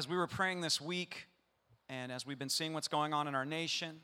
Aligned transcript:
as 0.00 0.08
we 0.08 0.16
were 0.16 0.26
praying 0.26 0.62
this 0.62 0.80
week, 0.80 1.26
and 1.90 2.10
as 2.10 2.24
we've 2.24 2.38
been 2.38 2.48
seeing 2.48 2.72
what's 2.72 2.88
going 2.88 3.12
on 3.12 3.28
in 3.28 3.34
our 3.34 3.44
nation, 3.44 4.00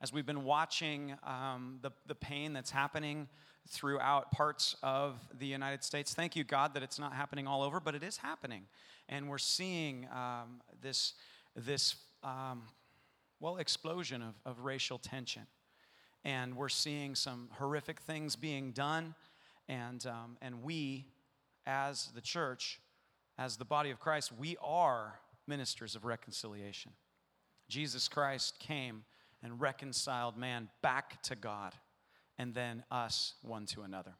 as 0.00 0.12
we've 0.12 0.26
been 0.26 0.44
watching 0.44 1.16
um, 1.24 1.80
the, 1.82 1.90
the 2.06 2.14
pain 2.14 2.52
that's 2.52 2.70
happening 2.70 3.26
throughout 3.68 4.30
parts 4.30 4.76
of 4.84 5.18
the 5.36 5.46
United 5.46 5.82
States, 5.82 6.14
thank 6.14 6.36
you, 6.36 6.44
God, 6.44 6.72
that 6.74 6.84
it's 6.84 7.00
not 7.00 7.14
happening 7.14 7.48
all 7.48 7.64
over, 7.64 7.80
but 7.80 7.96
it 7.96 8.04
is 8.04 8.16
happening. 8.16 8.66
And 9.08 9.28
we're 9.28 9.38
seeing 9.38 10.06
um, 10.14 10.60
this, 10.80 11.14
this 11.56 11.96
um, 12.22 12.62
well, 13.40 13.56
explosion 13.56 14.22
of, 14.22 14.34
of 14.46 14.60
racial 14.60 14.98
tension. 14.98 15.48
And 16.24 16.56
we're 16.56 16.68
seeing 16.68 17.16
some 17.16 17.48
horrific 17.58 17.98
things 18.02 18.36
being 18.36 18.70
done. 18.70 19.16
And, 19.68 20.06
um, 20.06 20.36
and 20.40 20.62
we, 20.62 21.06
as 21.66 22.10
the 22.14 22.20
church, 22.20 22.78
as 23.36 23.56
the 23.56 23.64
body 23.64 23.90
of 23.90 23.98
Christ, 23.98 24.30
we 24.30 24.56
are 24.62 25.18
ministers 25.46 25.94
of 25.94 26.04
reconciliation. 26.04 26.92
Jesus 27.68 28.08
Christ 28.08 28.58
came 28.58 29.04
and 29.42 29.60
reconciled 29.60 30.36
man 30.36 30.68
back 30.82 31.22
to 31.24 31.36
God 31.36 31.74
and 32.38 32.54
then 32.54 32.84
us 32.90 33.34
one 33.42 33.66
to 33.66 33.82
another. 33.82 34.14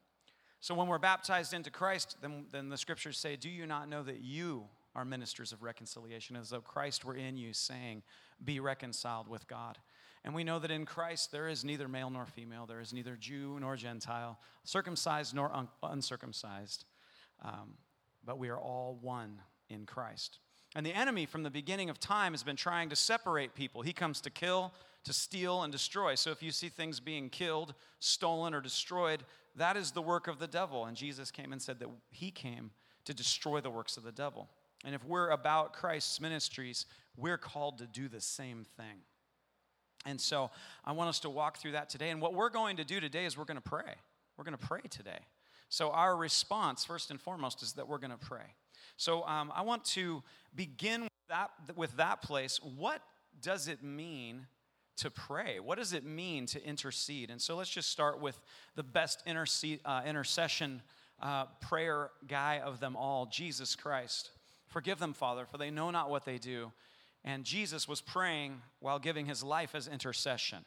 So 0.60 0.74
when 0.74 0.86
we're 0.86 0.98
baptized 0.98 1.52
into 1.52 1.70
Christ, 1.70 2.16
then, 2.22 2.46
then 2.50 2.68
the 2.68 2.78
scriptures 2.78 3.18
say, 3.18 3.36
Do 3.36 3.50
you 3.50 3.66
not 3.66 3.88
know 3.88 4.02
that 4.02 4.20
you 4.20 4.64
are 4.94 5.04
ministers 5.04 5.52
of 5.52 5.62
reconciliation, 5.62 6.36
as 6.36 6.50
though 6.50 6.60
Christ 6.60 7.04
were 7.04 7.16
in 7.16 7.36
you, 7.36 7.52
saying, 7.52 8.02
Be 8.42 8.60
reconciled 8.60 9.28
with 9.28 9.46
God? 9.46 9.78
And 10.24 10.34
we 10.34 10.42
know 10.42 10.58
that 10.58 10.70
in 10.70 10.86
Christ 10.86 11.32
there 11.32 11.48
is 11.48 11.64
neither 11.64 11.86
male 11.86 12.08
nor 12.08 12.24
female, 12.24 12.64
there 12.64 12.80
is 12.80 12.94
neither 12.94 13.14
Jew 13.14 13.58
nor 13.60 13.76
Gentile, 13.76 14.38
circumcised 14.62 15.34
nor 15.34 15.54
un- 15.54 15.68
uncircumcised, 15.82 16.86
um, 17.42 17.74
but 18.24 18.38
we 18.38 18.48
are 18.48 18.58
all 18.58 18.98
one 19.02 19.40
in 19.68 19.84
Christ. 19.84 20.38
And 20.74 20.84
the 20.84 20.94
enemy 20.94 21.26
from 21.26 21.42
the 21.42 21.50
beginning 21.50 21.88
of 21.88 22.00
time 22.00 22.32
has 22.32 22.42
been 22.42 22.56
trying 22.56 22.88
to 22.90 22.96
separate 22.96 23.54
people. 23.54 23.82
He 23.82 23.92
comes 23.92 24.20
to 24.22 24.30
kill, 24.30 24.72
to 25.04 25.12
steal, 25.12 25.62
and 25.62 25.70
destroy. 25.70 26.16
So 26.16 26.30
if 26.30 26.42
you 26.42 26.50
see 26.50 26.68
things 26.68 26.98
being 26.98 27.30
killed, 27.30 27.74
stolen, 28.00 28.54
or 28.54 28.60
destroyed, 28.60 29.22
that 29.56 29.76
is 29.76 29.92
the 29.92 30.02
work 30.02 30.26
of 30.26 30.38
the 30.38 30.48
devil. 30.48 30.86
And 30.86 30.96
Jesus 30.96 31.30
came 31.30 31.52
and 31.52 31.62
said 31.62 31.78
that 31.78 31.88
he 32.10 32.30
came 32.30 32.70
to 33.04 33.14
destroy 33.14 33.60
the 33.60 33.70
works 33.70 33.96
of 33.96 34.02
the 34.02 34.12
devil. 34.12 34.48
And 34.84 34.94
if 34.94 35.04
we're 35.04 35.30
about 35.30 35.72
Christ's 35.72 36.20
ministries, 36.20 36.86
we're 37.16 37.38
called 37.38 37.78
to 37.78 37.86
do 37.86 38.08
the 38.08 38.20
same 38.20 38.64
thing. 38.76 39.02
And 40.06 40.20
so 40.20 40.50
I 40.84 40.92
want 40.92 41.08
us 41.08 41.20
to 41.20 41.30
walk 41.30 41.58
through 41.58 41.72
that 41.72 41.88
today. 41.88 42.10
And 42.10 42.20
what 42.20 42.34
we're 42.34 42.50
going 42.50 42.76
to 42.78 42.84
do 42.84 43.00
today 43.00 43.24
is 43.24 43.38
we're 43.38 43.44
going 43.44 43.56
to 43.56 43.62
pray. 43.62 43.94
We're 44.36 44.44
going 44.44 44.58
to 44.58 44.66
pray 44.66 44.82
today. 44.90 45.20
So 45.68 45.90
our 45.90 46.16
response, 46.16 46.84
first 46.84 47.10
and 47.10 47.20
foremost, 47.20 47.62
is 47.62 47.74
that 47.74 47.88
we're 47.88 47.98
going 47.98 48.10
to 48.10 48.18
pray. 48.18 48.54
So 48.96 49.24
um, 49.24 49.52
I 49.54 49.62
want 49.62 49.84
to 49.86 50.22
begin 50.54 51.02
with 51.02 51.10
that, 51.28 51.50
with 51.76 51.96
that 51.96 52.22
place. 52.22 52.60
What 52.62 53.02
does 53.40 53.68
it 53.68 53.82
mean 53.82 54.46
to 54.96 55.10
pray? 55.10 55.58
What 55.58 55.78
does 55.78 55.92
it 55.92 56.04
mean 56.04 56.46
to 56.46 56.64
intercede? 56.64 57.30
And 57.30 57.40
so 57.40 57.56
let's 57.56 57.70
just 57.70 57.90
start 57.90 58.20
with 58.20 58.38
the 58.76 58.82
best 58.82 59.22
uh, 59.26 60.02
intercession 60.06 60.82
uh, 61.20 61.46
prayer 61.60 62.10
guy 62.26 62.60
of 62.60 62.80
them 62.80 62.96
all, 62.96 63.26
Jesus 63.26 63.74
Christ. 63.74 64.30
Forgive 64.66 64.98
them, 64.98 65.12
Father, 65.12 65.46
for 65.46 65.58
they 65.58 65.70
know 65.70 65.90
not 65.90 66.10
what 66.10 66.24
they 66.24 66.38
do. 66.38 66.72
And 67.24 67.44
Jesus 67.44 67.88
was 67.88 68.00
praying 68.00 68.60
while 68.80 68.98
giving 68.98 69.26
his 69.26 69.42
life 69.42 69.74
as 69.74 69.88
intercession. 69.88 70.64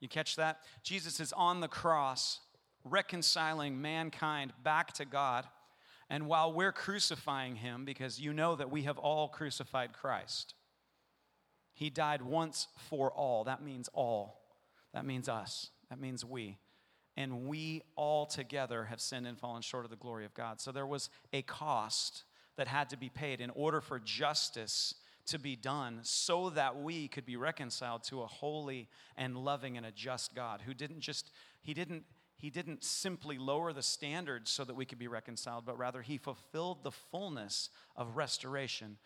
You 0.00 0.08
catch 0.08 0.36
that? 0.36 0.60
Jesus 0.82 1.18
is 1.18 1.32
on 1.32 1.60
the 1.60 1.68
cross, 1.68 2.40
reconciling 2.84 3.80
mankind 3.80 4.52
back 4.62 4.92
to 4.94 5.04
God. 5.04 5.46
And 6.10 6.26
while 6.26 6.52
we're 6.52 6.72
crucifying 6.72 7.56
him, 7.56 7.84
because 7.84 8.20
you 8.20 8.32
know 8.32 8.56
that 8.56 8.70
we 8.70 8.82
have 8.82 8.98
all 8.98 9.28
crucified 9.28 9.92
Christ, 9.92 10.54
he 11.74 11.90
died 11.90 12.22
once 12.22 12.68
for 12.88 13.12
all. 13.12 13.44
That 13.44 13.62
means 13.62 13.88
all. 13.92 14.40
That 14.94 15.04
means 15.04 15.28
us. 15.28 15.70
That 15.90 16.00
means 16.00 16.24
we. 16.24 16.58
And 17.16 17.46
we 17.46 17.82
all 17.96 18.26
together 18.26 18.84
have 18.84 19.00
sinned 19.00 19.26
and 19.26 19.38
fallen 19.38 19.62
short 19.62 19.84
of 19.84 19.90
the 19.90 19.96
glory 19.96 20.24
of 20.24 20.34
God. 20.34 20.60
So 20.60 20.72
there 20.72 20.86
was 20.86 21.10
a 21.32 21.42
cost 21.42 22.24
that 22.56 22.68
had 22.68 22.90
to 22.90 22.96
be 22.96 23.08
paid 23.08 23.40
in 23.40 23.50
order 23.50 23.80
for 23.80 23.98
justice 23.98 24.94
to 25.26 25.38
be 25.38 25.56
done 25.56 26.00
so 26.02 26.50
that 26.50 26.80
we 26.80 27.06
could 27.06 27.26
be 27.26 27.36
reconciled 27.36 28.02
to 28.02 28.22
a 28.22 28.26
holy 28.26 28.88
and 29.16 29.36
loving 29.36 29.76
and 29.76 29.84
a 29.84 29.92
just 29.92 30.34
God 30.34 30.62
who 30.64 30.72
didn't 30.72 31.00
just, 31.00 31.30
he 31.60 31.74
didn't 31.74 32.04
he 32.38 32.50
didn't 32.50 32.84
simply 32.84 33.36
lower 33.36 33.72
the 33.72 33.82
standards 33.82 34.50
so 34.50 34.64
that 34.64 34.76
we 34.76 34.84
could 34.84 34.98
be 34.98 35.08
reconciled, 35.08 35.66
but 35.66 35.76
rather 35.76 36.02
he 36.02 36.18
fulfilled 36.18 36.84
the 36.84 36.92
fullness 36.92 37.68
of 37.96 38.16
restoration 38.16 38.96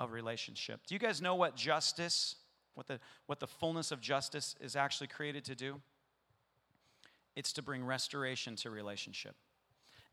of 0.00 0.10
relationship. 0.10 0.80
Do 0.88 0.94
you 0.96 0.98
guys 0.98 1.22
know 1.22 1.36
what 1.36 1.54
justice, 1.54 2.34
what 2.74 2.88
the, 2.88 2.98
what 3.26 3.38
the 3.38 3.46
fullness 3.46 3.92
of 3.92 4.00
justice 4.00 4.56
is 4.60 4.74
actually 4.74 5.06
created 5.06 5.44
to 5.44 5.54
do? 5.54 5.80
It's 7.36 7.52
to 7.52 7.62
bring 7.62 7.84
restoration 7.84 8.56
to 8.56 8.70
relationship. 8.70 9.36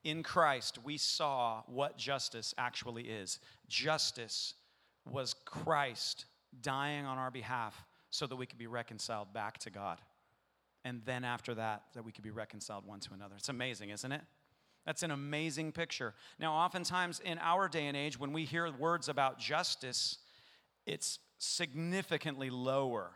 In 0.04 0.22
Christ, 0.22 0.78
we 0.84 0.98
saw 0.98 1.64
what 1.66 1.98
justice 1.98 2.54
actually 2.60 3.04
is. 3.04 3.40
Justice 3.68 4.54
was 5.10 5.34
Christ 5.46 6.26
dying 6.62 7.08
on 7.08 7.18
our 7.18 7.32
behalf 7.32 7.86
so 8.12 8.28
that 8.28 8.36
we 8.36 8.46
could 8.46 8.60
be 8.60 8.68
reconciled 8.68 9.34
back 9.34 9.58
to 9.60 9.72
God 9.72 10.00
and 10.88 11.02
then 11.04 11.26
after 11.26 11.54
that, 11.56 11.84
that 11.96 12.06
we 12.06 12.14
could 12.14 12.24
be 12.24 12.32
reconciled 12.32 12.86
one 12.86 13.02
to 13.02 13.14
another. 13.14 13.36
It's 13.36 13.50
amazing, 13.50 13.90
isn't 13.90 14.12
it? 14.12 14.22
That's 14.86 15.04
an 15.04 15.12
amazing 15.12 15.74
picture. 15.74 16.14
Now, 16.40 16.54
oftentimes 16.54 17.20
in 17.20 17.38
our 17.40 17.68
day 17.68 17.88
and 17.88 17.98
age, 17.98 18.18
when 18.18 18.32
we 18.32 18.46
hear 18.46 18.72
words 18.72 19.10
about 19.10 19.38
justice, 19.38 20.20
it's 20.86 21.20
significantly 21.40 22.50
lower 22.50 23.12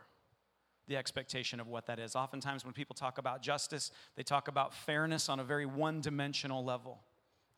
the 0.86 0.98
expectation 0.98 1.60
of 1.60 1.66
what 1.66 1.86
that 1.86 1.98
is. 1.98 2.14
Oftentimes, 2.14 2.62
when 2.62 2.74
people 2.74 2.94
talk 2.94 3.16
about 3.16 3.40
justice, 3.40 3.90
they 4.16 4.22
talk 4.22 4.48
about 4.48 4.74
fairness 4.74 5.30
on 5.30 5.40
a 5.40 5.44
very 5.44 5.64
one 5.64 6.02
dimensional 6.02 6.62
level. 6.62 7.00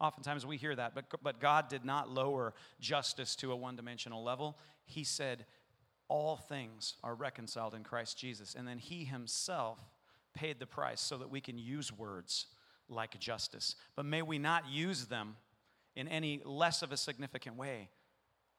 Oftentimes, 0.01 0.47
we 0.47 0.59
hear 0.59 0.77
that, 0.77 0.95
but, 0.95 1.07
but 1.25 1.41
God 1.41 1.69
did 1.69 1.85
not 1.85 2.09
lower 2.09 2.55
justice 2.79 3.35
to 3.37 3.51
a 3.51 3.57
one 3.57 3.75
dimensional 3.75 4.23
level. 4.23 4.59
He 4.85 5.03
said, 5.03 5.45
All 6.07 6.37
things 6.37 6.95
are 7.03 7.17
reconciled 7.17 7.75
in 7.75 7.83
Christ 7.83 8.17
Jesus. 8.17 8.55
And 8.55 8.69
then 8.69 8.79
He 8.79 9.03
Himself 9.03 9.81
paid 10.35 10.59
the 10.59 10.67
price 10.67 11.01
so 11.01 11.17
that 11.19 11.31
we 11.31 11.41
can 11.41 11.59
use 11.59 11.93
words 11.93 12.47
like 12.89 13.19
justice. 13.19 13.77
But 13.97 14.07
may 14.07 14.23
we 14.23 14.39
not 14.39 14.69
use 14.69 15.07
them 15.07 15.37
in 15.97 16.09
any 16.09 16.41
less 16.45 16.83
of 16.83 16.93
a 16.93 16.97
significant 16.97 17.57
way 17.57 17.89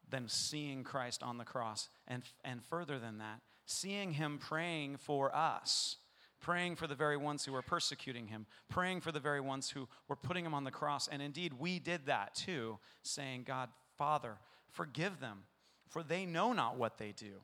than 0.09 0.27
seeing 0.27 0.83
Christ 0.83 1.23
on 1.23 1.37
the 1.37 1.45
cross. 1.45 1.89
And, 2.07 2.23
and 2.43 2.63
further 2.63 2.99
than 2.99 3.17
that, 3.19 3.41
seeing 3.65 4.11
Him 4.11 4.37
praying 4.37 4.97
for 4.97 5.35
us, 5.35 5.97
praying 6.39 6.75
for 6.75 6.87
the 6.87 6.95
very 6.95 7.17
ones 7.17 7.43
who 7.45 7.51
were 7.51 7.61
persecuting 7.61 8.27
Him, 8.27 8.45
praying 8.69 9.01
for 9.01 9.11
the 9.11 9.19
very 9.19 9.41
ones 9.41 9.69
who 9.69 9.87
were 10.07 10.15
putting 10.15 10.45
Him 10.45 10.53
on 10.53 10.63
the 10.63 10.71
cross. 10.71 11.07
And 11.07 11.21
indeed, 11.21 11.53
we 11.53 11.79
did 11.79 12.05
that 12.05 12.35
too, 12.35 12.77
saying, 13.01 13.43
God, 13.45 13.69
Father, 13.97 14.37
forgive 14.71 15.19
them, 15.19 15.43
for 15.89 16.03
they 16.03 16.25
know 16.25 16.53
not 16.53 16.77
what 16.77 16.97
they 16.97 17.11
do. 17.11 17.41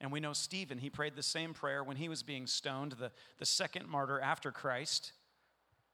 And 0.00 0.10
we 0.12 0.20
know 0.20 0.32
Stephen, 0.32 0.78
he 0.78 0.90
prayed 0.90 1.16
the 1.16 1.22
same 1.22 1.54
prayer 1.54 1.82
when 1.82 1.96
he 1.96 2.08
was 2.08 2.22
being 2.22 2.46
stoned, 2.46 2.92
the, 2.92 3.10
the 3.38 3.46
second 3.46 3.88
martyr 3.88 4.20
after 4.20 4.50
Christ. 4.50 5.12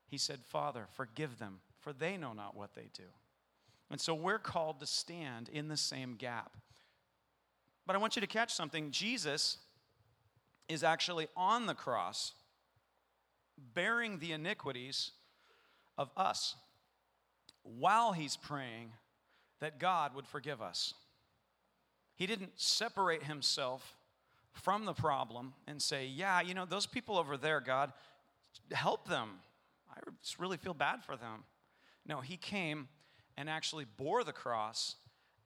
He 0.07 0.17
said, 0.17 0.39
Father, 0.43 0.87
forgive 0.95 1.39
them, 1.39 1.59
for 1.79 1.93
they 1.93 2.17
know 2.17 2.33
not 2.33 2.55
what 2.55 2.73
they 2.73 2.89
do. 2.93 3.03
And 3.89 4.01
so 4.01 4.13
we're 4.13 4.39
called 4.39 4.79
to 4.79 4.85
stand 4.85 5.49
in 5.49 5.67
the 5.67 5.77
same 5.77 6.15
gap. 6.15 6.57
But 7.85 7.95
I 7.95 7.99
want 7.99 8.15
you 8.15 8.21
to 8.21 8.27
catch 8.27 8.53
something. 8.53 8.91
Jesus 8.91 9.57
is 10.67 10.83
actually 10.83 11.27
on 11.35 11.65
the 11.65 11.73
cross 11.73 12.33
bearing 13.73 14.19
the 14.19 14.31
iniquities 14.31 15.11
of 15.97 16.09
us 16.15 16.55
while 17.63 18.13
he's 18.13 18.37
praying 18.37 18.91
that 19.59 19.79
God 19.79 20.15
would 20.15 20.25
forgive 20.25 20.61
us. 20.61 20.93
He 22.21 22.27
didn't 22.27 22.51
separate 22.55 23.23
himself 23.23 23.95
from 24.53 24.85
the 24.85 24.93
problem 24.93 25.55
and 25.65 25.81
say, 25.81 26.05
Yeah, 26.05 26.39
you 26.39 26.53
know, 26.53 26.65
those 26.65 26.85
people 26.85 27.17
over 27.17 27.35
there, 27.35 27.59
God, 27.59 27.93
help 28.71 29.07
them. 29.07 29.39
I 29.89 30.01
just 30.21 30.37
really 30.37 30.57
feel 30.57 30.75
bad 30.75 31.03
for 31.03 31.17
them. 31.17 31.45
No, 32.05 32.21
he 32.21 32.37
came 32.37 32.89
and 33.37 33.49
actually 33.49 33.85
bore 33.97 34.23
the 34.23 34.33
cross. 34.33 34.97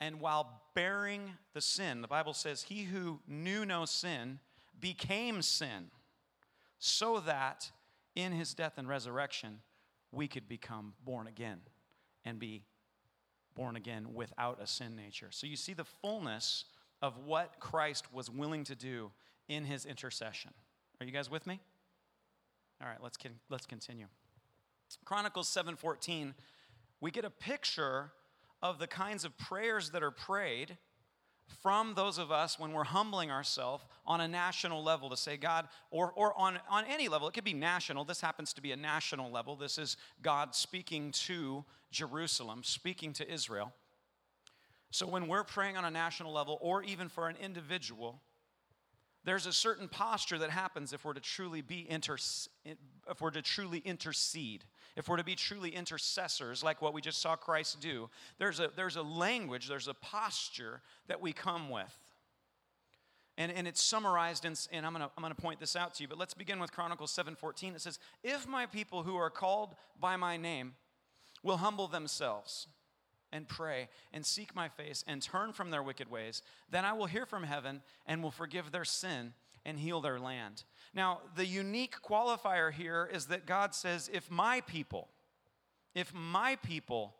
And 0.01 0.19
while 0.19 0.63
bearing 0.75 1.37
the 1.53 1.61
sin, 1.61 2.01
the 2.01 2.09
Bible 2.09 2.33
says, 2.33 2.63
He 2.63 2.83
who 2.83 3.21
knew 3.25 3.65
no 3.65 3.85
sin 3.85 4.39
became 4.77 5.41
sin, 5.41 5.91
so 6.77 7.21
that 7.21 7.71
in 8.17 8.33
his 8.33 8.53
death 8.53 8.73
and 8.75 8.89
resurrection, 8.89 9.61
we 10.11 10.27
could 10.27 10.49
become 10.49 10.93
born 11.05 11.27
again 11.27 11.61
and 12.25 12.37
be 12.37 12.63
born 13.55 13.75
again 13.75 14.13
without 14.13 14.61
a 14.61 14.67
sin 14.67 14.95
nature. 14.95 15.27
So 15.31 15.47
you 15.47 15.55
see 15.55 15.73
the 15.73 15.85
fullness 15.85 16.65
of 17.01 17.17
what 17.25 17.59
Christ 17.59 18.13
was 18.13 18.29
willing 18.29 18.63
to 18.65 18.75
do 18.75 19.11
in 19.47 19.65
his 19.65 19.85
intercession. 19.85 20.51
Are 20.99 21.05
you 21.05 21.11
guys 21.11 21.29
with 21.29 21.45
me? 21.45 21.59
All 22.81 22.87
right, 22.87 23.01
let's, 23.01 23.17
let's 23.49 23.65
continue. 23.65 24.07
Chronicles 25.03 25.49
7:14, 25.49 26.33
we 27.01 27.11
get 27.11 27.25
a 27.25 27.29
picture 27.29 28.11
of 28.61 28.79
the 28.79 28.87
kinds 28.87 29.25
of 29.25 29.37
prayers 29.37 29.91
that 29.91 30.03
are 30.03 30.11
prayed 30.11 30.77
from 31.61 31.93
those 31.95 32.17
of 32.17 32.31
us 32.31 32.59
when 32.59 32.73
we're 32.73 32.83
humbling 32.83 33.31
ourselves 33.31 33.83
on 34.05 34.21
a 34.21 34.27
national 34.27 34.83
level 34.83 35.09
to 35.09 35.17
say, 35.17 35.37
God, 35.37 35.67
or, 35.91 36.11
or 36.13 36.37
on, 36.37 36.59
on 36.69 36.85
any 36.85 37.07
level, 37.07 37.27
it 37.27 37.33
could 37.33 37.43
be 37.43 37.53
national. 37.53 38.05
This 38.05 38.21
happens 38.21 38.53
to 38.53 38.61
be 38.61 38.71
a 38.71 38.75
national 38.75 39.31
level. 39.31 39.55
This 39.55 39.77
is 39.77 39.97
God 40.21 40.55
speaking 40.55 41.11
to 41.11 41.65
Jerusalem, 41.91 42.61
speaking 42.63 43.13
to 43.13 43.31
Israel. 43.31 43.73
So 44.91 45.05
when 45.07 45.27
we're 45.27 45.43
praying 45.43 45.77
on 45.77 45.85
a 45.85 45.91
national 45.91 46.31
level, 46.31 46.57
or 46.61 46.83
even 46.83 47.09
for 47.09 47.27
an 47.27 47.35
individual, 47.41 48.21
there's 49.25 49.47
a 49.47 49.53
certain 49.53 49.87
posture 49.87 50.37
that 50.37 50.51
happens 50.51 50.93
if 50.93 51.03
we're 51.03 51.13
to 51.13 51.19
truly 51.19 51.61
be 51.61 51.85
inter- 51.89 52.17
if 52.65 53.21
we're 53.21 53.31
to 53.31 53.41
truly 53.41 53.79
intercede 53.79 54.63
if 54.95 55.09
we're 55.09 55.17
to 55.17 55.23
be 55.23 55.35
truly 55.35 55.69
intercessors 55.69 56.63
like 56.63 56.81
what 56.81 56.93
we 56.93 57.01
just 57.01 57.21
saw 57.21 57.35
christ 57.35 57.81
do. 57.81 58.09
There's 58.39 58.59
a 58.59 58.69
there's 58.75 58.95
a 58.95 59.01
language 59.01 59.67
there's 59.67 59.87
a 59.87 59.93
posture 59.93 60.81
that 61.07 61.21
we 61.21 61.33
come 61.33 61.69
with. 61.69 61.99
And, 63.37 63.51
and 63.51 63.67
it's 63.67 63.83
summarized 63.83 64.45
in, 64.45 64.53
and 64.71 64.85
I'm 64.85 64.93
gonna, 64.93 65.11
I'm 65.17 65.21
gonna 65.21 65.35
point 65.35 65.59
this 65.59 65.75
out 65.75 65.95
to 65.95 66.03
you 66.03 66.07
but 66.07 66.17
let's 66.17 66.33
begin 66.33 66.59
with 66.59 66.71
chronicles 66.71 67.13
7.14 67.13 67.75
it 67.75 67.81
says 67.81 67.99
if 68.23 68.47
my 68.47 68.65
people 68.65 69.03
who 69.03 69.17
are 69.17 69.29
called 69.29 69.75
by 69.99 70.15
my 70.15 70.37
name 70.37 70.75
will 71.43 71.57
humble 71.57 71.87
themselves 71.87 72.67
and 73.35 73.47
pray 73.47 73.89
and 74.13 74.25
seek 74.25 74.55
my 74.55 74.69
face 74.69 75.03
and 75.07 75.21
turn 75.21 75.51
from 75.51 75.69
their 75.69 75.83
wicked 75.83 76.09
ways, 76.09 76.41
then 76.71 76.85
I 76.85 76.93
will 76.93 77.05
hear 77.05 77.25
from 77.25 77.43
heaven 77.43 77.81
and 78.07 78.23
will 78.23 78.31
forgive 78.31 78.71
their 78.71 78.85
sin 78.85 79.33
and 79.65 79.77
heal 79.79 79.99
their 79.99 80.19
land. 80.19 80.63
Now, 80.93 81.19
the 81.35 81.45
unique 81.45 81.95
qualifier 82.01 82.71
here 82.71 83.09
is 83.11 83.25
that 83.27 83.45
God 83.45 83.75
says, 83.75 84.09
if 84.13 84.31
my 84.31 84.61
people, 84.61 85.09
if 85.93 86.13
my 86.13 86.55
people 86.57 87.15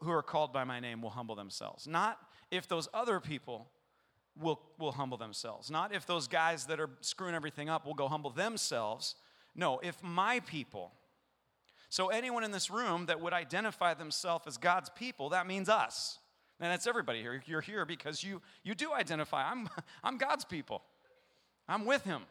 who 0.00 0.10
are 0.10 0.22
called 0.22 0.52
by 0.52 0.64
my 0.64 0.78
name 0.80 1.00
will 1.00 1.10
humble 1.10 1.34
themselves, 1.34 1.86
not 1.86 2.18
if 2.50 2.68
those 2.68 2.88
other 2.92 3.20
people 3.20 3.68
will, 4.38 4.60
will 4.78 4.92
humble 4.92 5.16
themselves, 5.16 5.70
not 5.70 5.94
if 5.94 6.06
those 6.06 6.28
guys 6.28 6.66
that 6.66 6.80
are 6.80 6.90
screwing 7.00 7.34
everything 7.34 7.68
up 7.68 7.86
will 7.86 7.94
go 7.94 8.08
humble 8.08 8.30
themselves. 8.30 9.14
No, 9.54 9.78
if 9.82 10.02
my 10.02 10.40
people, 10.40 10.92
so, 11.90 12.06
anyone 12.06 12.44
in 12.44 12.52
this 12.52 12.70
room 12.70 13.06
that 13.06 13.20
would 13.20 13.32
identify 13.32 13.94
themselves 13.94 14.46
as 14.46 14.56
God's 14.56 14.88
people, 14.90 15.30
that 15.30 15.48
means 15.48 15.68
us. 15.68 16.20
And 16.60 16.70
that's 16.70 16.86
everybody 16.86 17.20
here. 17.20 17.42
You're 17.46 17.60
here 17.60 17.84
because 17.84 18.22
you, 18.22 18.40
you 18.62 18.76
do 18.76 18.92
identify. 18.92 19.50
I'm, 19.50 19.68
I'm 20.04 20.16
God's 20.16 20.44
people, 20.44 20.82
I'm 21.68 21.84
with 21.84 22.04
Him. 22.04 22.22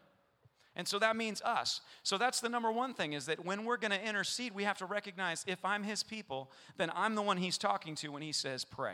And 0.76 0.88
so 0.88 0.98
that 1.00 1.18
means 1.18 1.42
us. 1.42 1.82
So 2.04 2.18
that's 2.18 2.40
the 2.40 2.48
number 2.48 2.72
one 2.72 2.94
thing 2.94 3.12
is 3.12 3.26
that 3.26 3.44
when 3.44 3.66
we're 3.66 3.76
going 3.76 3.92
to 3.92 4.02
intercede, 4.02 4.56
we 4.56 4.64
have 4.64 4.78
to 4.78 4.86
recognize 4.86 5.44
if 5.46 5.66
I'm 5.66 5.84
His 5.84 6.04
people, 6.04 6.50
then 6.78 6.90
I'm 6.96 7.16
the 7.16 7.22
one 7.22 7.36
He's 7.36 7.58
talking 7.58 7.96
to 7.96 8.10
when 8.10 8.22
He 8.22 8.32
says 8.32 8.64
pray. 8.64 8.94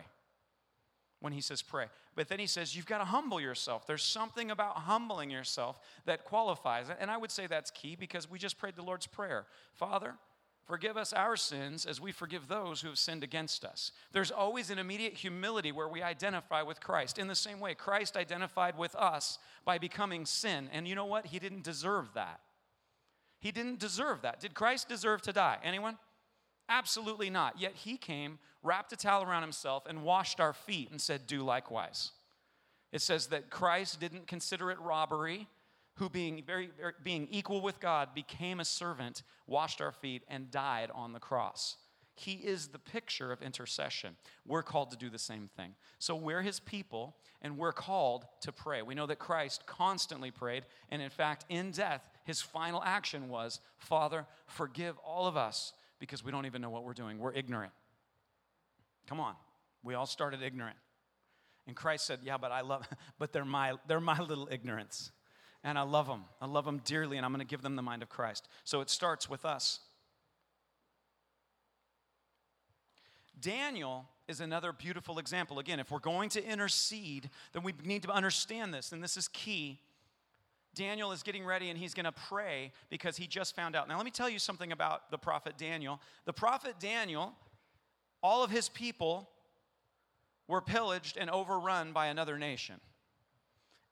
When 1.19 1.31
He 1.31 1.41
says 1.41 1.61
pray. 1.61 1.85
But 2.15 2.27
then 2.27 2.39
He 2.39 2.47
says 2.47 2.75
you've 2.75 2.87
got 2.87 2.99
to 2.99 3.05
humble 3.05 3.39
yourself. 3.39 3.85
There's 3.85 4.01
something 4.01 4.49
about 4.49 4.77
humbling 4.77 5.29
yourself 5.29 5.79
that 6.05 6.25
qualifies. 6.25 6.89
It. 6.89 6.97
And 6.99 7.11
I 7.11 7.17
would 7.17 7.29
say 7.29 7.45
that's 7.45 7.69
key 7.69 7.95
because 7.95 8.31
we 8.31 8.39
just 8.39 8.57
prayed 8.57 8.75
the 8.75 8.81
Lord's 8.81 9.05
Prayer 9.05 9.45
Father, 9.73 10.15
Forgive 10.65 10.97
us 10.97 11.13
our 11.13 11.37
sins 11.37 11.85
as 11.85 12.01
we 12.01 12.11
forgive 12.11 12.47
those 12.47 12.81
who 12.81 12.87
have 12.87 12.97
sinned 12.97 13.23
against 13.23 13.63
us. 13.63 13.91
There's 14.11 14.31
always 14.31 14.71
an 14.71 14.79
immediate 14.79 15.13
humility 15.13 15.71
where 15.71 15.87
we 15.87 16.01
identify 16.01 16.63
with 16.63 16.81
Christ. 16.81 17.19
In 17.19 17.27
the 17.27 17.35
same 17.35 17.59
way, 17.59 17.75
Christ 17.75 18.17
identified 18.17 18.75
with 18.75 18.95
us 18.95 19.37
by 19.63 19.77
becoming 19.77 20.25
sin. 20.25 20.69
And 20.73 20.87
you 20.87 20.95
know 20.95 21.05
what? 21.05 21.27
He 21.27 21.37
didn't 21.37 21.63
deserve 21.63 22.07
that. 22.15 22.39
He 23.39 23.51
didn't 23.51 23.79
deserve 23.79 24.23
that. 24.23 24.39
Did 24.39 24.55
Christ 24.55 24.89
deserve 24.89 25.21
to 25.23 25.33
die? 25.33 25.59
Anyone? 25.63 25.99
Absolutely 26.67 27.29
not. 27.29 27.59
Yet 27.59 27.73
he 27.75 27.95
came, 27.95 28.39
wrapped 28.63 28.91
a 28.91 28.95
towel 28.95 29.21
around 29.21 29.43
himself, 29.43 29.85
and 29.85 30.03
washed 30.03 30.39
our 30.39 30.53
feet 30.53 30.89
and 30.89 30.99
said, 30.99 31.27
Do 31.27 31.43
likewise. 31.43 32.11
It 32.91 33.03
says 33.03 33.27
that 33.27 33.51
Christ 33.51 33.99
didn't 33.99 34.25
consider 34.25 34.71
it 34.71 34.79
robbery 34.79 35.47
who 35.95 36.09
being 36.09 36.43
very, 36.45 36.69
very, 36.77 36.93
being 37.03 37.27
equal 37.31 37.61
with 37.61 37.79
God 37.79 38.13
became 38.13 38.59
a 38.59 38.65
servant, 38.65 39.23
washed 39.47 39.81
our 39.81 39.91
feet 39.91 40.23
and 40.27 40.51
died 40.51 40.91
on 40.93 41.13
the 41.13 41.19
cross. 41.19 41.77
He 42.15 42.33
is 42.33 42.69
the 42.69 42.79
picture 42.79 43.31
of 43.31 43.41
intercession. 43.41 44.15
We're 44.45 44.63
called 44.63 44.91
to 44.91 44.97
do 44.97 45.09
the 45.09 45.19
same 45.19 45.49
thing. 45.57 45.75
So 45.99 46.15
we're 46.15 46.41
his 46.41 46.61
people 46.61 47.17
and 47.41 47.57
we're 47.57 47.73
called 47.73 48.25
to 48.41 48.53
pray. 48.53 48.81
We 48.81 48.95
know 48.95 49.05
that 49.05 49.19
Christ 49.19 49.65
constantly 49.65 50.31
prayed 50.31 50.65
and 50.89 51.01
in 51.01 51.09
fact 51.09 51.45
in 51.49 51.71
death 51.71 52.09
his 52.23 52.41
final 52.41 52.81
action 52.83 53.29
was, 53.29 53.59
"Father, 53.77 54.25
forgive 54.47 54.97
all 54.99 55.27
of 55.27 55.35
us 55.37 55.73
because 55.99 56.23
we 56.23 56.31
don't 56.31 56.45
even 56.45 56.61
know 56.61 56.69
what 56.69 56.83
we're 56.83 56.93
doing. 56.93 57.19
We're 57.19 57.33
ignorant." 57.33 57.73
Come 59.07 59.19
on. 59.19 59.35
We 59.83 59.93
all 59.93 60.07
started 60.07 60.41
ignorant. 60.41 60.77
And 61.67 61.75
Christ 61.75 62.05
said, 62.05 62.21
"Yeah, 62.23 62.37
but 62.37 62.51
I 62.51 62.61
love 62.61 62.87
but 63.19 63.33
they're 63.33 63.45
my 63.45 63.73
they're 63.87 63.99
my 63.99 64.19
little 64.19 64.47
ignorance." 64.49 65.11
And 65.65 65.79
I 65.79 65.81
love 65.81 66.05
them. 66.05 66.25
I 66.39 66.45
love 66.45 66.63
them 66.63 66.79
dearly, 66.85 67.17
and 67.17 67.25
I'm 67.25 67.31
going 67.31 67.45
to 67.45 67.45
give 67.45 67.63
them 67.63 67.75
the 67.75 67.81
mind 67.81 68.03
of 68.03 68.07
Christ. 68.07 68.47
So 68.63 68.81
it 68.81 68.89
starts 68.89 69.27
with 69.27 69.43
us. 69.43 69.79
Daniel 73.41 74.05
is 74.27 74.39
another 74.39 74.71
beautiful 74.71 75.17
example. 75.17 75.57
Again, 75.57 75.79
if 75.79 75.91
we're 75.91 75.99
going 75.99 76.29
to 76.29 76.47
intercede, 76.47 77.31
then 77.51 77.63
we 77.63 77.73
need 77.83 78.03
to 78.03 78.11
understand 78.11 78.73
this, 78.73 78.91
and 78.91 79.03
this 79.03 79.17
is 79.17 79.27
key. 79.27 79.81
Daniel 80.75 81.11
is 81.11 81.23
getting 81.23 81.45
ready 81.45 81.69
and 81.69 81.79
he's 81.79 81.93
going 81.93 82.05
to 82.05 82.11
pray 82.11 82.73
because 82.89 83.15
he 83.15 83.27
just 83.27 83.55
found 83.55 83.77
out. 83.77 83.87
Now, 83.87 83.95
let 83.95 84.03
me 84.03 84.11
tell 84.11 84.29
you 84.29 84.39
something 84.39 84.73
about 84.73 85.09
the 85.09 85.17
prophet 85.17 85.57
Daniel. 85.57 86.01
The 86.25 86.33
prophet 86.33 86.75
Daniel, 86.81 87.33
all 88.21 88.43
of 88.43 88.51
his 88.51 88.67
people 88.67 89.29
were 90.49 90.59
pillaged 90.59 91.15
and 91.17 91.29
overrun 91.29 91.93
by 91.93 92.07
another 92.07 92.37
nation. 92.37 92.81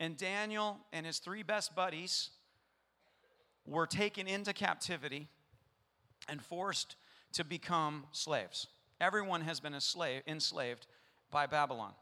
And 0.04 0.18
Daniel 0.18 0.80
and 0.92 1.06
his 1.06 1.20
three 1.20 1.44
best 1.44 1.78
buddies 1.78 2.32
were 3.66 3.88
taken 3.88 4.28
into 4.28 4.52
captivity 4.52 5.30
and 6.28 6.42
forced 6.42 6.98
to 7.32 7.46
become 7.46 8.04
slaves. 8.12 8.68
Everyone 9.00 9.40
has 9.40 9.62
been 9.62 9.80
slave, 9.80 10.22
enslaved 10.28 10.88
by 11.32 11.46
Babylon. 11.46 11.94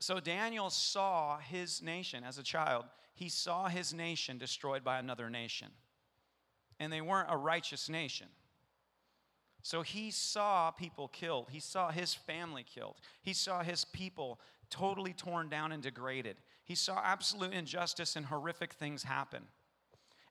So 0.00 0.20
Daniel 0.20 0.68
saw 0.68 1.38
his 1.38 1.80
nation 1.80 2.24
as 2.24 2.36
a 2.36 2.42
child, 2.42 2.84
he 3.14 3.30
saw 3.30 3.68
his 3.68 3.94
nation 3.94 4.36
destroyed 4.36 4.84
by 4.84 4.98
another 4.98 5.30
nation. 5.30 5.68
And 6.78 6.92
they 6.92 7.00
weren't 7.00 7.32
a 7.32 7.38
righteous 7.38 7.88
nation. 7.88 8.26
So 9.62 9.80
he 9.80 10.10
saw 10.10 10.72
people 10.72 11.08
killed. 11.08 11.48
He 11.50 11.60
saw 11.60 11.90
his 11.90 12.12
family 12.12 12.64
killed. 12.64 12.96
He 13.22 13.32
saw 13.32 13.62
his 13.62 13.86
people 13.86 14.40
totally 14.72 15.12
torn 15.12 15.48
down 15.48 15.70
and 15.70 15.82
degraded. 15.82 16.36
He 16.64 16.74
saw 16.74 17.00
absolute 17.04 17.52
injustice 17.52 18.16
and 18.16 18.26
horrific 18.26 18.72
things 18.72 19.02
happen. 19.02 19.42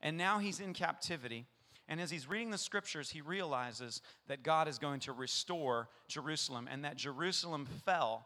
And 0.02 0.18
now 0.18 0.40
he's 0.40 0.60
in 0.60 0.74
captivity. 0.74 1.46
And 1.88 2.02
as 2.02 2.10
he's 2.10 2.28
reading 2.28 2.50
the 2.50 2.58
scriptures, 2.58 3.12
he 3.12 3.22
realizes 3.22 4.02
that 4.28 4.44
God 4.44 4.68
is 4.68 4.80
going 4.80 5.00
to 5.02 5.14
restore 5.14 5.90
Jerusalem 6.08 6.68
and 6.72 6.84
that 6.84 6.98
Jerusalem 6.98 7.68
fell 7.86 8.26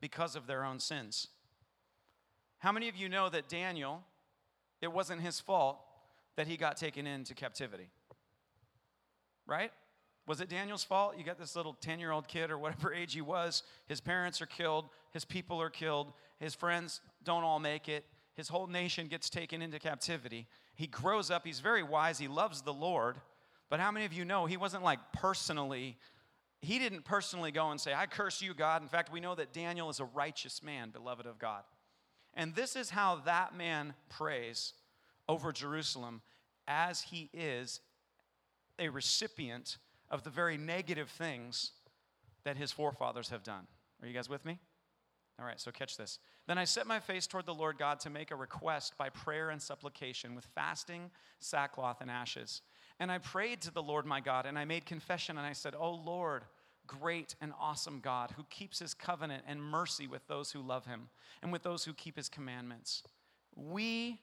because 0.00 0.36
of 0.36 0.46
their 0.46 0.64
own 0.64 0.78
sins. 0.78 1.28
How 2.58 2.72
many 2.72 2.88
of 2.88 2.96
you 2.96 3.08
know 3.08 3.28
that 3.28 3.48
Daniel, 3.48 4.02
it 4.82 4.92
wasn't 4.92 5.22
his 5.22 5.40
fault 5.40 5.78
that 6.36 6.46
he 6.46 6.56
got 6.56 6.76
taken 6.76 7.06
into 7.06 7.34
captivity? 7.34 7.88
Right? 9.46 9.72
Was 10.28 10.42
it 10.42 10.50
Daniel's 10.50 10.84
fault? 10.84 11.14
You 11.16 11.24
got 11.24 11.38
this 11.38 11.56
little 11.56 11.72
10 11.80 11.98
year 11.98 12.12
old 12.12 12.28
kid 12.28 12.50
or 12.50 12.58
whatever 12.58 12.92
age 12.94 13.14
he 13.14 13.22
was. 13.22 13.62
His 13.86 14.00
parents 14.00 14.42
are 14.42 14.46
killed. 14.46 14.84
His 15.10 15.24
people 15.24 15.60
are 15.60 15.70
killed. 15.70 16.12
His 16.38 16.54
friends 16.54 17.00
don't 17.24 17.42
all 17.42 17.58
make 17.58 17.88
it. 17.88 18.04
His 18.34 18.48
whole 18.48 18.66
nation 18.66 19.08
gets 19.08 19.30
taken 19.30 19.62
into 19.62 19.78
captivity. 19.78 20.46
He 20.76 20.86
grows 20.86 21.30
up. 21.30 21.46
He's 21.46 21.60
very 21.60 21.82
wise. 21.82 22.18
He 22.18 22.28
loves 22.28 22.60
the 22.60 22.74
Lord. 22.74 23.16
But 23.70 23.80
how 23.80 23.90
many 23.90 24.04
of 24.04 24.12
you 24.12 24.24
know 24.24 24.44
he 24.44 24.58
wasn't 24.58 24.84
like 24.84 25.00
personally, 25.12 25.96
he 26.60 26.78
didn't 26.78 27.04
personally 27.04 27.50
go 27.50 27.70
and 27.70 27.80
say, 27.80 27.94
I 27.94 28.06
curse 28.06 28.42
you, 28.42 28.52
God. 28.52 28.82
In 28.82 28.88
fact, 28.88 29.10
we 29.10 29.20
know 29.20 29.34
that 29.34 29.54
Daniel 29.54 29.88
is 29.88 29.98
a 29.98 30.04
righteous 30.04 30.62
man, 30.62 30.90
beloved 30.90 31.26
of 31.26 31.38
God. 31.38 31.62
And 32.34 32.54
this 32.54 32.76
is 32.76 32.90
how 32.90 33.16
that 33.24 33.56
man 33.56 33.94
prays 34.10 34.74
over 35.26 35.52
Jerusalem 35.52 36.20
as 36.68 37.00
he 37.00 37.30
is 37.32 37.80
a 38.78 38.90
recipient 38.90 39.78
of 40.10 40.22
the 40.22 40.30
very 40.30 40.56
negative 40.56 41.08
things 41.10 41.72
that 42.44 42.56
his 42.56 42.72
forefathers 42.72 43.30
have 43.30 43.42
done. 43.42 43.66
Are 44.00 44.08
you 44.08 44.14
guys 44.14 44.28
with 44.28 44.44
me? 44.44 44.58
All 45.38 45.46
right, 45.46 45.60
so 45.60 45.70
catch 45.70 45.96
this. 45.96 46.18
Then 46.46 46.58
I 46.58 46.64
set 46.64 46.86
my 46.86 46.98
face 46.98 47.26
toward 47.26 47.46
the 47.46 47.54
Lord 47.54 47.78
God 47.78 48.00
to 48.00 48.10
make 48.10 48.30
a 48.30 48.36
request 48.36 48.98
by 48.98 49.08
prayer 49.08 49.50
and 49.50 49.62
supplication 49.62 50.34
with 50.34 50.44
fasting, 50.54 51.10
sackcloth, 51.38 52.00
and 52.00 52.10
ashes. 52.10 52.62
And 52.98 53.12
I 53.12 53.18
prayed 53.18 53.60
to 53.62 53.70
the 53.70 53.82
Lord 53.82 54.04
my 54.04 54.20
God, 54.20 54.46
and 54.46 54.58
I 54.58 54.64
made 54.64 54.84
confession, 54.84 55.38
and 55.38 55.46
I 55.46 55.52
said, 55.52 55.74
O 55.78 55.92
Lord, 55.92 56.42
great 56.88 57.36
and 57.40 57.52
awesome 57.60 58.00
God, 58.00 58.32
who 58.36 58.44
keeps 58.50 58.80
his 58.80 58.94
covenant 58.94 59.44
and 59.46 59.62
mercy 59.62 60.08
with 60.08 60.26
those 60.26 60.50
who 60.50 60.60
love 60.60 60.86
him 60.86 61.08
and 61.42 61.52
with 61.52 61.62
those 61.62 61.84
who 61.84 61.92
keep 61.92 62.16
his 62.16 62.28
commandments. 62.28 63.04
We 63.54 64.18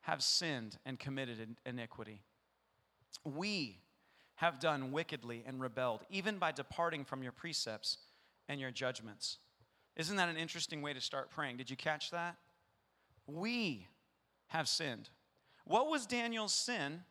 have 0.00 0.22
sinned 0.22 0.78
and 0.84 0.98
committed 0.98 1.56
iniquity. 1.64 2.22
We 3.24 3.81
have 4.42 4.58
done 4.58 4.90
wickedly 4.90 5.44
and 5.46 5.60
rebelled, 5.60 6.00
even 6.10 6.36
by 6.36 6.50
departing 6.50 7.04
from 7.04 7.22
your 7.22 7.30
precepts 7.30 7.98
and 8.48 8.60
your 8.60 8.72
judgments. 8.72 9.38
Isn't 9.94 10.16
that 10.16 10.28
an 10.28 10.36
interesting 10.36 10.82
way 10.82 10.92
to 10.92 11.00
start 11.00 11.30
praying? 11.30 11.58
Did 11.58 11.70
you 11.70 11.76
catch 11.76 12.10
that? 12.10 12.34
We 13.28 13.86
have 14.48 14.66
sinned. 14.66 15.10
What 15.64 15.88
was 15.88 16.06
Daniel's 16.06 16.52
sin 16.52 17.04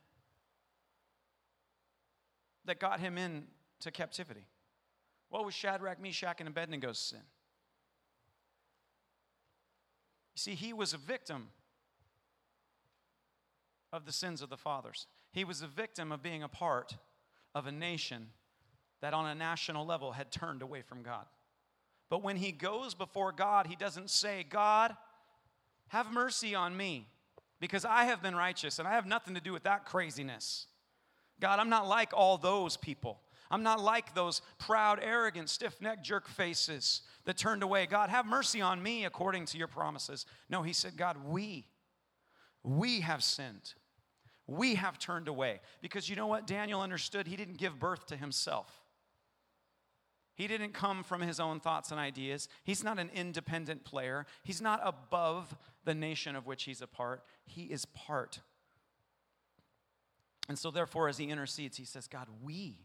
that 2.65 2.81
got 2.81 2.99
him 2.99 3.17
into 3.17 3.91
captivity? 3.93 4.45
What 5.29 5.45
was 5.45 5.53
Shadrach, 5.53 6.01
Meshach, 6.01 6.41
and 6.41 6.53
Abednego's 6.53 6.99
sin? 6.99 7.23
You 10.35 10.39
see, 10.39 10.55
he 10.55 10.73
was 10.73 10.93
a 10.93 10.97
victim 10.97 11.47
of 13.93 14.05
the 14.05 14.11
sins 14.11 14.41
of 14.41 14.49
the 14.49 14.57
fathers. 14.57 15.07
He 15.31 15.45
was 15.45 15.61
a 15.61 15.67
victim 15.67 16.11
of 16.11 16.21
being 16.21 16.43
a 16.43 16.49
part 16.49 16.97
of 17.53 17.67
a 17.67 17.71
nation 17.71 18.27
that 19.01 19.13
on 19.13 19.25
a 19.25 19.35
national 19.35 19.85
level 19.85 20.11
had 20.11 20.31
turned 20.31 20.61
away 20.61 20.81
from 20.81 21.01
God. 21.01 21.25
But 22.09 22.23
when 22.23 22.35
he 22.35 22.51
goes 22.51 22.93
before 22.93 23.31
God, 23.31 23.67
he 23.67 23.75
doesn't 23.75 24.09
say, 24.09 24.45
God, 24.47 24.95
have 25.87 26.11
mercy 26.11 26.55
on 26.55 26.75
me 26.75 27.07
because 27.59 27.85
I 27.85 28.05
have 28.05 28.21
been 28.21 28.35
righteous 28.35 28.79
and 28.79 28.87
I 28.87 28.93
have 28.93 29.05
nothing 29.05 29.35
to 29.35 29.41
do 29.41 29.53
with 29.53 29.63
that 29.63 29.85
craziness. 29.85 30.67
God, 31.39 31.59
I'm 31.59 31.69
not 31.69 31.87
like 31.87 32.11
all 32.13 32.37
those 32.37 32.77
people. 32.77 33.21
I'm 33.49 33.63
not 33.63 33.81
like 33.81 34.15
those 34.15 34.41
proud, 34.59 34.99
arrogant, 35.01 35.49
stiff 35.49 35.81
necked 35.81 36.05
jerk 36.05 36.27
faces 36.27 37.01
that 37.25 37.37
turned 37.37 37.63
away. 37.63 37.85
God, 37.85 38.09
have 38.09 38.25
mercy 38.25 38.61
on 38.61 38.81
me 38.81 39.05
according 39.05 39.45
to 39.47 39.57
your 39.57 39.67
promises. 39.67 40.25
No, 40.49 40.61
he 40.63 40.71
said, 40.71 40.95
God, 40.95 41.17
we, 41.25 41.65
we 42.63 43.01
have 43.01 43.23
sinned. 43.23 43.73
We 44.47 44.75
have 44.75 44.99
turned 44.99 45.27
away. 45.27 45.59
Because 45.81 46.09
you 46.09 46.15
know 46.15 46.27
what? 46.27 46.47
Daniel 46.47 46.81
understood 46.81 47.27
he 47.27 47.35
didn't 47.35 47.57
give 47.57 47.79
birth 47.79 48.07
to 48.07 48.17
himself. 48.17 48.81
He 50.35 50.47
didn't 50.47 50.73
come 50.73 51.03
from 51.03 51.21
his 51.21 51.39
own 51.39 51.59
thoughts 51.59 51.91
and 51.91 51.99
ideas. 51.99 52.47
He's 52.63 52.83
not 52.83 52.99
an 52.99 53.11
independent 53.13 53.83
player. 53.83 54.25
He's 54.43 54.61
not 54.61 54.81
above 54.83 55.55
the 55.83 55.93
nation 55.93 56.35
of 56.35 56.47
which 56.47 56.63
he's 56.63 56.81
a 56.81 56.87
part. 56.87 57.23
He 57.45 57.63
is 57.63 57.85
part. 57.85 58.39
And 60.49 60.57
so, 60.57 60.71
therefore, 60.71 61.09
as 61.09 61.17
he 61.17 61.25
intercedes, 61.25 61.77
he 61.77 61.85
says, 61.85 62.07
God, 62.07 62.27
we, 62.41 62.79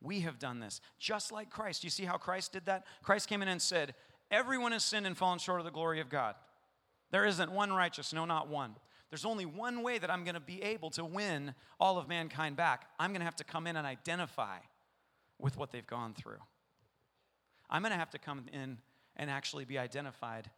we 0.00 0.20
have 0.20 0.38
done 0.38 0.60
this. 0.60 0.80
Just 0.98 1.32
like 1.32 1.50
Christ. 1.50 1.84
You 1.84 1.90
see 1.90 2.04
how 2.04 2.18
Christ 2.18 2.52
did 2.52 2.66
that? 2.66 2.84
Christ 3.02 3.28
came 3.28 3.42
in 3.42 3.48
and 3.48 3.62
said, 3.62 3.94
Everyone 4.30 4.72
has 4.72 4.84
sinned 4.84 5.06
and 5.06 5.16
fallen 5.16 5.38
short 5.38 5.60
of 5.60 5.64
the 5.64 5.72
glory 5.72 6.00
of 6.00 6.10
God. 6.10 6.34
There 7.10 7.24
isn't 7.24 7.50
one 7.50 7.72
righteous, 7.72 8.12
no, 8.12 8.26
not 8.26 8.48
one. 8.48 8.74
There's 9.10 9.24
only 9.24 9.46
one 9.46 9.82
way 9.82 9.98
that 9.98 10.10
I'm 10.10 10.24
going 10.24 10.34
to 10.34 10.40
be 10.40 10.62
able 10.62 10.90
to 10.90 11.04
win 11.04 11.54
all 11.80 11.98
of 11.98 12.08
mankind 12.08 12.56
back. 12.56 12.88
I'm 12.98 13.10
going 13.10 13.20
to 13.20 13.24
have 13.24 13.36
to 13.36 13.44
come 13.44 13.66
in 13.66 13.76
and 13.76 13.86
identify 13.86 14.58
with 15.38 15.56
what 15.56 15.70
they've 15.70 15.86
gone 15.86 16.14
through. 16.14 16.40
I'm 17.70 17.82
going 17.82 17.92
to 17.92 17.98
have 17.98 18.10
to 18.10 18.18
come 18.18 18.44
in 18.52 18.78
and 19.16 19.30
actually 19.30 19.64
be 19.64 19.78
identified 19.78 20.50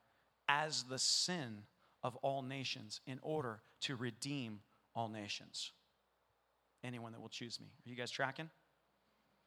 as 0.48 0.84
the 0.84 0.98
sin 0.98 1.62
of 2.02 2.16
all 2.16 2.42
nations 2.42 3.00
in 3.06 3.18
order 3.22 3.60
to 3.82 3.94
redeem 3.94 4.60
all 4.94 5.08
nations. 5.08 5.72
Anyone 6.82 7.12
that 7.12 7.20
will 7.20 7.28
choose 7.28 7.60
me. 7.60 7.66
Are 7.86 7.90
you 7.90 7.96
guys 7.96 8.10
tracking? 8.10 8.50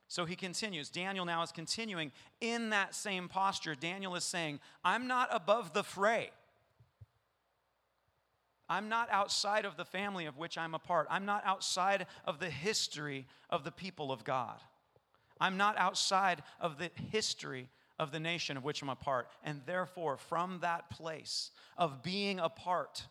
So 0.08 0.26
he 0.26 0.36
continues. 0.36 0.90
Daniel 0.90 1.26
now 1.26 1.42
is 1.42 1.52
continuing 1.52 2.12
in 2.40 2.70
that 2.70 2.94
same 2.94 3.28
posture. 3.28 3.74
Daniel 3.76 4.16
is 4.16 4.24
saying, 4.24 4.60
I'm 4.84 5.08
not 5.08 5.30
above 5.32 5.74
the 5.74 5.84
fray. 5.84 6.30
I'm 8.74 8.90
not 8.90 9.08
outside 9.12 9.66
of 9.66 9.78
the 9.78 9.86
family 9.86 10.26
of 10.26 10.40
which 10.40 10.58
I'm 10.58 10.74
a 10.74 10.80
part. 10.80 11.06
I'm 11.12 11.26
not 11.26 11.44
outside 11.46 12.08
of 12.26 12.40
the 12.40 12.50
history 12.50 13.28
of 13.52 13.64
the 13.64 13.72
people 13.72 14.12
of 14.12 14.24
God. 14.24 14.60
I'm 15.40 15.58
not 15.58 15.78
outside 15.78 16.42
of 16.60 16.80
the 16.80 16.90
history 17.12 17.70
of 18.00 18.12
the 18.12 18.20
nation 18.20 18.58
of 18.58 18.64
which 18.64 18.82
I'm 18.82 18.90
a 18.90 18.96
part. 18.96 19.28
And 19.44 19.62
therefore, 19.68 20.18
from 20.18 20.58
that 20.62 20.90
place 20.90 21.52
of 21.78 22.02
being 22.02 22.40
a 22.40 22.50
part 22.50 23.06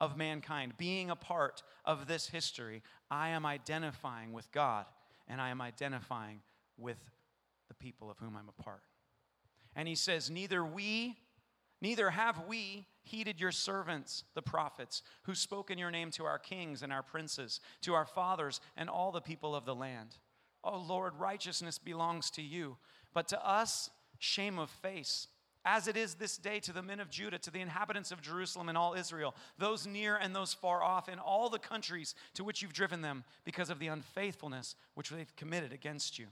of 0.00 0.16
mankind, 0.16 0.72
being 0.76 1.08
a 1.08 1.14
part 1.14 1.62
of 1.84 2.08
this 2.08 2.26
history, 2.26 2.82
I 3.12 3.28
am 3.28 3.46
identifying 3.46 4.32
with 4.32 4.50
God 4.50 4.86
and 5.28 5.40
I 5.40 5.50
am 5.50 5.60
identifying 5.60 6.40
with 6.76 6.98
the 7.68 7.74
people 7.74 8.10
of 8.10 8.18
whom 8.18 8.36
I'm 8.36 8.48
a 8.48 8.62
part. 8.62 8.82
And 9.76 9.86
he 9.86 9.94
says, 9.94 10.32
Neither 10.32 10.64
we, 10.64 11.16
neither 11.80 12.10
have 12.10 12.48
we 12.48 12.88
heeded 13.10 13.40
your 13.40 13.52
servants, 13.52 14.24
the 14.34 14.42
prophets, 14.42 15.02
who 15.22 15.34
spoke 15.34 15.70
in 15.70 15.78
your 15.78 15.90
name 15.90 16.10
to 16.12 16.24
our 16.24 16.38
kings 16.38 16.82
and 16.82 16.92
our 16.92 17.02
princes, 17.02 17.60
to 17.82 17.94
our 17.94 18.06
fathers 18.06 18.60
and 18.76 18.88
all 18.88 19.10
the 19.12 19.20
people 19.20 19.54
of 19.54 19.64
the 19.64 19.74
land. 19.74 20.16
Oh 20.62 20.78
Lord, 20.78 21.14
righteousness 21.18 21.78
belongs 21.78 22.30
to 22.32 22.42
you, 22.42 22.76
but 23.12 23.28
to 23.28 23.46
us, 23.46 23.90
shame 24.18 24.58
of 24.58 24.70
face. 24.70 25.26
As 25.64 25.88
it 25.88 25.96
is 25.96 26.14
this 26.14 26.38
day 26.38 26.58
to 26.60 26.72
the 26.72 26.82
men 26.82 27.00
of 27.00 27.10
Judah, 27.10 27.38
to 27.38 27.50
the 27.50 27.60
inhabitants 27.60 28.12
of 28.12 28.22
Jerusalem 28.22 28.70
and 28.70 28.78
all 28.78 28.94
Israel, 28.94 29.34
those 29.58 29.86
near 29.86 30.16
and 30.16 30.34
those 30.34 30.54
far 30.54 30.82
off, 30.82 31.08
in 31.08 31.18
all 31.18 31.50
the 31.50 31.58
countries 31.58 32.14
to 32.34 32.44
which 32.44 32.62
you've 32.62 32.72
driven 32.72 33.02
them, 33.02 33.24
because 33.44 33.68
of 33.68 33.78
the 33.78 33.88
unfaithfulness 33.88 34.74
which 34.94 35.10
they've 35.10 35.36
committed 35.36 35.72
against 35.72 36.18
you. 36.18 36.26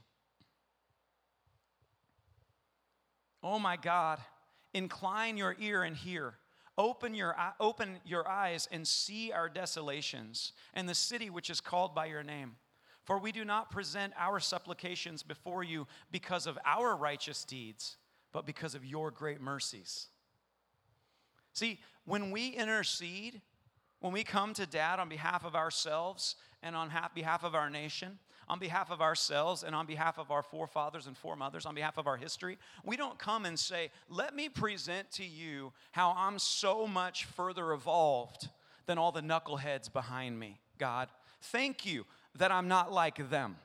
Oh 3.43 3.59
my 3.59 3.77
God, 3.77 4.19
incline 4.73 5.37
your 5.37 5.55
ear 5.59 5.83
and 5.83 5.95
hear. 5.95 6.33
Open 6.79 7.13
your, 7.13 7.35
open 7.59 7.99
your 8.05 8.25
eyes 8.25 8.69
and 8.71 8.87
see 8.87 9.33
our 9.33 9.49
desolations 9.49 10.53
and 10.73 10.87
the 10.87 10.95
city 10.95 11.29
which 11.29 11.49
is 11.49 11.59
called 11.59 11.93
by 11.93 12.05
your 12.05 12.23
name. 12.23 12.55
For 13.03 13.19
we 13.19 13.33
do 13.33 13.43
not 13.43 13.69
present 13.69 14.13
our 14.17 14.39
supplications 14.39 15.21
before 15.21 15.61
you 15.61 15.87
because 16.09 16.47
of 16.47 16.57
our 16.65 16.95
righteous 16.95 17.43
deeds, 17.43 17.97
but 18.31 18.45
because 18.45 18.75
of 18.75 18.85
your 18.85 19.11
great 19.11 19.41
mercies. 19.41 20.07
See, 21.51 21.81
when 22.05 22.31
we 22.31 22.47
intercede, 22.47 23.41
when 23.99 24.13
we 24.13 24.23
come 24.23 24.53
to 24.53 24.65
dad 24.65 24.99
on 24.99 25.09
behalf 25.09 25.43
of 25.43 25.55
ourselves 25.55 26.37
and 26.63 26.77
on 26.77 26.89
behalf 27.13 27.43
of 27.43 27.55
our 27.55 27.69
nation, 27.69 28.19
on 28.49 28.59
behalf 28.59 28.89
of 28.89 29.01
ourselves 29.01 29.63
and 29.63 29.75
on 29.75 29.85
behalf 29.85 30.17
of 30.17 30.31
our 30.31 30.41
forefathers 30.41 31.05
and 31.07 31.15
foremothers, 31.15 31.65
on 31.65 31.75
behalf 31.75 31.97
of 31.97 32.07
our 32.07 32.17
history, 32.17 32.57
we 32.83 32.97
don't 32.97 33.19
come 33.19 33.45
and 33.45 33.57
say, 33.57 33.91
Let 34.09 34.35
me 34.35 34.49
present 34.49 35.11
to 35.13 35.25
you 35.25 35.71
how 35.91 36.13
I'm 36.17 36.39
so 36.39 36.87
much 36.87 37.25
further 37.25 37.71
evolved 37.73 38.49
than 38.87 38.97
all 38.97 39.11
the 39.11 39.21
knuckleheads 39.21 39.91
behind 39.91 40.39
me, 40.39 40.59
God. 40.79 41.09
Thank 41.41 41.85
you 41.85 42.05
that 42.37 42.51
I'm 42.51 42.67
not 42.67 42.91
like 42.91 43.29
them. 43.29 43.57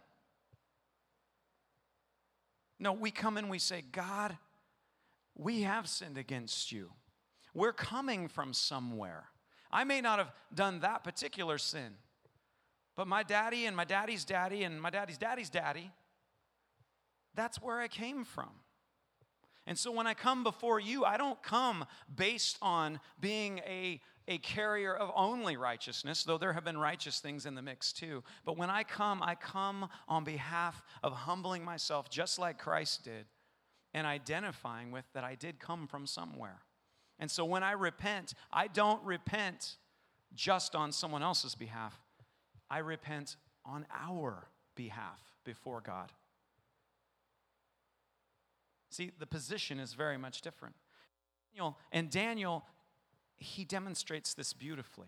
No, 2.78 2.92
we 2.92 3.10
come 3.10 3.38
and 3.38 3.48
we 3.48 3.58
say, 3.58 3.82
God, 3.92 4.36
we 5.34 5.62
have 5.62 5.88
sinned 5.88 6.18
against 6.18 6.70
you. 6.70 6.90
We're 7.54 7.72
coming 7.72 8.28
from 8.28 8.52
somewhere. 8.52 9.24
I 9.72 9.84
may 9.84 10.00
not 10.00 10.18
have 10.18 10.32
done 10.54 10.80
that 10.80 11.02
particular 11.04 11.56
sin, 11.56 11.94
but 12.96 13.06
my 13.06 13.22
daddy 13.22 13.66
and 13.66 13.76
my 13.76 13.84
daddy's 13.84 14.24
daddy 14.24 14.64
and 14.64 14.80
my 14.80 14.90
daddy's 14.90 15.18
daddy's 15.18 15.50
daddy, 15.50 15.90
that's 17.34 17.60
where 17.60 17.80
I 17.80 17.88
came 17.88 18.24
from. 18.24 18.50
And 19.66 19.78
so 19.78 19.90
when 19.90 20.06
I 20.06 20.14
come 20.14 20.44
before 20.44 20.78
you, 20.78 21.04
I 21.04 21.16
don't 21.16 21.42
come 21.42 21.86
based 22.14 22.58
on 22.60 23.00
being 23.20 23.58
a 23.60 24.00
a 24.26 24.38
carrier 24.38 24.94
of 24.94 25.10
only 25.14 25.56
righteousness, 25.56 26.24
though 26.24 26.38
there 26.38 26.52
have 26.52 26.64
been 26.64 26.78
righteous 26.78 27.20
things 27.20 27.46
in 27.46 27.54
the 27.54 27.62
mix 27.62 27.92
too. 27.92 28.22
But 28.44 28.56
when 28.56 28.70
I 28.70 28.82
come, 28.82 29.22
I 29.22 29.34
come 29.34 29.88
on 30.08 30.24
behalf 30.24 30.82
of 31.02 31.12
humbling 31.12 31.64
myself 31.64 32.08
just 32.08 32.38
like 32.38 32.58
Christ 32.58 33.04
did 33.04 33.26
and 33.92 34.06
identifying 34.06 34.90
with 34.90 35.04
that 35.14 35.24
I 35.24 35.34
did 35.34 35.58
come 35.58 35.86
from 35.86 36.06
somewhere. 36.06 36.60
And 37.18 37.30
so 37.30 37.44
when 37.44 37.62
I 37.62 37.72
repent, 37.72 38.34
I 38.52 38.66
don't 38.66 39.02
repent 39.04 39.76
just 40.34 40.74
on 40.74 40.90
someone 40.90 41.22
else's 41.22 41.54
behalf, 41.54 42.00
I 42.75 42.78
repent 42.78 43.37
on 43.64 43.87
our 43.95 44.49
behalf 44.75 45.21
before 45.45 45.81
God. 45.81 46.11
See, 48.90 49.12
the 49.16 49.26
position 49.26 49.78
is 49.78 49.95
very 49.95 50.19
much 50.19 50.40
different. 50.40 50.75
Daniel, 51.52 51.78
and 51.93 52.11
Daniel 52.11 52.64
he 53.37 53.64
demonstrates 53.64 54.35
this 54.35 54.52
beautifully. 54.52 55.07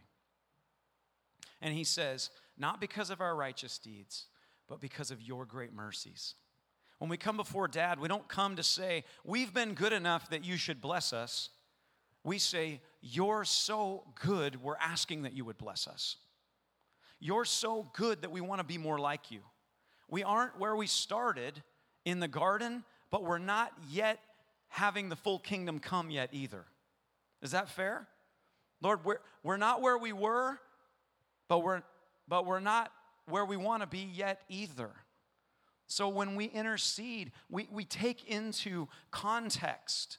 And 1.61 1.75
he 1.75 1.83
says, 1.83 2.31
Not 2.57 2.81
because 2.81 3.11
of 3.11 3.21
our 3.21 3.35
righteous 3.35 3.79
deeds, 3.79 4.27
but 4.69 4.81
because 4.81 5.11
of 5.11 5.21
your 5.21 5.45
great 5.45 5.73
mercies. 5.73 6.37
When 6.99 7.11
we 7.11 7.17
come 7.17 7.37
before 7.37 7.67
dad, 7.67 7.99
we 7.99 8.07
don't 8.07 8.29
come 8.29 8.55
to 8.55 8.63
say, 8.63 9.03
We've 9.25 9.53
been 9.53 9.75
good 9.75 9.93
enough 9.93 10.31
that 10.31 10.45
you 10.45 10.57
should 10.57 10.81
bless 10.81 11.13
us. 11.13 11.51
We 12.23 12.39
say, 12.39 12.81
You're 13.01 13.45
so 13.45 14.05
good, 14.23 14.63
we're 14.63 14.77
asking 14.77 15.23
that 15.23 15.33
you 15.33 15.45
would 15.45 15.59
bless 15.59 15.89
us. 15.89 16.19
You're 17.21 17.45
so 17.45 17.89
good 17.95 18.23
that 18.23 18.31
we 18.31 18.41
want 18.41 18.61
to 18.61 18.67
be 18.67 18.79
more 18.79 18.99
like 18.99 19.31
you. 19.31 19.41
We 20.09 20.23
aren't 20.23 20.59
where 20.59 20.77
we 20.77 20.87
started 20.87 21.63
in 22.05 22.21
the 22.21 22.29
garden, 22.29 22.85
but 23.11 23.25
we're 23.25 23.39
not 23.39 23.73
yet 23.91 24.21
having 24.69 25.09
the 25.09 25.17
full 25.17 25.39
kingdom 25.39 25.79
come 25.79 26.11
yet 26.11 26.31
either. 26.33 26.65
Is 27.43 27.53
that 27.53 27.69
fair? 27.69 28.07
Lord, 28.83 29.05
we're, 29.05 29.19
we're 29.43 29.57
not 29.57 29.81
where 29.81 29.99
we 29.99 30.13
were, 30.13 30.59
but 31.49 31.61
we're, 31.61 31.83
but 32.29 32.47
we're 32.47 32.61
not 32.61 32.93
where 33.29 33.45
we 33.45 33.57
want 33.57 33.83
to 33.83 33.87
be 33.87 34.09
yet 34.15 34.43
either. 34.49 34.91
So 35.87 36.09
when 36.09 36.37
we 36.37 36.47
intercede, 36.47 37.33
we, 37.49 37.69
we 37.71 37.85
take 37.85 38.29
into 38.29 38.89
context 39.11 40.19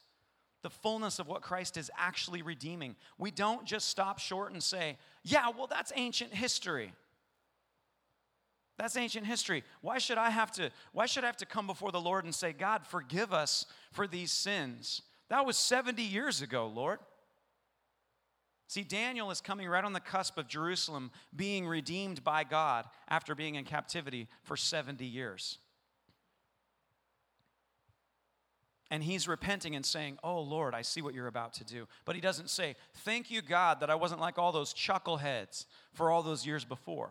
the 0.62 0.70
fullness 0.70 1.18
of 1.18 1.28
what 1.28 1.42
Christ 1.42 1.76
is 1.76 1.90
actually 1.96 2.42
redeeming. 2.42 2.96
We 3.16 3.30
don't 3.30 3.64
just 3.64 3.88
stop 3.88 4.18
short 4.18 4.52
and 4.52 4.62
say, 4.62 4.96
yeah, 5.22 5.50
well, 5.56 5.68
that's 5.68 5.92
ancient 5.94 6.34
history. 6.34 6.92
That's 8.78 8.96
ancient 8.96 9.26
history. 9.26 9.64
Why 9.80 9.98
should 9.98 10.18
I 10.18 10.30
have 10.30 10.52
to 10.52 10.70
why 10.92 11.06
should 11.06 11.24
I 11.24 11.26
have 11.26 11.36
to 11.38 11.46
come 11.46 11.66
before 11.66 11.90
the 11.90 12.00
Lord 12.00 12.24
and 12.24 12.32
say, 12.34 12.52
"God, 12.52 12.86
forgive 12.86 13.32
us 13.32 13.66
for 13.90 14.06
these 14.06 14.30
sins?" 14.30 15.02
That 15.28 15.44
was 15.44 15.56
70 15.56 16.02
years 16.02 16.42
ago, 16.42 16.68
Lord. 16.68 17.00
See, 18.68 18.84
Daniel 18.84 19.30
is 19.30 19.40
coming 19.40 19.66
right 19.68 19.84
on 19.84 19.94
the 19.94 20.00
cusp 20.00 20.38
of 20.38 20.46
Jerusalem 20.46 21.10
being 21.34 21.66
redeemed 21.66 22.22
by 22.22 22.44
God 22.44 22.84
after 23.08 23.34
being 23.34 23.56
in 23.56 23.64
captivity 23.64 24.28
for 24.42 24.56
70 24.56 25.04
years. 25.04 25.58
And 28.90 29.02
he's 29.02 29.28
repenting 29.28 29.76
and 29.76 29.84
saying, 29.84 30.18
Oh 30.24 30.40
Lord, 30.40 30.74
I 30.74 30.82
see 30.82 31.02
what 31.02 31.14
you're 31.14 31.26
about 31.26 31.52
to 31.54 31.64
do. 31.64 31.86
But 32.04 32.14
he 32.14 32.20
doesn't 32.20 32.50
say, 32.50 32.76
Thank 33.04 33.30
you, 33.30 33.42
God, 33.42 33.80
that 33.80 33.90
I 33.90 33.94
wasn't 33.94 34.20
like 34.20 34.38
all 34.38 34.52
those 34.52 34.72
chuckleheads 34.72 35.66
for 35.92 36.10
all 36.10 36.22
those 36.22 36.46
years 36.46 36.64
before. 36.64 37.10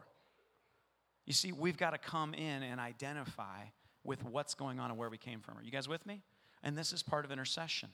You 1.26 1.34
see, 1.34 1.52
we've 1.52 1.78
got 1.78 1.92
to 1.92 1.98
come 1.98 2.34
in 2.34 2.64
and 2.64 2.80
identify 2.80 3.66
with 4.04 4.24
what's 4.24 4.56
going 4.56 4.80
on 4.80 4.90
and 4.90 4.98
where 4.98 5.10
we 5.10 5.18
came 5.18 5.42
from. 5.42 5.58
Are 5.58 5.62
you 5.62 5.72
guys 5.72 5.88
with 5.88 6.06
me? 6.06 6.24
And 6.64 6.78
this 6.78 6.94
is 6.94 7.04
part 7.04 7.26
of 7.26 7.32
intercession. 7.32 7.90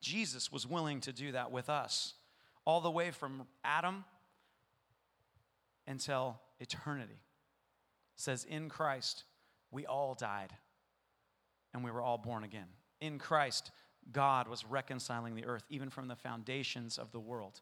Jesus 0.00 0.50
was 0.50 0.66
willing 0.66 1.00
to 1.00 1.12
do 1.12 1.32
that 1.32 1.50
with 1.50 1.68
us, 1.68 2.14
all 2.64 2.80
the 2.80 2.90
way 2.90 3.10
from 3.10 3.46
Adam 3.64 4.04
until 5.86 6.40
eternity. 6.60 7.12
It 7.12 8.20
says, 8.20 8.44
In 8.44 8.68
Christ, 8.68 9.24
we 9.70 9.84
all 9.86 10.14
died 10.14 10.52
and 11.74 11.82
we 11.84 11.90
were 11.90 12.02
all 12.02 12.18
born 12.18 12.44
again. 12.44 12.68
In 13.02 13.18
Christ, 13.18 13.72
God 14.12 14.46
was 14.46 14.64
reconciling 14.64 15.34
the 15.34 15.44
earth, 15.44 15.64
even 15.68 15.90
from 15.90 16.06
the 16.06 16.14
foundations 16.14 16.98
of 16.98 17.10
the 17.10 17.18
world. 17.18 17.60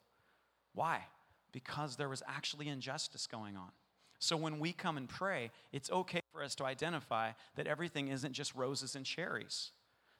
Why? 0.74 1.06
Because 1.50 1.96
there 1.96 2.10
was 2.10 2.22
actually 2.28 2.68
injustice 2.68 3.26
going 3.26 3.56
on. 3.56 3.70
So 4.18 4.36
when 4.36 4.60
we 4.60 4.74
come 4.74 4.98
and 4.98 5.08
pray, 5.08 5.50
it's 5.72 5.90
okay 5.90 6.20
for 6.30 6.42
us 6.44 6.54
to 6.56 6.66
identify 6.66 7.32
that 7.56 7.66
everything 7.66 8.08
isn't 8.08 8.34
just 8.34 8.54
roses 8.54 8.94
and 8.94 9.06
cherries. 9.06 9.72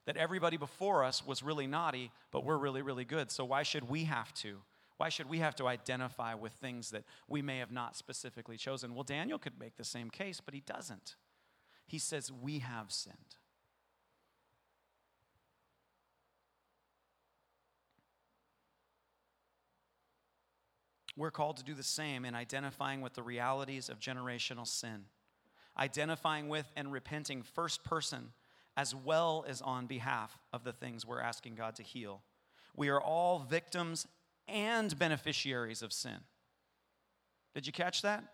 That 0.07 0.17
everybody 0.17 0.57
before 0.57 1.05
us 1.05 1.25
was 1.27 1.43
really 1.43 1.67
naughty, 1.67 2.11
but 2.33 2.43
we're 2.43 2.57
really, 2.57 2.81
really 2.81 3.05
good. 3.05 3.31
So 3.31 3.45
why 3.45 3.63
should 3.63 3.91
we 3.91 4.05
have 4.05 4.33
to? 4.37 4.63
Why 4.97 5.11
should 5.11 5.29
we 5.29 5.41
have 5.41 5.55
to 5.57 5.69
identify 5.69 6.33
with 6.33 6.53
things 6.55 6.91
that 6.93 7.05
we 7.29 7.43
may 7.43 7.59
have 7.59 7.71
not 7.71 7.95
specifically 7.95 8.57
chosen? 8.57 8.95
Well, 8.95 9.05
Daniel 9.05 9.39
could 9.39 9.61
make 9.61 9.77
the 9.77 9.85
same 9.85 10.09
case, 10.09 10.41
but 10.41 10.55
he 10.55 10.61
doesn't. 10.61 11.17
He 11.87 11.99
says, 11.99 12.33
We 12.33 12.61
have 12.61 12.91
sinned. 12.91 13.37
We're 21.21 21.31
called 21.31 21.59
to 21.59 21.65
do 21.65 21.75
the 21.75 21.83
same 21.83 22.25
in 22.25 22.35
identifying 22.35 23.03
with 23.03 23.13
the 23.13 23.23
realities 23.23 23.91
of 23.91 24.01
generational 24.01 24.67
sin, 24.67 25.05
identifying 25.79 26.49
with 26.49 26.73
and 26.77 26.91
repenting 26.91 27.43
first 27.43 27.85
person 27.85 28.33
as 28.75 28.95
well 28.95 29.45
as 29.47 29.61
on 29.61 29.85
behalf 29.85 30.39
of 30.51 30.65
the 30.65 30.73
things 30.73 31.05
we're 31.05 31.21
asking 31.21 31.57
God 31.57 31.77
to 31.77 31.83
heal. 31.83 32.23
We 32.75 32.89
are 32.89 33.03
all 33.03 33.41
victims 33.41 34.07
and 34.49 34.99
beneficiaries 34.99 35.83
of 35.83 35.93
sin. 35.93 36.17
Did 37.55 37.67
you 37.67 37.73
catch 37.75 38.01
that? 38.01 38.25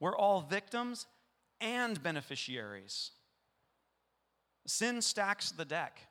We're 0.00 0.16
all 0.16 0.40
victims 0.40 1.06
and 1.60 2.02
beneficiaries. 2.02 3.12
Sin 4.66 5.00
stacks 5.00 5.52
the 5.52 5.64
deck. 5.64 6.08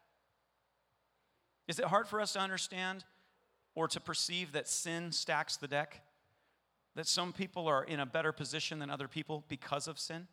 Is 1.68 1.78
it 1.78 1.86
hard 1.88 2.08
for 2.08 2.22
us 2.22 2.32
to 2.34 2.40
understand 2.40 3.04
or 3.76 3.90
to 3.90 4.00
perceive 4.00 4.54
that 4.54 4.70
sin 4.70 5.12
stacks 5.12 5.58
the 5.58 5.68
deck? 5.68 6.02
That 6.96 7.08
some 7.08 7.34
people 7.34 7.68
are 7.68 7.84
in 7.84 8.00
a 8.00 8.06
better 8.06 8.32
position 8.32 8.80
than 8.80 8.90
other 8.90 9.08
people 9.08 9.44
because 9.48 9.88
of 9.88 10.00
sin? 10.00 10.28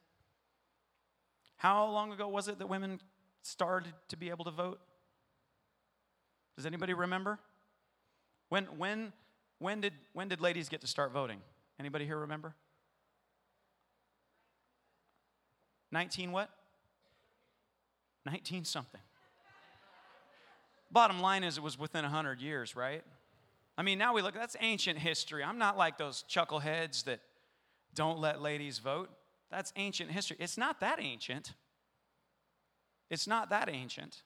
How 1.56 1.86
long 1.86 2.12
ago 2.12 2.28
was 2.28 2.48
it 2.48 2.58
that 2.58 2.68
women 2.68 3.00
started 3.42 3.92
to 4.08 4.16
be 4.16 4.30
able 4.30 4.44
to 4.44 4.50
vote? 4.50 4.80
Does 6.56 6.66
anybody 6.66 6.94
remember? 6.94 7.38
When, 8.48 8.64
when, 8.78 9.12
when, 9.58 9.80
did, 9.80 9.92
when 10.12 10.28
did 10.28 10.40
ladies 10.40 10.68
get 10.68 10.80
to 10.80 10.86
start 10.86 11.12
voting? 11.12 11.40
Anybody 11.78 12.04
here 12.04 12.18
remember? 12.18 12.54
19 15.92 16.32
what? 16.32 16.50
19 18.26 18.64
something. 18.64 19.00
Bottom 20.90 21.20
line 21.20 21.44
is, 21.44 21.58
it 21.58 21.62
was 21.62 21.78
within 21.78 22.02
100 22.02 22.40
years, 22.40 22.74
right? 22.74 23.02
I 23.78 23.82
mean, 23.82 23.96
now 23.96 24.12
we 24.12 24.22
look, 24.22 24.34
that's 24.34 24.56
ancient 24.60 24.98
history. 24.98 25.44
I'm 25.44 25.56
not 25.56 25.78
like 25.78 25.98
those 25.98 26.24
chuckleheads 26.28 27.04
that 27.04 27.20
don't 27.94 28.18
let 28.18 28.42
ladies 28.42 28.80
vote. 28.80 29.08
That's 29.52 29.72
ancient 29.76 30.10
history. 30.10 30.36
It's 30.40 30.58
not 30.58 30.80
that 30.80 30.98
ancient. 31.00 31.54
It's 33.08 33.28
not 33.28 33.50
that 33.50 33.68
ancient. 33.70 34.22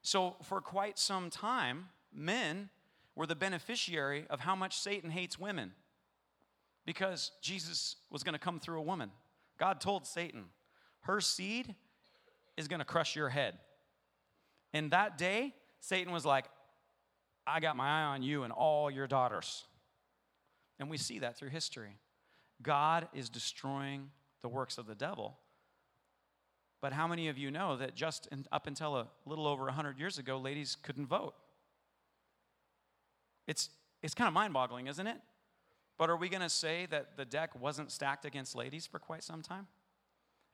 So, 0.00 0.36
for 0.42 0.62
quite 0.62 0.98
some 0.98 1.28
time, 1.28 1.88
men 2.12 2.70
were 3.14 3.26
the 3.26 3.36
beneficiary 3.36 4.26
of 4.30 4.40
how 4.40 4.56
much 4.56 4.78
Satan 4.78 5.10
hates 5.10 5.38
women 5.38 5.72
because 6.86 7.30
Jesus 7.42 7.96
was 8.10 8.22
going 8.22 8.32
to 8.32 8.38
come 8.38 8.58
through 8.58 8.78
a 8.78 8.82
woman. 8.82 9.10
God 9.58 9.82
told 9.82 10.06
Satan, 10.06 10.44
her 11.02 11.20
seed 11.20 11.74
is 12.56 12.68
going 12.68 12.80
to 12.80 12.84
crush 12.86 13.16
your 13.16 13.28
head. 13.28 13.58
And 14.72 14.90
that 14.90 15.18
day, 15.18 15.54
Satan 15.80 16.12
was 16.12 16.24
like, 16.24 16.46
I 17.46 17.60
got 17.60 17.76
my 17.76 17.86
eye 17.86 18.04
on 18.04 18.22
you 18.22 18.42
and 18.42 18.52
all 18.52 18.90
your 18.90 19.06
daughters. 19.06 19.64
And 20.78 20.90
we 20.90 20.96
see 20.96 21.20
that 21.20 21.36
through 21.36 21.50
history. 21.50 21.98
God 22.62 23.08
is 23.14 23.28
destroying 23.28 24.10
the 24.42 24.48
works 24.48 24.78
of 24.78 24.86
the 24.86 24.94
devil. 24.94 25.38
But 26.80 26.92
how 26.92 27.06
many 27.06 27.28
of 27.28 27.38
you 27.38 27.50
know 27.50 27.76
that 27.76 27.94
just 27.94 28.28
in, 28.30 28.44
up 28.52 28.66
until 28.66 28.96
a 28.96 29.08
little 29.24 29.46
over 29.46 29.64
100 29.64 29.98
years 29.98 30.18
ago, 30.18 30.38
ladies 30.38 30.76
couldn't 30.82 31.06
vote? 31.06 31.34
It's, 33.46 33.70
it's 34.02 34.14
kind 34.14 34.28
of 34.28 34.34
mind 34.34 34.52
boggling, 34.52 34.86
isn't 34.86 35.06
it? 35.06 35.16
But 35.96 36.10
are 36.10 36.16
we 36.16 36.28
going 36.28 36.42
to 36.42 36.48
say 36.48 36.86
that 36.90 37.16
the 37.16 37.24
deck 37.24 37.58
wasn't 37.58 37.90
stacked 37.90 38.24
against 38.24 38.56
ladies 38.56 38.86
for 38.86 38.98
quite 38.98 39.22
some 39.22 39.42
time? 39.42 39.66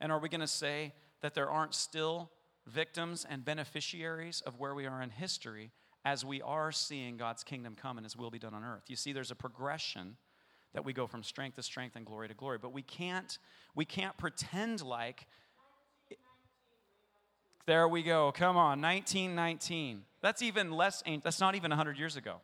And 0.01 0.13
are 0.13 0.19
we 0.19 0.29
going 0.29 0.41
to 0.41 0.47
say 0.47 0.93
that 1.21 1.35
there 1.35 1.51
aren't 1.51 1.75
still 1.75 2.31
victims 2.67 3.27
and 3.29 3.45
beneficiaries 3.45 4.41
of 4.43 4.59
where 4.59 4.75
we 4.75 4.87
are 4.87 5.03
in 5.03 5.11
history 5.11 5.73
as 6.05 6.25
we 6.25 6.41
are 6.43 6.73
seeing 6.73 7.17
God's 7.17 7.45
kingdom 7.45 7.77
come 7.81 7.99
and 7.99 8.05
his 8.05 8.17
will 8.17 8.31
be 8.31 8.39
done 8.39 8.55
on 8.55 8.65
earth. 8.65 8.85
You 8.89 8.97
see, 8.97 9.13
there's 9.13 9.31
a 9.31 9.35
progression 9.35 10.17
that 10.73 10.85
we 10.85 10.93
go 10.93 11.07
from 11.07 11.23
strength 11.23 11.57
to 11.57 11.63
strength 11.63 11.97
and 11.97 12.07
glory 12.07 12.29
to 12.29 12.35
glory. 12.35 12.59
But 12.59 12.73
we 12.73 12.83
can't, 12.83 13.39
we 13.75 13.85
can't 13.85 14.17
pretend 14.17 14.83
like 14.83 15.27
there 17.67 17.87
we 17.87 18.03
go. 18.03 18.33
Come 18.33 18.57
on, 18.57 18.81
1919. 18.81 20.03
That's 20.23 20.43
even 20.43 20.73
less, 20.73 21.03
that's 21.23 21.41
not 21.41 21.55
even 21.55 21.71
100 21.71 21.99
years 21.99 22.17
ago, 22.17 22.37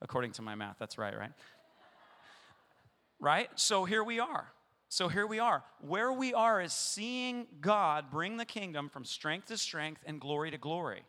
according 0.00 0.32
to 0.32 0.42
my 0.42 0.54
math. 0.54 0.76
That's 0.78 0.98
right, 0.98 1.16
right? 1.18 1.32
right? 3.18 3.48
So 3.56 3.84
here 3.84 4.04
we 4.04 4.20
are. 4.20 4.46
So 4.88 5.08
here 5.08 5.26
we 5.26 5.40
are. 5.40 5.64
Where 5.80 6.12
we 6.12 6.32
are 6.32 6.60
is 6.60 6.72
seeing 6.72 7.46
God 7.60 8.10
bring 8.10 8.36
the 8.36 8.44
kingdom 8.44 8.88
from 8.88 9.04
strength 9.04 9.46
to 9.46 9.58
strength 9.58 10.02
and 10.06 10.20
glory 10.20 10.52
to 10.52 10.58
glory 10.58 11.02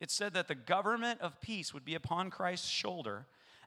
it 0.00 0.10
said 0.10 0.34
that 0.34 0.48
the 0.48 0.54
government 0.54 1.20
of 1.20 1.40
peace 1.40 1.72
would 1.72 1.84
be 1.84 1.94
upon 1.94 2.30
Christ's 2.30 2.68
shoulder 2.68 3.26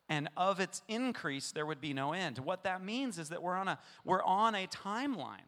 and 0.10 0.30
of 0.38 0.60
its 0.60 0.82
increase 0.88 1.52
there 1.52 1.66
would 1.66 1.82
be 1.82 1.94
no 1.94 2.14
end. 2.14 2.40
What 2.40 2.64
that 2.64 2.84
means 2.84 3.20
is 3.20 3.30
that 3.30 3.44
we're 3.44 3.56
on 3.56 3.68
a, 3.68 3.80
we're 4.06 4.24
on 4.24 4.56
a 4.56 4.68
timeline. 4.68 5.48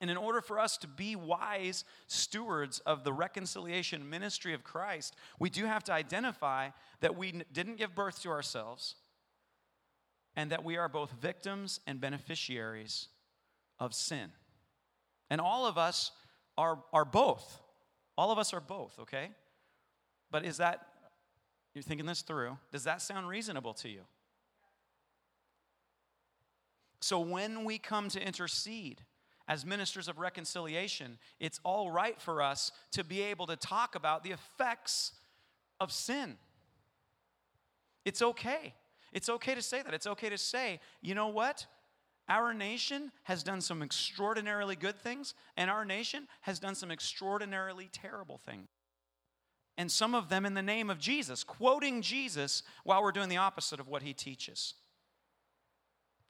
And 0.00 0.10
in 0.10 0.16
order 0.16 0.40
for 0.40 0.58
us 0.58 0.76
to 0.78 0.88
be 0.88 1.14
wise 1.16 1.84
stewards 2.08 2.80
of 2.80 3.04
the 3.04 3.12
reconciliation 3.12 4.10
ministry 4.10 4.52
of 4.52 4.64
Christ, 4.64 5.14
we 5.38 5.50
do 5.50 5.66
have 5.66 5.84
to 5.84 5.92
identify 5.92 6.70
that 7.00 7.16
we 7.16 7.42
didn't 7.52 7.76
give 7.76 7.94
birth 7.94 8.20
to 8.22 8.30
ourselves 8.30 8.96
and 10.36 10.50
that 10.50 10.64
we 10.64 10.76
are 10.76 10.88
both 10.88 11.12
victims 11.12 11.80
and 11.86 12.00
beneficiaries 12.00 13.08
of 13.78 13.94
sin. 13.94 14.32
And 15.30 15.40
all 15.40 15.64
of 15.64 15.78
us 15.78 16.10
are, 16.58 16.82
are 16.92 17.04
both. 17.04 17.60
All 18.18 18.32
of 18.32 18.38
us 18.38 18.52
are 18.52 18.60
both, 18.60 18.98
okay? 18.98 19.30
But 20.34 20.44
is 20.44 20.56
that, 20.56 20.88
you're 21.76 21.82
thinking 21.82 22.06
this 22.06 22.22
through, 22.22 22.58
does 22.72 22.82
that 22.82 23.00
sound 23.00 23.28
reasonable 23.28 23.72
to 23.74 23.88
you? 23.88 24.00
So 27.00 27.20
when 27.20 27.62
we 27.62 27.78
come 27.78 28.08
to 28.08 28.20
intercede 28.20 29.02
as 29.46 29.64
ministers 29.64 30.08
of 30.08 30.18
reconciliation, 30.18 31.18
it's 31.38 31.60
all 31.62 31.92
right 31.92 32.20
for 32.20 32.42
us 32.42 32.72
to 32.90 33.04
be 33.04 33.22
able 33.22 33.46
to 33.46 33.54
talk 33.54 33.94
about 33.94 34.24
the 34.24 34.32
effects 34.32 35.12
of 35.78 35.92
sin. 35.92 36.34
It's 38.04 38.20
okay. 38.20 38.74
It's 39.12 39.28
okay 39.28 39.54
to 39.54 39.62
say 39.62 39.82
that. 39.82 39.94
It's 39.94 40.08
okay 40.08 40.30
to 40.30 40.38
say, 40.38 40.80
you 41.00 41.14
know 41.14 41.28
what? 41.28 41.64
Our 42.28 42.52
nation 42.52 43.12
has 43.22 43.44
done 43.44 43.60
some 43.60 43.84
extraordinarily 43.84 44.74
good 44.74 44.98
things, 44.98 45.34
and 45.56 45.70
our 45.70 45.84
nation 45.84 46.26
has 46.40 46.58
done 46.58 46.74
some 46.74 46.90
extraordinarily 46.90 47.88
terrible 47.92 48.38
things. 48.44 48.66
And 49.76 49.90
some 49.90 50.14
of 50.14 50.28
them 50.28 50.46
in 50.46 50.54
the 50.54 50.62
name 50.62 50.88
of 50.88 50.98
Jesus, 50.98 51.42
quoting 51.42 52.00
Jesus 52.00 52.62
while 52.84 53.02
we're 53.02 53.12
doing 53.12 53.28
the 53.28 53.38
opposite 53.38 53.80
of 53.80 53.88
what 53.88 54.02
he 54.02 54.12
teaches. 54.12 54.74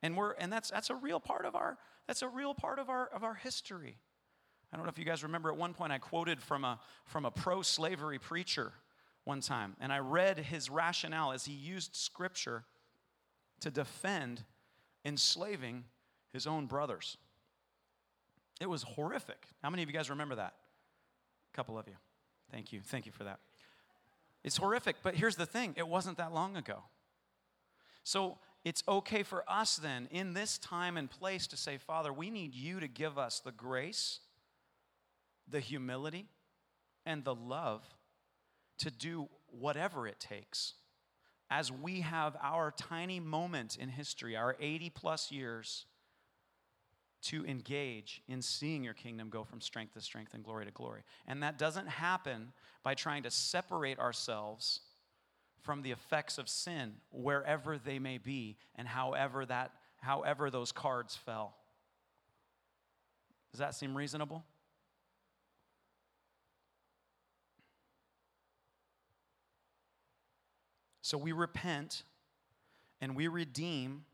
And 0.03 0.17
we're 0.17 0.33
and 0.33 0.53
that's 0.53 0.71
that's 0.71 0.91
a 0.91 0.95
real 0.95 1.21
part 1.21 1.45
of 1.45 1.55
our 1.55 1.79
that's 2.07 2.23
a 2.23 2.29
real 2.29 2.55
part 2.55 2.79
of 2.79 2.89
our 2.89 3.07
of 3.09 3.23
our 3.23 3.35
history. 3.35 3.97
I 4.73 4.77
don't 4.77 4.87
know 4.87 4.91
if 4.91 4.99
you 4.99 5.05
guys 5.05 5.23
remember 5.23 5.51
at 5.51 5.57
one 5.57 5.75
point 5.75 5.93
I 5.93 5.99
quoted 5.99 6.43
from 6.43 6.65
a 6.65 6.81
from 7.05 7.25
a 7.25 7.31
pro-slavery 7.31 8.19
preacher 8.19 8.73
one 9.25 9.41
time, 9.41 9.77
and 9.81 9.93
I 9.93 9.99
read 9.99 10.39
his 10.39 10.69
rationale 10.69 11.33
as 11.33 11.45
he 11.45 11.53
used 11.53 11.97
scripture 11.97 12.65
to 13.61 13.71
defend 13.71 14.43
enslaving 15.05 15.85
his 16.33 16.47
own 16.47 16.67
brothers. 16.67 17.17
It 18.61 18.69
was 18.69 18.83
horrific. 18.83 19.47
How 19.63 19.71
many 19.71 19.83
of 19.83 19.89
you 19.89 19.95
guys 19.95 20.11
remember 20.11 20.35
that? 20.37 20.55
A 21.53 21.57
couple 21.57 21.79
of 21.79 21.87
you. 21.87 21.95
Thank 22.55 22.73
you. 22.73 22.83
Thank 22.85 23.05
you 23.05 23.11
for 23.11 23.25
that. 23.25 23.41
It's 24.45 24.59
horrific, 24.59 24.97
but 25.03 25.17
here's 25.17 25.35
the 25.35 25.45
thing 25.45 25.75
it 25.77 25.89
wasn't 25.89 26.19
that 26.19 26.33
long 26.33 26.57
ago. 26.57 26.85
So 28.05 28.39
it's 28.65 28.85
okay 28.87 29.25
for 29.25 29.43
us 29.51 29.75
then, 29.75 30.07
in 30.13 30.35
this 30.35 30.57
time 30.59 30.97
and 30.97 31.11
place, 31.11 31.49
to 31.49 31.57
say, 31.57 31.79
Father, 31.79 32.13
we 32.13 32.31
need 32.31 32.55
you 32.55 32.79
to 32.79 32.87
give 32.87 33.19
us 33.19 33.41
the 33.41 33.51
grace, 33.51 34.21
the 35.49 35.59
humility, 35.59 36.29
and 37.05 37.25
the 37.25 37.35
love 37.35 37.83
to 38.79 38.91
do 38.93 39.29
whatever 39.47 40.07
it 40.07 40.21
takes 40.21 40.75
as 41.51 41.73
we 41.73 42.03
have 42.03 42.37
our 42.41 42.73
tiny 42.77 43.19
moment 43.19 43.77
in 43.81 43.89
history, 43.89 44.37
our 44.37 44.55
80 44.61 44.91
plus 44.91 45.33
years, 45.33 45.87
to 47.25 47.45
engage 47.47 48.23
in 48.29 48.43
seeing 48.43 48.85
your 48.85 48.95
kingdom 48.95 49.31
go 49.31 49.45
from 49.45 49.61
strength 49.61 49.95
to 49.95 50.01
strength 50.01 50.35
and 50.35 50.45
glory 50.45 50.67
to 50.67 50.71
glory. 50.71 51.03
And 51.27 51.43
that 51.43 51.59
doesn't 51.59 51.89
happen 51.89 52.53
by 52.83 52.95
trying 52.95 53.23
to 53.23 53.31
separate 53.31 53.99
ourselves 53.99 54.81
from 55.63 55.83
the 55.83 55.91
effects 55.91 56.37
of 56.37 56.49
sin 56.49 56.93
wherever 57.11 57.79
they 57.79 57.99
may 57.99 58.19
be 58.19 58.57
and 58.77 58.87
however 58.87 59.47
that 59.47 59.73
however 60.01 60.51
those 60.51 60.71
cards 60.71 61.17
fell. 61.17 61.55
Does 63.51 63.61
that 63.61 63.75
seem 63.75 63.97
reasonable? 63.97 64.45
So 71.01 71.17
we 71.17 71.33
repent 71.33 72.03
and 73.01 73.17
we 73.17 73.29
redeem 73.29 74.05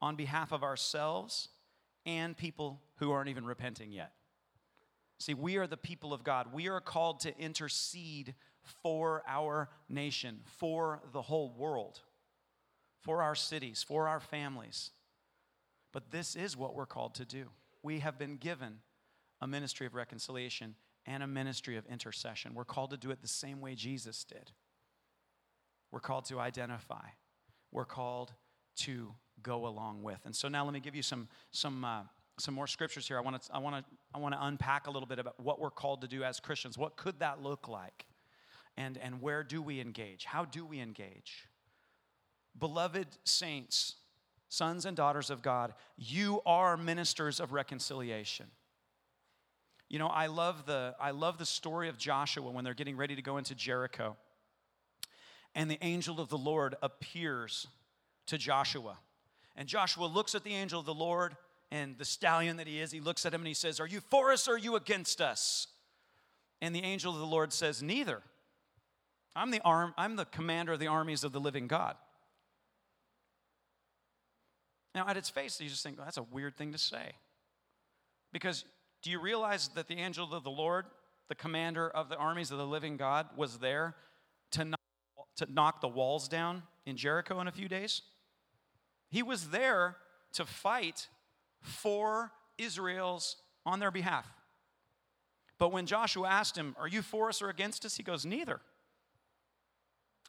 on 0.00 0.14
behalf 0.14 0.52
of 0.52 0.62
ourselves 0.62 1.48
and 2.06 2.36
people 2.36 2.80
who 2.96 3.10
aren't 3.12 3.28
even 3.28 3.44
repenting 3.44 3.92
yet. 3.92 4.12
See, 5.18 5.34
we 5.34 5.56
are 5.58 5.66
the 5.66 5.76
people 5.76 6.14
of 6.14 6.24
God. 6.24 6.52
We 6.52 6.68
are 6.68 6.80
called 6.80 7.20
to 7.20 7.38
intercede 7.38 8.34
for 8.82 9.22
our 9.28 9.68
nation, 9.88 10.40
for 10.44 11.02
the 11.12 11.22
whole 11.22 11.54
world, 11.56 12.00
for 13.00 13.22
our 13.22 13.34
cities, 13.34 13.84
for 13.86 14.08
our 14.08 14.20
families. 14.20 14.90
But 15.92 16.10
this 16.10 16.36
is 16.36 16.56
what 16.56 16.74
we're 16.74 16.86
called 16.86 17.14
to 17.16 17.24
do. 17.24 17.46
We 17.82 18.00
have 18.00 18.18
been 18.18 18.36
given 18.36 18.78
a 19.40 19.46
ministry 19.46 19.86
of 19.86 19.94
reconciliation 19.94 20.74
and 21.06 21.22
a 21.22 21.26
ministry 21.26 21.76
of 21.76 21.86
intercession. 21.86 22.54
We're 22.54 22.64
called 22.64 22.90
to 22.90 22.96
do 22.96 23.10
it 23.10 23.22
the 23.22 23.28
same 23.28 23.60
way 23.60 23.74
Jesus 23.74 24.24
did. 24.24 24.52
We're 25.90 26.00
called 26.00 26.26
to 26.26 26.38
identify. 26.38 27.08
We're 27.72 27.84
called 27.84 28.32
to 28.76 29.14
go 29.42 29.66
along 29.66 30.02
with. 30.02 30.20
And 30.24 30.34
so 30.34 30.48
now 30.48 30.64
let 30.64 30.74
me 30.74 30.80
give 30.80 30.94
you 30.94 31.02
some 31.02 31.28
some 31.50 31.84
uh, 31.84 32.02
some 32.38 32.54
more 32.54 32.66
scriptures 32.66 33.06
here. 33.06 33.18
I 33.18 33.20
want 33.20 33.42
to 33.42 33.54
I 33.54 33.58
want 33.58 33.76
to 33.76 33.84
I 34.14 34.18
want 34.18 34.34
to 34.34 34.44
unpack 34.44 34.86
a 34.86 34.90
little 34.90 35.06
bit 35.06 35.18
about 35.18 35.38
what 35.40 35.60
we're 35.60 35.70
called 35.70 36.00
to 36.02 36.08
do 36.08 36.24
as 36.24 36.40
Christians. 36.40 36.78
What 36.78 36.96
could 36.96 37.20
that 37.20 37.42
look 37.42 37.68
like? 37.68 38.06
And 38.76 38.98
and 38.98 39.20
where 39.20 39.42
do 39.42 39.62
we 39.62 39.80
engage? 39.80 40.24
How 40.24 40.44
do 40.44 40.64
we 40.64 40.80
engage? 40.80 41.48
Beloved 42.58 43.06
saints, 43.24 43.96
sons 44.48 44.84
and 44.84 44.96
daughters 44.96 45.30
of 45.30 45.42
God, 45.42 45.74
you 45.96 46.40
are 46.44 46.76
ministers 46.76 47.40
of 47.40 47.52
reconciliation. 47.52 48.46
You 49.88 49.98
know, 49.98 50.08
I 50.08 50.26
love 50.26 50.66
the 50.66 50.94
I 51.00 51.10
love 51.10 51.38
the 51.38 51.46
story 51.46 51.88
of 51.88 51.98
Joshua 51.98 52.50
when 52.50 52.64
they're 52.64 52.74
getting 52.74 52.96
ready 52.96 53.16
to 53.16 53.22
go 53.22 53.36
into 53.38 53.54
Jericho 53.54 54.16
and 55.54 55.70
the 55.70 55.78
angel 55.82 56.20
of 56.20 56.28
the 56.28 56.38
Lord 56.38 56.76
appears 56.82 57.66
to 58.26 58.38
Joshua. 58.38 58.98
And 59.56 59.68
Joshua 59.68 60.06
looks 60.06 60.34
at 60.34 60.44
the 60.44 60.54
angel 60.54 60.80
of 60.80 60.86
the 60.86 60.94
Lord 60.94 61.36
and 61.70 61.96
the 61.98 62.04
stallion 62.04 62.56
that 62.56 62.66
he 62.66 62.80
is, 62.80 62.90
he 62.90 63.00
looks 63.00 63.24
at 63.24 63.32
him 63.32 63.42
and 63.42 63.48
he 63.48 63.54
says, 63.54 63.78
Are 63.78 63.86
you 63.86 64.00
for 64.00 64.32
us 64.32 64.48
or 64.48 64.54
are 64.54 64.58
you 64.58 64.76
against 64.76 65.20
us? 65.20 65.68
And 66.60 66.74
the 66.74 66.82
angel 66.82 67.12
of 67.12 67.20
the 67.20 67.26
Lord 67.26 67.52
says, 67.52 67.82
Neither. 67.82 68.22
I'm 69.36 69.52
the, 69.52 69.60
arm, 69.64 69.94
I'm 69.96 70.16
the 70.16 70.24
commander 70.24 70.72
of 70.72 70.80
the 70.80 70.88
armies 70.88 71.22
of 71.22 71.30
the 71.30 71.38
living 71.38 71.68
God. 71.68 71.94
Now, 74.92 75.06
at 75.06 75.16
its 75.16 75.30
face, 75.30 75.60
you 75.60 75.68
just 75.68 75.84
think, 75.84 75.96
well, 75.96 76.04
that's 76.04 76.16
a 76.16 76.24
weird 76.24 76.56
thing 76.56 76.72
to 76.72 76.78
say. 76.78 77.12
Because 78.32 78.64
do 79.02 79.10
you 79.10 79.20
realize 79.20 79.68
that 79.76 79.86
the 79.86 79.94
angel 79.94 80.34
of 80.34 80.42
the 80.42 80.50
Lord, 80.50 80.86
the 81.28 81.36
commander 81.36 81.88
of 81.88 82.08
the 82.08 82.16
armies 82.16 82.50
of 82.50 82.58
the 82.58 82.66
living 82.66 82.96
God, 82.96 83.28
was 83.36 83.58
there 83.58 83.94
to 84.52 84.64
not 84.64 84.80
to 85.36 85.50
knock 85.50 85.80
the 85.80 85.88
walls 85.88 86.28
down 86.28 86.62
in 86.84 86.96
Jericho 86.96 87.40
in 87.40 87.48
a 87.48 87.52
few 87.52 87.68
days. 87.68 88.02
He 89.10 89.22
was 89.22 89.50
there 89.50 89.96
to 90.34 90.44
fight 90.46 91.08
for 91.60 92.32
Israel's 92.58 93.36
on 93.66 93.80
their 93.80 93.90
behalf. 93.90 94.26
But 95.58 95.72
when 95.72 95.86
Joshua 95.86 96.28
asked 96.28 96.56
him, 96.56 96.74
Are 96.78 96.88
you 96.88 97.02
for 97.02 97.28
us 97.28 97.42
or 97.42 97.48
against 97.48 97.84
us? 97.84 97.96
He 97.96 98.02
goes, 98.02 98.24
Neither. 98.24 98.60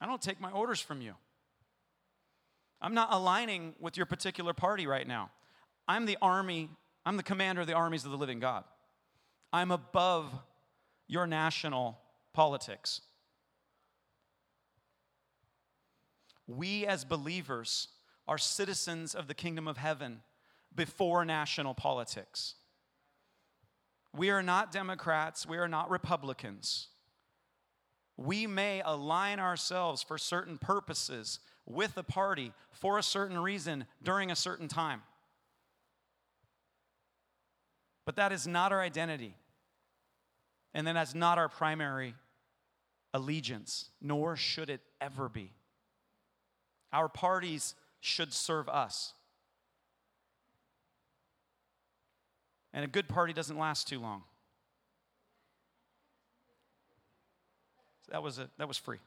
I 0.01 0.07
don't 0.07 0.21
take 0.21 0.41
my 0.41 0.51
orders 0.51 0.81
from 0.81 1.01
you. 1.01 1.13
I'm 2.81 2.95
not 2.95 3.09
aligning 3.11 3.75
with 3.79 3.95
your 3.95 4.07
particular 4.07 4.53
party 4.53 4.87
right 4.87 5.07
now. 5.07 5.29
I'm 5.87 6.05
the 6.05 6.17
army, 6.21 6.69
I'm 7.05 7.17
the 7.17 7.23
commander 7.23 7.61
of 7.61 7.67
the 7.67 7.73
armies 7.73 8.03
of 8.03 8.11
the 8.11 8.17
living 8.17 8.39
God. 8.39 8.63
I'm 9.53 9.69
above 9.69 10.33
your 11.07 11.27
national 11.27 11.99
politics. 12.33 13.01
we 16.57 16.85
as 16.85 17.03
believers 17.03 17.87
are 18.27 18.37
citizens 18.37 19.15
of 19.15 19.27
the 19.27 19.33
kingdom 19.33 19.67
of 19.67 19.77
heaven 19.77 20.21
before 20.73 21.25
national 21.25 21.73
politics. 21.73 22.55
We 24.15 24.29
are 24.29 24.43
not 24.43 24.71
Democrats, 24.71 25.45
we 25.45 25.57
are 25.57 25.67
not 25.67 25.89
Republicans. 25.89 26.87
We 28.17 28.45
may 28.45 28.81
align 28.85 29.39
ourselves 29.39 30.03
for 30.03 30.17
certain 30.17 30.57
purposes 30.57 31.39
with 31.65 31.97
a 31.97 32.03
party 32.03 32.53
for 32.71 32.97
a 32.97 33.03
certain 33.03 33.37
reason 33.37 33.85
during 34.03 34.31
a 34.31 34.35
certain 34.35 34.67
time. 34.67 35.01
But 38.05 38.15
that 38.17 38.31
is 38.31 38.47
not 38.47 38.71
our 38.71 38.81
identity. 38.81 39.35
And 40.73 40.85
then 40.85 40.95
that's 40.95 41.15
not 41.15 41.37
our 41.37 41.49
primary 41.49 42.15
allegiance, 43.13 43.89
nor 44.01 44.35
should 44.35 44.69
it 44.69 44.81
ever 44.99 45.29
be. 45.29 45.51
Our 46.93 47.09
parties 47.09 47.75
should 48.01 48.33
serve 48.33 48.67
us. 48.67 49.13
And 52.73 52.83
a 52.83 52.87
good 52.87 53.07
party 53.07 53.31
doesn't 53.31 53.57
last 53.57 53.87
too 53.87 53.99
long. 53.99 54.23
that 58.11 58.21
was, 58.21 58.39
a, 58.39 58.49
that 58.57 58.67
was 58.67 58.77
free. 58.77 58.99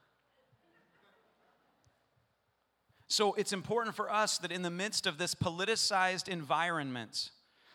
So 3.07 3.35
it's 3.35 3.53
important 3.53 3.95
for 3.95 4.11
us 4.11 4.39
that 4.39 4.51
in 4.51 4.63
the 4.63 4.71
midst 4.71 5.07
of 5.07 5.19
this 5.19 5.35
politicized 5.35 6.29
environment, 6.29 7.31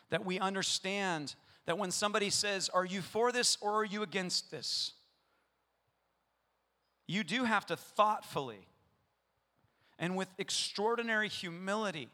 that 0.09 0.25
we 0.25 0.39
understand 0.39 1.35
that 1.65 1.77
when 1.77 1.91
somebody 1.91 2.29
says, 2.29 2.67
Are 2.69 2.83
you 2.83 3.01
for 3.01 3.31
this 3.31 3.57
or 3.61 3.73
are 3.75 3.85
you 3.85 4.03
against 4.03 4.51
this? 4.51 4.93
You 7.07 7.23
do 7.23 7.43
have 7.43 7.65
to 7.67 7.77
thoughtfully 7.77 8.67
and 9.99 10.15
with 10.15 10.29
extraordinary 10.37 11.27
humility 11.29 12.07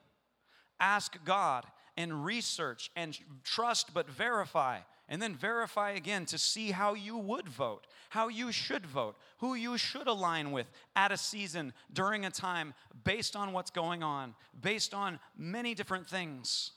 ask 0.79 1.17
God 1.23 1.65
and 1.95 2.25
research 2.25 2.91
and 2.95 3.17
trust 3.43 3.93
but 3.93 4.09
verify 4.09 4.79
and 5.07 5.21
then 5.21 5.35
verify 5.35 5.91
again 5.91 6.25
to 6.25 6.37
see 6.37 6.71
how 6.71 6.95
you 6.95 7.15
would 7.15 7.47
vote, 7.47 7.85
how 8.09 8.27
you 8.27 8.51
should 8.51 8.85
vote, 8.85 9.15
who 9.37 9.53
you 9.53 9.77
should 9.77 10.07
align 10.07 10.51
with 10.51 10.65
at 10.95 11.11
a 11.11 11.17
season, 11.17 11.73
during 11.93 12.25
a 12.25 12.31
time, 12.31 12.73
based 13.03 13.35
on 13.35 13.53
what's 13.53 13.69
going 13.69 14.01
on, 14.01 14.33
based 14.59 14.95
on 14.95 15.19
many 15.37 15.75
different 15.75 16.07
things. 16.07 16.71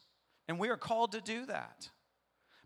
And 0.47 0.59
we 0.59 0.69
are 0.69 0.77
called 0.77 1.13
to 1.13 1.23
do 1.23 1.47
that. 1.47 1.89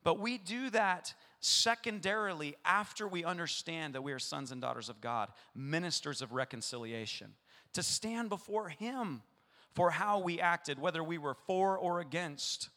But 0.02 0.18
we 0.18 0.36
do 0.36 0.68
that 0.70 1.14
secondarily 1.38 2.56
after 2.64 3.06
we 3.06 3.24
understand 3.24 3.94
that 3.94 4.02
we 4.02 4.12
are 4.12 4.18
sons 4.18 4.50
and 4.50 4.60
daughters 4.60 4.88
of 4.88 5.00
God, 5.00 5.28
ministers 5.54 6.22
of 6.22 6.32
reconciliation 6.32 7.34
to 7.74 7.82
stand 7.82 8.28
before 8.28 8.68
Him 8.68 9.22
for 9.74 9.90
how 9.90 10.18
we 10.18 10.40
acted, 10.40 10.78
whether 10.78 11.02
we 11.02 11.18
were 11.18 11.34
for 11.34 11.78
or 11.78 12.00
against 12.00 12.68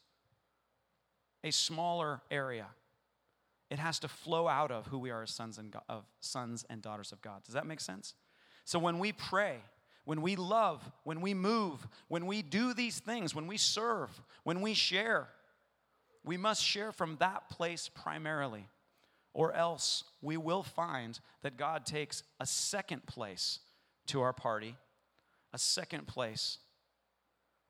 a 1.44 1.50
smaller 1.52 2.22
area. 2.30 2.66
It 3.70 3.78
has 3.78 3.98
to 4.00 4.08
flow 4.08 4.48
out 4.48 4.70
of 4.70 4.86
who 4.86 4.98
we 4.98 5.10
are 5.10 5.22
as 5.22 5.30
sons 5.30 5.58
and, 5.58 5.74
of 5.88 6.04
sons 6.20 6.64
and 6.70 6.80
daughters 6.80 7.12
of 7.12 7.20
God. 7.20 7.42
Does 7.44 7.54
that 7.54 7.66
make 7.66 7.80
sense? 7.80 8.14
So 8.64 8.78
when 8.78 8.98
we 8.98 9.12
pray, 9.12 9.58
when 10.04 10.22
we 10.22 10.36
love, 10.36 10.88
when 11.04 11.20
we 11.20 11.34
move, 11.34 11.86
when 12.08 12.26
we 12.26 12.42
do 12.42 12.72
these 12.72 13.00
things, 13.00 13.34
when 13.34 13.46
we 13.46 13.56
serve, 13.56 14.22
when 14.44 14.60
we 14.60 14.72
share, 14.72 15.28
we 16.24 16.36
must 16.36 16.62
share 16.62 16.92
from 16.92 17.16
that 17.18 17.48
place 17.50 17.90
primarily, 17.92 18.68
or 19.34 19.52
else 19.52 20.04
we 20.22 20.36
will 20.36 20.62
find 20.62 21.18
that 21.42 21.56
God 21.56 21.84
takes 21.84 22.22
a 22.40 22.46
second 22.46 23.04
place 23.06 23.60
to 24.06 24.20
our 24.20 24.32
party, 24.32 24.76
a 25.52 25.58
second 25.58 26.06
place 26.06 26.58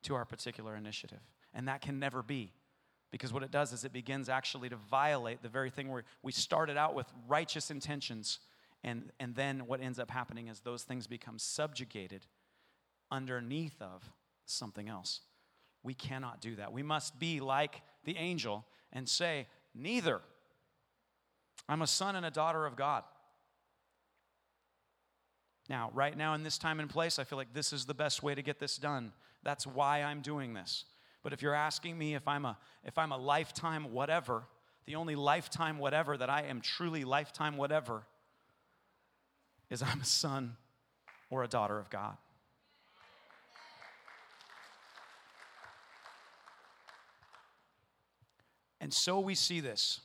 to 0.03 0.15
our 0.15 0.25
particular 0.25 0.75
initiative. 0.75 1.21
And 1.53 1.67
that 1.67 1.81
can 1.81 1.99
never 1.99 2.21
be. 2.21 2.53
Because 3.11 3.31
what 3.31 3.43
it 3.43 3.51
does 3.51 3.71
is 3.71 3.85
it 3.85 3.93
begins 3.93 4.29
actually 4.29 4.69
to 4.69 4.75
violate 4.75 5.41
the 5.41 5.49
very 5.49 5.69
thing 5.69 5.89
where 5.89 6.03
we 6.23 6.31
started 6.31 6.77
out 6.77 6.93
with 6.93 7.07
righteous 7.27 7.71
intentions. 7.71 8.39
And, 8.83 9.11
and 9.19 9.35
then 9.35 9.65
what 9.65 9.81
ends 9.81 9.97
up 9.97 10.11
happening 10.11 10.47
is 10.47 10.59
those 10.59 10.83
things 10.83 11.07
become 11.07 11.39
subjugated 11.39 12.25
underneath 13.09 13.81
of 13.81 14.11
something 14.45 14.89
else. 14.89 15.21
We 15.83 15.93
cannot 15.93 16.41
do 16.41 16.57
that. 16.57 16.73
We 16.73 16.83
must 16.83 17.17
be 17.17 17.39
like 17.39 17.81
the 18.03 18.17
angel 18.17 18.65
and 18.91 19.07
say, 19.07 19.47
Neither. 19.73 20.21
I'm 21.69 21.81
a 21.81 21.87
son 21.87 22.15
and 22.15 22.25
a 22.25 22.31
daughter 22.31 22.65
of 22.65 22.75
God. 22.75 23.03
Now, 25.69 25.91
right 25.93 26.15
now 26.15 26.33
in 26.33 26.43
this 26.43 26.57
time 26.57 26.79
and 26.79 26.89
place, 26.89 27.19
I 27.19 27.23
feel 27.23 27.37
like 27.37 27.53
this 27.53 27.73
is 27.73 27.85
the 27.85 27.93
best 27.93 28.23
way 28.23 28.33
to 28.33 28.41
get 28.41 28.59
this 28.59 28.77
done. 28.77 29.11
That's 29.43 29.67
why 29.67 30.01
I'm 30.01 30.21
doing 30.21 30.53
this. 30.53 30.85
But 31.23 31.33
if 31.33 31.41
you're 31.41 31.53
asking 31.53 31.97
me 31.97 32.15
if 32.15 32.27
I'm 32.27 32.45
a 32.45 32.57
if 32.85 32.97
I'm 32.97 33.11
a 33.11 33.17
lifetime 33.17 33.91
whatever, 33.91 34.43
the 34.85 34.95
only 34.95 35.15
lifetime 35.15 35.77
whatever 35.77 36.15
that 36.17 36.29
I 36.29 36.43
am 36.43 36.61
truly 36.61 37.03
lifetime 37.03 37.57
whatever 37.57 38.03
is 39.69 39.81
I'm 39.81 39.99
a 39.99 40.05
son 40.05 40.55
or 41.29 41.43
a 41.43 41.47
daughter 41.47 41.77
of 41.77 41.89
God. 41.89 42.15
And 48.79 48.93
so 48.93 49.19
we 49.19 49.35
see 49.35 49.59
this 49.59 49.99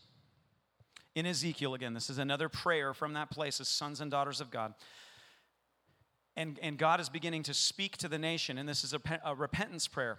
in 1.14 1.26
Ezekiel 1.26 1.74
again. 1.74 1.94
This 1.94 2.10
is 2.10 2.18
another 2.18 2.48
prayer 2.48 2.92
from 2.94 3.12
that 3.12 3.30
place 3.30 3.60
as 3.60 3.68
sons 3.68 4.00
and 4.00 4.10
daughters 4.10 4.40
of 4.40 4.50
God. 4.50 4.74
And, 6.36 6.58
and 6.62 6.78
God 6.78 7.00
is 7.00 7.08
beginning 7.08 7.42
to 7.44 7.54
speak 7.54 7.96
to 7.98 8.08
the 8.08 8.18
nation, 8.18 8.56
and 8.56 8.68
this 8.68 8.84
is 8.84 8.94
a, 8.94 9.00
a 9.24 9.34
repentance 9.34 9.86
prayer. 9.86 10.18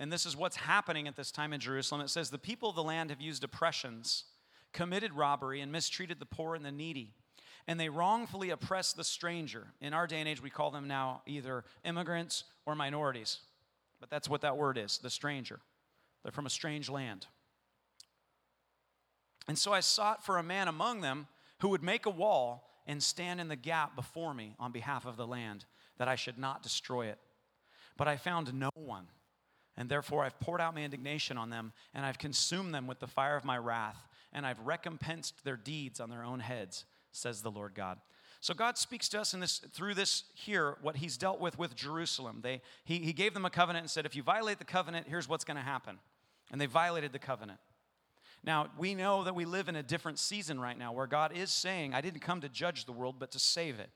And 0.00 0.12
this 0.12 0.26
is 0.26 0.36
what's 0.36 0.56
happening 0.56 1.06
at 1.06 1.14
this 1.14 1.30
time 1.30 1.52
in 1.52 1.60
Jerusalem. 1.60 2.00
It 2.00 2.10
says, 2.10 2.30
The 2.30 2.38
people 2.38 2.70
of 2.70 2.74
the 2.74 2.82
land 2.82 3.10
have 3.10 3.20
used 3.20 3.44
oppressions, 3.44 4.24
committed 4.72 5.12
robbery, 5.12 5.60
and 5.60 5.70
mistreated 5.70 6.18
the 6.18 6.26
poor 6.26 6.54
and 6.56 6.64
the 6.64 6.72
needy. 6.72 7.14
And 7.68 7.78
they 7.78 7.88
wrongfully 7.88 8.50
oppress 8.50 8.92
the 8.92 9.04
stranger. 9.04 9.68
In 9.80 9.94
our 9.94 10.08
day 10.08 10.18
and 10.18 10.28
age, 10.28 10.42
we 10.42 10.50
call 10.50 10.72
them 10.72 10.88
now 10.88 11.22
either 11.26 11.64
immigrants 11.84 12.44
or 12.66 12.74
minorities. 12.74 13.38
But 14.00 14.10
that's 14.10 14.28
what 14.28 14.40
that 14.40 14.56
word 14.56 14.76
is 14.76 14.98
the 14.98 15.10
stranger. 15.10 15.60
They're 16.22 16.32
from 16.32 16.46
a 16.46 16.50
strange 16.50 16.88
land. 16.88 17.26
And 19.46 19.56
so 19.56 19.72
I 19.72 19.80
sought 19.80 20.24
for 20.24 20.38
a 20.38 20.42
man 20.42 20.66
among 20.66 21.00
them 21.00 21.28
who 21.60 21.68
would 21.68 21.82
make 21.82 22.06
a 22.06 22.10
wall 22.10 22.71
and 22.86 23.02
stand 23.02 23.40
in 23.40 23.48
the 23.48 23.56
gap 23.56 23.94
before 23.96 24.34
me 24.34 24.54
on 24.58 24.72
behalf 24.72 25.06
of 25.06 25.16
the 25.16 25.26
land, 25.26 25.64
that 25.98 26.08
I 26.08 26.16
should 26.16 26.38
not 26.38 26.62
destroy 26.62 27.06
it. 27.06 27.18
But 27.96 28.08
I 28.08 28.16
found 28.16 28.52
no 28.54 28.70
one. 28.74 29.06
And 29.76 29.88
therefore 29.88 30.24
I've 30.24 30.38
poured 30.40 30.60
out 30.60 30.74
my 30.74 30.82
indignation 30.82 31.38
on 31.38 31.50
them, 31.50 31.72
and 31.94 32.04
I've 32.04 32.18
consumed 32.18 32.74
them 32.74 32.86
with 32.86 33.00
the 33.00 33.06
fire 33.06 33.36
of 33.36 33.44
my 33.44 33.56
wrath, 33.56 34.06
and 34.32 34.44
I've 34.44 34.60
recompensed 34.60 35.44
their 35.44 35.56
deeds 35.56 36.00
on 36.00 36.10
their 36.10 36.24
own 36.24 36.40
heads, 36.40 36.84
says 37.10 37.42
the 37.42 37.50
Lord 37.50 37.74
God. 37.74 37.98
So 38.40 38.54
God 38.54 38.76
speaks 38.76 39.08
to 39.10 39.20
us 39.20 39.34
in 39.34 39.40
this 39.40 39.60
through 39.72 39.94
this 39.94 40.24
here 40.34 40.76
what 40.82 40.96
He's 40.96 41.16
dealt 41.16 41.40
with 41.40 41.58
with 41.58 41.76
Jerusalem. 41.76 42.40
They 42.42 42.60
He, 42.84 42.98
he 42.98 43.12
gave 43.12 43.34
them 43.34 43.44
a 43.44 43.50
covenant 43.50 43.84
and 43.84 43.90
said, 43.90 44.04
if 44.04 44.16
you 44.16 44.22
violate 44.22 44.58
the 44.58 44.64
covenant, 44.64 45.06
here's 45.08 45.28
what's 45.28 45.44
going 45.44 45.58
to 45.58 45.62
happen. 45.62 45.98
And 46.50 46.60
they 46.60 46.66
violated 46.66 47.12
the 47.12 47.20
covenant. 47.20 47.60
Now, 48.44 48.68
we 48.76 48.94
know 48.94 49.24
that 49.24 49.34
we 49.34 49.44
live 49.44 49.68
in 49.68 49.76
a 49.76 49.82
different 49.82 50.18
season 50.18 50.58
right 50.58 50.76
now 50.76 50.92
where 50.92 51.06
God 51.06 51.36
is 51.36 51.50
saying, 51.50 51.94
I 51.94 52.00
didn't 52.00 52.20
come 52.20 52.40
to 52.40 52.48
judge 52.48 52.86
the 52.86 52.92
world, 52.92 53.16
but 53.18 53.30
to 53.32 53.38
save 53.38 53.78
it. 53.78 53.90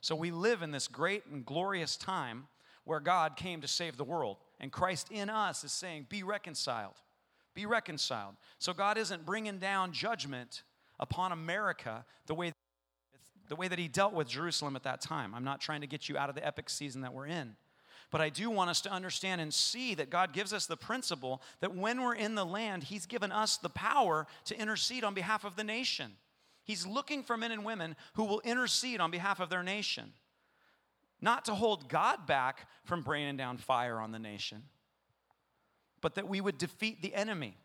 So 0.00 0.14
we 0.14 0.30
live 0.30 0.62
in 0.62 0.70
this 0.70 0.86
great 0.86 1.24
and 1.26 1.44
glorious 1.44 1.96
time 1.96 2.48
where 2.84 3.00
God 3.00 3.36
came 3.36 3.60
to 3.62 3.68
save 3.68 3.96
the 3.96 4.04
world. 4.04 4.36
And 4.60 4.70
Christ 4.70 5.08
in 5.10 5.30
us 5.30 5.64
is 5.64 5.72
saying, 5.72 6.06
Be 6.08 6.22
reconciled. 6.22 6.94
Be 7.54 7.64
reconciled. 7.64 8.34
So 8.58 8.74
God 8.74 8.98
isn't 8.98 9.24
bringing 9.24 9.58
down 9.58 9.92
judgment 9.92 10.62
upon 11.00 11.32
America 11.32 12.04
the 12.26 12.34
way, 12.34 12.52
the 13.48 13.56
way 13.56 13.66
that 13.66 13.78
He 13.78 13.88
dealt 13.88 14.12
with 14.12 14.28
Jerusalem 14.28 14.76
at 14.76 14.82
that 14.82 15.00
time. 15.00 15.34
I'm 15.34 15.44
not 15.44 15.60
trying 15.60 15.80
to 15.80 15.86
get 15.86 16.08
you 16.08 16.18
out 16.18 16.28
of 16.28 16.34
the 16.34 16.46
epic 16.46 16.68
season 16.68 17.00
that 17.00 17.14
we're 17.14 17.26
in. 17.26 17.56
But 18.16 18.22
I 18.22 18.30
do 18.30 18.48
want 18.48 18.70
us 18.70 18.80
to 18.80 18.90
understand 18.90 19.42
and 19.42 19.52
see 19.52 19.94
that 19.94 20.08
God 20.08 20.32
gives 20.32 20.54
us 20.54 20.64
the 20.64 20.74
principle 20.74 21.42
that 21.60 21.76
when 21.76 22.00
we're 22.00 22.14
in 22.14 22.34
the 22.34 22.46
land, 22.46 22.84
He's 22.84 23.04
given 23.04 23.30
us 23.30 23.58
the 23.58 23.68
power 23.68 24.26
to 24.46 24.58
intercede 24.58 25.04
on 25.04 25.12
behalf 25.12 25.44
of 25.44 25.54
the 25.54 25.62
nation. 25.62 26.12
He's 26.64 26.86
looking 26.86 27.22
for 27.22 27.36
men 27.36 27.52
and 27.52 27.62
women 27.62 27.94
who 28.14 28.24
will 28.24 28.40
intercede 28.40 29.00
on 29.00 29.10
behalf 29.10 29.38
of 29.38 29.50
their 29.50 29.62
nation, 29.62 30.14
not 31.20 31.44
to 31.44 31.54
hold 31.54 31.90
God 31.90 32.26
back 32.26 32.66
from 32.84 33.02
bringing 33.02 33.36
down 33.36 33.58
fire 33.58 34.00
on 34.00 34.12
the 34.12 34.18
nation, 34.18 34.62
but 36.00 36.14
that 36.14 36.26
we 36.26 36.40
would 36.40 36.56
defeat 36.56 37.02
the 37.02 37.14
enemy, 37.14 37.58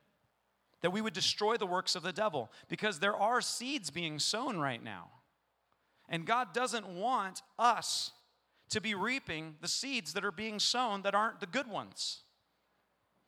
that 0.81 0.91
we 0.91 0.99
would 0.99 1.13
destroy 1.13 1.55
the 1.55 1.65
works 1.65 1.95
of 1.95 2.03
the 2.03 2.11
devil, 2.11 2.51
because 2.67 2.99
there 2.99 3.15
are 3.15 3.39
seeds 3.39 3.89
being 3.89 4.19
sown 4.19 4.59
right 4.59 4.83
now. 4.83 5.11
And 6.09 6.25
God 6.25 6.53
doesn't 6.53 6.89
want 6.89 7.41
us 7.57 8.11
to 8.71 8.81
be 8.81 8.95
reaping 8.95 9.55
the 9.61 9.67
seeds 9.67 10.13
that 10.13 10.25
are 10.25 10.31
being 10.31 10.59
sown 10.59 11.03
that 11.03 11.15
aren't 11.15 11.39
the 11.39 11.45
good 11.45 11.67
ones. 11.67 12.21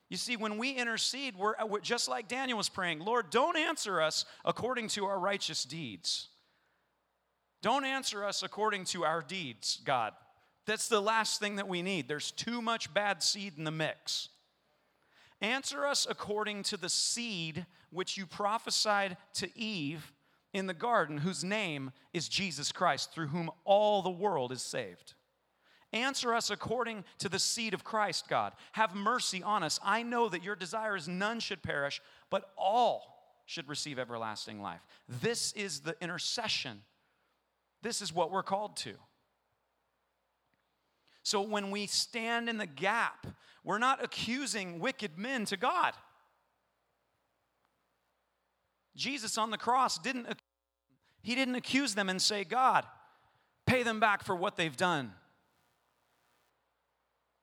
You 0.10 0.18
see, 0.18 0.36
when 0.36 0.58
we 0.58 0.72
intercede, 0.72 1.36
we're, 1.36 1.54
we're, 1.66 1.80
just 1.80 2.08
like 2.08 2.28
Daniel 2.28 2.58
was 2.58 2.70
praying 2.70 3.00
Lord, 3.00 3.30
don't 3.30 3.58
answer 3.58 4.02
us 4.02 4.26
according 4.46 4.90
to 4.90 5.06
our 5.06 5.20
righteous 5.20 5.64
deeds. 5.64 6.30
Don't 7.62 7.86
answer 7.86 8.26
us 8.26 8.44
according 8.44 8.84
to 8.86 9.06
our 9.06 9.22
deeds, 9.22 9.80
God. 9.86 10.14
That's 10.66 10.88
the 10.88 11.02
last 11.02 11.40
thing 11.40 11.56
that 11.56 11.68
we 11.68 11.82
need. 11.82 12.08
There's 12.08 12.32
too 12.32 12.62
much 12.62 12.94
bad 12.94 13.24
seed 13.24 13.54
in 13.58 13.64
the 13.64 13.72
mix. 13.72 14.30
Answer 15.42 15.86
us 15.86 16.06
according 16.10 16.64
to 16.64 16.78
the 16.78 16.90
seed 16.90 17.66
which 17.90 18.18
you 18.18 18.26
prophesied 18.26 19.18
to 19.36 19.58
Eve 19.58 20.14
in 20.54 20.68
the 20.68 20.74
garden, 20.74 21.18
whose 21.18 21.44
name 21.44 21.92
is 22.14 22.30
Jesus 22.30 22.72
Christ, 22.72 23.12
through 23.12 23.28
whom 23.28 23.50
all 23.66 24.02
the 24.02 24.10
world 24.10 24.52
is 24.52 24.62
saved. 24.62 25.16
Answer 25.94 26.34
us 26.34 26.50
according 26.50 27.06
to 27.20 27.30
the 27.30 27.38
seed 27.38 27.76
of 27.76 27.84
Christ, 27.84 28.28
God. 28.28 28.54
Have 28.72 28.96
mercy 28.96 29.44
on 29.44 29.62
us. 29.62 29.80
I 29.84 30.02
know 30.02 30.28
that 30.28 30.44
your 30.44 30.56
desire 30.56 30.96
is 30.96 31.08
none 31.08 31.40
should 31.40 31.62
perish, 31.62 32.02
but 32.32 32.52
all 32.58 33.14
should 33.46 33.70
receive 33.70 34.00
everlasting 34.00 34.60
life. 34.60 34.82
This 35.08 35.54
is 35.54 35.82
the 35.82 35.96
intercession. 36.02 36.82
This 37.84 38.02
is 38.02 38.12
what 38.12 38.32
we're 38.32 38.44
called 38.44 38.76
to. 38.78 38.96
So 41.22 41.42
when 41.42 41.70
we 41.70 41.86
stand 41.86 42.50
in 42.50 42.58
the 42.58 42.66
gap, 42.66 43.28
we're 43.64 43.78
not 43.78 44.04
accusing 44.04 44.80
wicked 44.80 45.18
men 45.18 45.46
to 45.46 45.58
God. 45.58 45.94
Jesus 48.96 49.38
on 49.38 49.52
the 49.52 49.58
cross 49.58 49.98
didn't 49.98 50.28
he 51.22 51.36
didn't 51.36 51.56
accuse 51.56 51.96
them 51.96 52.10
and 52.10 52.22
say, 52.22 52.44
"God, 52.44 52.86
pay 53.66 53.84
them 53.84 54.00
back 54.00 54.24
for 54.24 54.36
what 54.36 54.58
they've 54.58 54.76
done." 54.76 55.16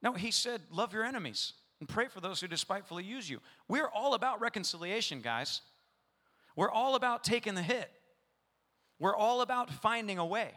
No, 0.02 0.12
he 0.12 0.30
said, 0.30 0.62
love 0.70 0.92
your 0.92 1.04
enemies 1.04 1.52
and 1.80 1.88
pray 1.88 2.08
for 2.08 2.20
those 2.20 2.40
who 2.40 2.48
despitefully 2.48 3.04
use 3.04 3.28
you. 3.28 3.40
We're 3.68 3.88
all 3.88 4.14
about 4.14 4.40
reconciliation, 4.40 5.20
guys. 5.20 5.62
We're 6.56 6.70
all 6.70 6.94
about 6.94 7.24
taking 7.24 7.54
the 7.54 7.62
hit. 7.62 7.90
We're 8.98 9.16
all 9.16 9.40
about 9.40 9.70
finding 9.70 10.18
a 10.18 10.26
way. 10.26 10.50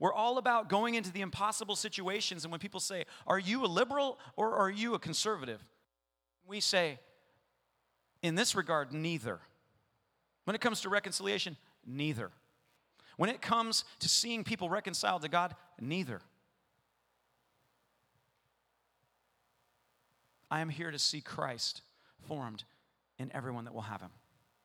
We're 0.00 0.12
all 0.12 0.38
about 0.38 0.68
going 0.68 0.94
into 0.94 1.12
the 1.12 1.20
impossible 1.20 1.76
situations. 1.76 2.44
And 2.44 2.50
when 2.50 2.60
people 2.60 2.80
say, 2.80 3.04
Are 3.26 3.38
you 3.38 3.64
a 3.64 3.68
liberal 3.68 4.18
or 4.36 4.54
are 4.54 4.70
you 4.70 4.94
a 4.94 4.98
conservative? 4.98 5.62
We 6.46 6.60
say, 6.60 6.98
In 8.22 8.34
this 8.34 8.54
regard, 8.54 8.92
neither. 8.92 9.40
When 10.44 10.54
it 10.54 10.60
comes 10.60 10.80
to 10.82 10.88
reconciliation, 10.88 11.56
neither. 11.86 12.30
When 13.16 13.30
it 13.30 13.40
comes 13.40 13.84
to 14.00 14.08
seeing 14.08 14.44
people 14.44 14.68
reconciled 14.68 15.22
to 15.22 15.28
God, 15.28 15.54
neither. 15.80 16.20
I 20.54 20.60
am 20.60 20.68
here 20.68 20.92
to 20.92 21.00
see 21.00 21.20
Christ 21.20 21.82
formed 22.28 22.62
in 23.18 23.28
everyone 23.34 23.64
that 23.64 23.74
will 23.74 23.80
have 23.80 24.00
him. 24.00 24.12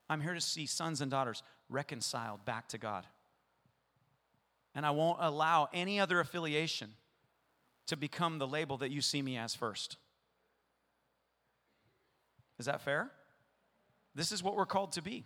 I'm 0.08 0.22
here 0.22 0.36
to 0.36 0.40
see 0.40 0.68
sons 0.68 1.02
and 1.02 1.10
daughters 1.10 1.42
reconciled 1.68 2.46
back 2.46 2.68
to 2.68 2.78
God. 2.78 3.08
And 4.76 4.86
I 4.86 4.92
won't 4.92 5.18
allow 5.20 5.68
any 5.74 6.00
other 6.00 6.20
affiliation 6.20 6.92
to 7.88 7.98
become 7.98 8.38
the 8.38 8.46
label 8.46 8.78
that 8.78 8.92
you 8.92 9.02
see 9.02 9.24
me 9.24 9.36
as 9.36 9.56
first. 9.56 9.98
Is 12.60 12.68
that 12.68 12.82
fair? 12.82 13.10
This 14.14 14.32
is 14.32 14.44
what 14.44 14.56
we're 14.56 14.68
called 14.68 14.92
to 14.92 15.02
be. 15.02 15.26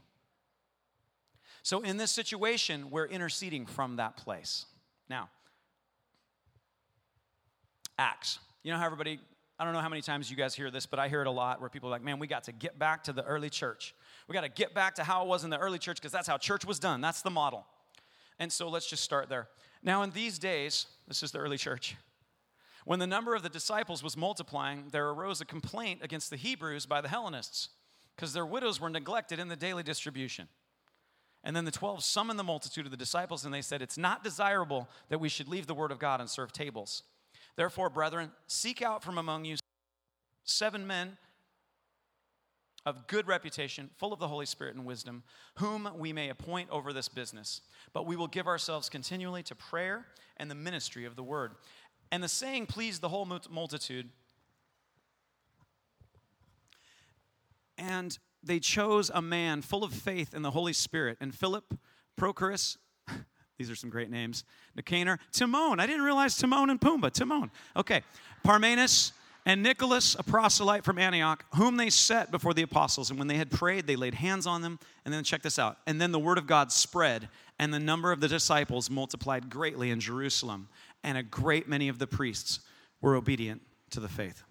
So, 1.61 1.81
in 1.81 1.97
this 1.97 2.11
situation, 2.11 2.89
we're 2.89 3.07
interceding 3.07 3.65
from 3.65 3.97
that 3.97 4.15
place. 4.15 4.65
Now, 5.09 5.27
Acts. 7.97 8.39
You 8.63 8.71
know 8.71 8.77
how 8.77 8.85
everybody, 8.85 9.19
I 9.63 9.65
don't 9.65 9.75
know 9.75 9.79
how 9.79 9.87
many 9.87 10.01
times 10.01 10.29
you 10.29 10.35
guys 10.35 10.53
hear 10.53 10.69
this, 10.69 10.85
but 10.85 10.99
I 10.99 11.07
hear 11.07 11.21
it 11.21 11.27
a 11.27 11.31
lot 11.31 11.61
where 11.61 11.69
people 11.69 11.87
are 11.87 11.93
like, 11.93 12.03
man, 12.03 12.19
we 12.19 12.27
got 12.27 12.43
to 12.43 12.51
get 12.51 12.77
back 12.77 13.01
to 13.05 13.13
the 13.13 13.23
early 13.23 13.49
church. 13.49 13.95
We 14.27 14.33
got 14.33 14.41
to 14.41 14.49
get 14.49 14.73
back 14.73 14.95
to 14.95 15.05
how 15.05 15.23
it 15.23 15.29
was 15.29 15.45
in 15.45 15.49
the 15.49 15.57
early 15.57 15.79
church 15.79 16.01
because 16.01 16.11
that's 16.11 16.27
how 16.27 16.37
church 16.37 16.65
was 16.65 16.79
done. 16.79 16.99
That's 16.99 17.21
the 17.21 17.29
model. 17.29 17.65
And 18.39 18.51
so 18.51 18.67
let's 18.67 18.89
just 18.89 19.03
start 19.03 19.29
there. 19.29 19.47
Now, 19.81 20.03
in 20.03 20.09
these 20.09 20.37
days, 20.37 20.87
this 21.07 21.23
is 21.23 21.31
the 21.31 21.39
early 21.39 21.55
church. 21.57 21.95
When 22.83 22.99
the 22.99 23.07
number 23.07 23.35
of 23.35 23.41
the 23.41 23.47
disciples 23.47 24.03
was 24.03 24.17
multiplying, 24.17 24.89
there 24.91 25.07
arose 25.07 25.39
a 25.39 25.45
complaint 25.45 26.01
against 26.03 26.29
the 26.29 26.35
Hebrews 26.35 26.85
by 26.85 26.99
the 26.99 27.07
Hellenists 27.07 27.69
because 28.17 28.33
their 28.33 28.45
widows 28.45 28.81
were 28.81 28.89
neglected 28.89 29.39
in 29.39 29.47
the 29.47 29.55
daily 29.55 29.83
distribution. 29.83 30.49
And 31.41 31.55
then 31.55 31.63
the 31.63 31.71
12 31.71 32.03
summoned 32.03 32.37
the 32.37 32.43
multitude 32.43 32.83
of 32.83 32.91
the 32.91 32.97
disciples 32.97 33.45
and 33.45 33.53
they 33.53 33.61
said, 33.61 33.81
It's 33.81 33.97
not 33.97 34.25
desirable 34.25 34.89
that 35.07 35.21
we 35.21 35.29
should 35.29 35.47
leave 35.47 35.67
the 35.67 35.73
word 35.73 35.93
of 35.93 35.99
God 35.99 36.19
and 36.19 36.29
serve 36.29 36.51
tables. 36.51 37.03
Therefore, 37.55 37.89
brethren, 37.89 38.31
seek 38.47 38.81
out 38.81 39.03
from 39.03 39.17
among 39.17 39.45
you 39.45 39.57
seven 40.43 40.85
men 40.87 41.17
of 42.85 43.07
good 43.07 43.27
reputation, 43.27 43.89
full 43.97 44.11
of 44.11 44.19
the 44.19 44.27
Holy 44.27 44.45
Spirit 44.45 44.75
and 44.75 44.85
wisdom, 44.85 45.23
whom 45.55 45.89
we 45.95 46.11
may 46.11 46.29
appoint 46.29 46.69
over 46.69 46.91
this 46.91 47.07
business. 47.07 47.61
But 47.93 48.05
we 48.05 48.15
will 48.15 48.27
give 48.27 48.47
ourselves 48.47 48.89
continually 48.89 49.43
to 49.43 49.55
prayer 49.55 50.07
and 50.37 50.51
the 50.51 50.55
ministry 50.55 51.05
of 51.05 51.15
the 51.15 51.23
word. 51.23 51.53
And 52.11 52.21
the 52.21 52.27
saying 52.27 52.65
pleased 52.65 53.01
the 53.01 53.09
whole 53.09 53.25
multitude. 53.49 54.09
And 57.77 58.17
they 58.43 58.59
chose 58.59 59.09
a 59.13 59.21
man 59.21 59.61
full 59.61 59.83
of 59.83 59.93
faith 59.93 60.33
in 60.33 60.41
the 60.41 60.51
Holy 60.51 60.73
Spirit, 60.73 61.17
and 61.21 61.33
Philip, 61.33 61.79
Prochorus, 62.17 62.77
these 63.57 63.69
are 63.69 63.75
some 63.75 63.89
great 63.89 64.09
names, 64.09 64.43
Nicanor, 64.75 65.19
Timon. 65.31 65.79
I 65.79 65.87
didn't 65.87 66.03
realize 66.03 66.37
Timon 66.37 66.69
and 66.69 66.81
Pumbaa. 66.81 67.11
Timon. 67.11 67.51
Okay. 67.75 68.01
Parmenas, 68.43 69.11
and 69.45 69.61
Nicholas, 69.61 70.15
a 70.17 70.23
proselyte 70.23 70.85
from 70.85 70.97
Antioch, 70.97 71.43
whom 71.55 71.75
they 71.75 71.89
set 71.89 72.31
before 72.31 72.53
the 72.53 72.61
apostles. 72.61 73.09
And 73.09 73.19
when 73.19 73.27
they 73.27 73.35
had 73.35 73.51
prayed, 73.51 73.87
they 73.87 73.97
laid 73.97 74.13
hands 74.13 74.47
on 74.47 74.61
them. 74.61 74.79
And 75.03 75.13
then 75.13 75.23
check 75.23 75.41
this 75.41 75.59
out. 75.59 75.77
And 75.85 75.99
then 75.99 76.11
the 76.11 76.19
word 76.19 76.37
of 76.37 76.47
God 76.47 76.71
spread, 76.71 77.27
and 77.59 77.73
the 77.73 77.79
number 77.79 78.11
of 78.11 78.21
the 78.21 78.29
disciples 78.29 78.89
multiplied 78.89 79.49
greatly 79.49 79.91
in 79.91 79.99
Jerusalem. 79.99 80.69
And 81.03 81.17
a 81.17 81.23
great 81.23 81.67
many 81.67 81.89
of 81.89 81.99
the 81.99 82.07
priests 82.07 82.61
were 83.01 83.15
obedient 83.15 83.61
to 83.89 83.99
the 83.99 84.07
faith. 84.07 84.43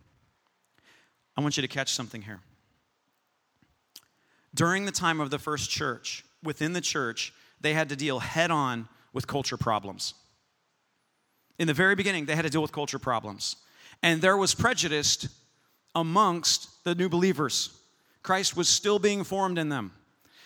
I 1.37 1.41
want 1.41 1.57
you 1.57 1.63
to 1.63 1.69
catch 1.69 1.93
something 1.93 2.21
here. 2.21 2.41
During 4.55 4.85
the 4.85 4.93
time 4.93 5.21
of 5.21 5.31
the 5.31 5.39
first 5.39 5.71
church, 5.71 6.23
within 6.43 6.75
the 6.75 6.83
church, 6.83 7.33
they 7.63 7.75
had 7.75 7.89
to 7.89 7.97
deal 7.97 8.19
head 8.19 8.51
on 8.51 8.89
with 9.13 9.27
culture 9.27 9.57
problems. 9.57 10.15
In 11.59 11.67
the 11.67 11.75
very 11.75 11.95
beginning, 11.95 12.27
they 12.27 12.35
had 12.35 12.43
to 12.43 12.51
deal 12.51 12.63
with 12.63 12.73
culture 12.73 12.99
problems 12.99 13.57
and 14.03 14.21
there 14.21 14.37
was 14.37 14.55
prejudice 14.55 15.29
amongst 15.95 16.85
the 16.85 16.95
new 16.95 17.09
believers. 17.09 17.79
Christ 18.23 18.57
was 18.57 18.69
still 18.69 18.99
being 18.99 19.25
formed 19.25 19.59
in 19.59 19.69
them. 19.69 19.93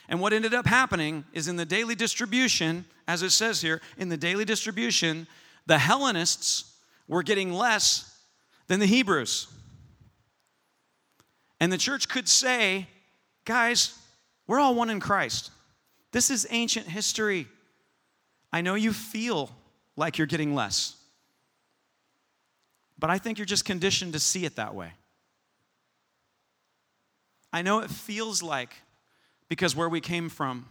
And 0.09 0.21
what 0.21 0.33
ended 0.33 0.55
up 0.55 0.67
happening 0.67 1.25
is 1.33 1.49
in 1.49 1.57
the 1.57 1.65
daily 1.65 1.95
distribution, 1.95 2.85
as 3.09 3.23
it 3.23 3.31
says 3.31 3.61
here, 3.61 3.81
in 3.99 4.09
the 4.09 4.17
daily 4.17 4.45
distribution, 4.45 5.27
the 5.67 5.79
Hellenists 5.79 6.75
were 7.09 7.23
getting 7.23 7.53
less 7.53 8.19
than 8.69 8.79
the 8.79 8.87
Hebrews. 8.87 9.49
And 11.59 11.73
the 11.73 11.79
church 11.79 12.09
could 12.09 12.29
say, 12.29 12.87
guys, 13.45 13.99
we're 14.47 14.61
all 14.61 14.75
one 14.75 14.91
in 14.91 15.01
Christ. 15.01 15.51
This 16.13 16.31
is 16.31 16.47
ancient 16.51 16.87
history. 16.87 17.47
I 18.53 18.61
know 18.61 18.75
you 18.75 18.93
feel 18.93 19.51
like 19.97 20.19
you're 20.19 20.27
getting 20.27 20.55
less. 20.55 20.97
But 22.99 23.11
I 23.11 23.19
think 23.19 23.39
you're 23.39 23.47
just 23.47 23.65
conditioned 23.65 24.15
to 24.15 24.21
see 24.21 24.45
it 24.45 24.57
that 24.57 24.75
way. 24.75 24.93
I 27.53 27.63
know 27.63 27.81
it 27.81 27.91
feels 27.91 28.43
like, 28.43 28.75
because 29.49 29.77
where 29.77 29.89
we 29.89 30.01
came 30.01 30.29
from, 30.29 30.67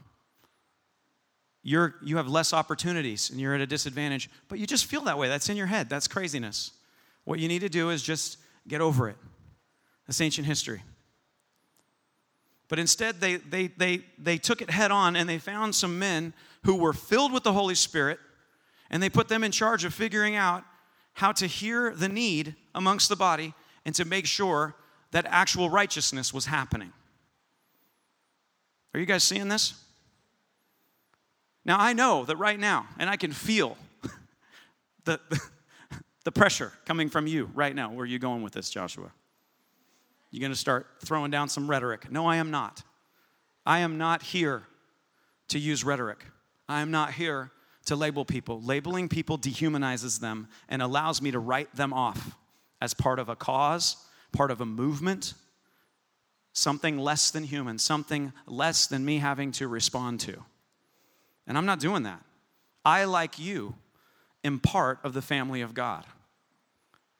you're, 1.64 1.96
you 2.04 2.18
have 2.18 2.28
less 2.28 2.54
opportunities 2.54 3.32
and 3.32 3.40
you're 3.40 3.56
at 3.56 3.62
a 3.62 3.66
disadvantage, 3.66 4.30
but 4.50 4.60
you 4.60 4.68
just 4.68 4.86
feel 4.86 5.02
that 5.02 5.18
way. 5.18 5.28
That's 5.28 5.50
in 5.50 5.58
your 5.58 5.66
head. 5.66 5.90
That's 5.90 6.08
craziness. 6.08 6.72
What 7.24 7.40
you 7.40 7.48
need 7.48 7.60
to 7.60 7.70
do 7.70 7.90
is 7.90 8.04
just 8.04 8.38
get 8.68 8.82
over 8.82 9.10
it. 9.10 9.18
That's 10.06 10.22
ancient 10.22 10.46
history. 10.46 10.84
But 12.68 12.80
instead, 12.80 13.22
they, 13.22 13.36
they, 13.38 13.68
they, 13.68 14.02
they 14.18 14.38
took 14.38 14.62
it 14.62 14.70
head 14.70 14.92
on 14.92 15.16
and 15.16 15.30
they 15.30 15.38
found 15.38 15.76
some 15.76 16.00
men 16.00 16.34
who 16.64 16.76
were 16.76 16.94
filled 16.94 17.32
with 17.32 17.44
the 17.44 17.54
Holy 17.54 17.76
Spirit 17.76 18.20
and 18.90 19.02
they 19.02 19.10
put 19.10 19.28
them 19.28 19.44
in 19.44 19.52
charge 19.52 19.86
of 19.86 19.94
figuring 19.94 20.36
out 20.36 20.64
how 21.14 21.32
to 21.34 21.48
hear 21.48 21.94
the 21.94 22.10
need 22.10 22.56
amongst 22.74 23.10
the 23.10 23.16
body 23.16 23.54
and 23.86 23.94
to 23.96 24.06
make 24.06 24.26
sure 24.26 24.76
that 25.12 25.26
actual 25.30 25.70
righteousness 25.70 26.34
was 26.34 26.46
happening. 26.46 26.92
Are 28.94 29.00
you 29.00 29.06
guys 29.06 29.24
seeing 29.24 29.48
this? 29.48 29.82
Now, 31.64 31.78
I 31.80 31.94
know 31.94 32.26
that 32.26 32.36
right 32.38 32.60
now, 32.60 32.88
and 33.00 33.10
I 33.10 33.18
can 33.18 33.32
feel 33.32 33.78
the, 35.06 35.20
the 36.24 36.32
pressure 36.32 36.72
coming 36.86 37.10
from 37.10 37.28
you 37.28 37.50
right 37.54 37.76
now. 37.76 37.92
Where 37.92 38.04
are 38.04 38.08
you 38.08 38.20
going 38.20 38.44
with 38.44 38.54
this, 38.54 38.70
Joshua? 38.70 39.12
You're 40.36 40.42
going 40.42 40.52
to 40.52 40.58
start 40.58 40.88
throwing 41.00 41.32
down 41.32 41.48
some 41.48 41.70
rhetoric. 41.70 42.12
No, 42.12 42.26
I 42.26 42.36
am 42.36 42.52
not. 42.52 42.84
I 43.66 43.80
am 43.80 43.98
not 43.98 44.22
here 44.22 44.64
to 45.48 45.58
use 45.58 45.86
rhetoric. 45.86 46.26
I 46.68 46.82
am 46.82 46.92
not 46.92 47.14
here 47.14 47.52
to 47.86 47.96
label 47.96 48.26
people. 48.26 48.62
Labeling 48.62 49.08
people 49.08 49.38
dehumanizes 49.38 50.20
them 50.20 50.50
and 50.68 50.82
allows 50.82 51.22
me 51.22 51.32
to 51.32 51.40
write 51.40 51.74
them 51.74 51.94
off 51.94 52.36
as 52.82 52.94
part 52.94 53.18
of 53.18 53.30
a 53.30 53.36
cause, 53.38 53.96
part 54.34 54.52
of 54.52 54.60
a 54.60 54.66
movement, 54.66 55.36
something 56.52 56.98
less 56.98 57.32
than 57.32 57.46
human, 57.46 57.78
something 57.78 58.34
less 58.46 58.88
than 58.88 59.06
me 59.06 59.20
having 59.20 59.54
to 59.54 59.70
respond 59.70 60.20
to. 60.20 60.44
And 61.48 61.58
I'm 61.58 61.66
not 61.66 61.80
doing 61.80 62.04
that. 62.04 62.22
I, 62.84 63.06
like 63.06 63.40
you, 63.40 63.76
am 64.44 64.60
part 64.60 65.00
of 65.02 65.14
the 65.14 65.22
family 65.22 65.62
of 65.62 65.74
God. 65.74 66.04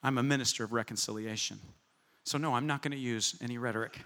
I'm 0.04 0.18
a 0.18 0.24
minister 0.24 0.66
of 0.66 0.74
reconciliation. 0.74 1.62
So, 2.26 2.38
no, 2.38 2.56
I'm 2.56 2.68
not 2.68 2.82
going 2.82 2.92
to 2.92 2.98
use 2.98 3.36
any 3.42 3.58
rhetoric. 3.58 4.02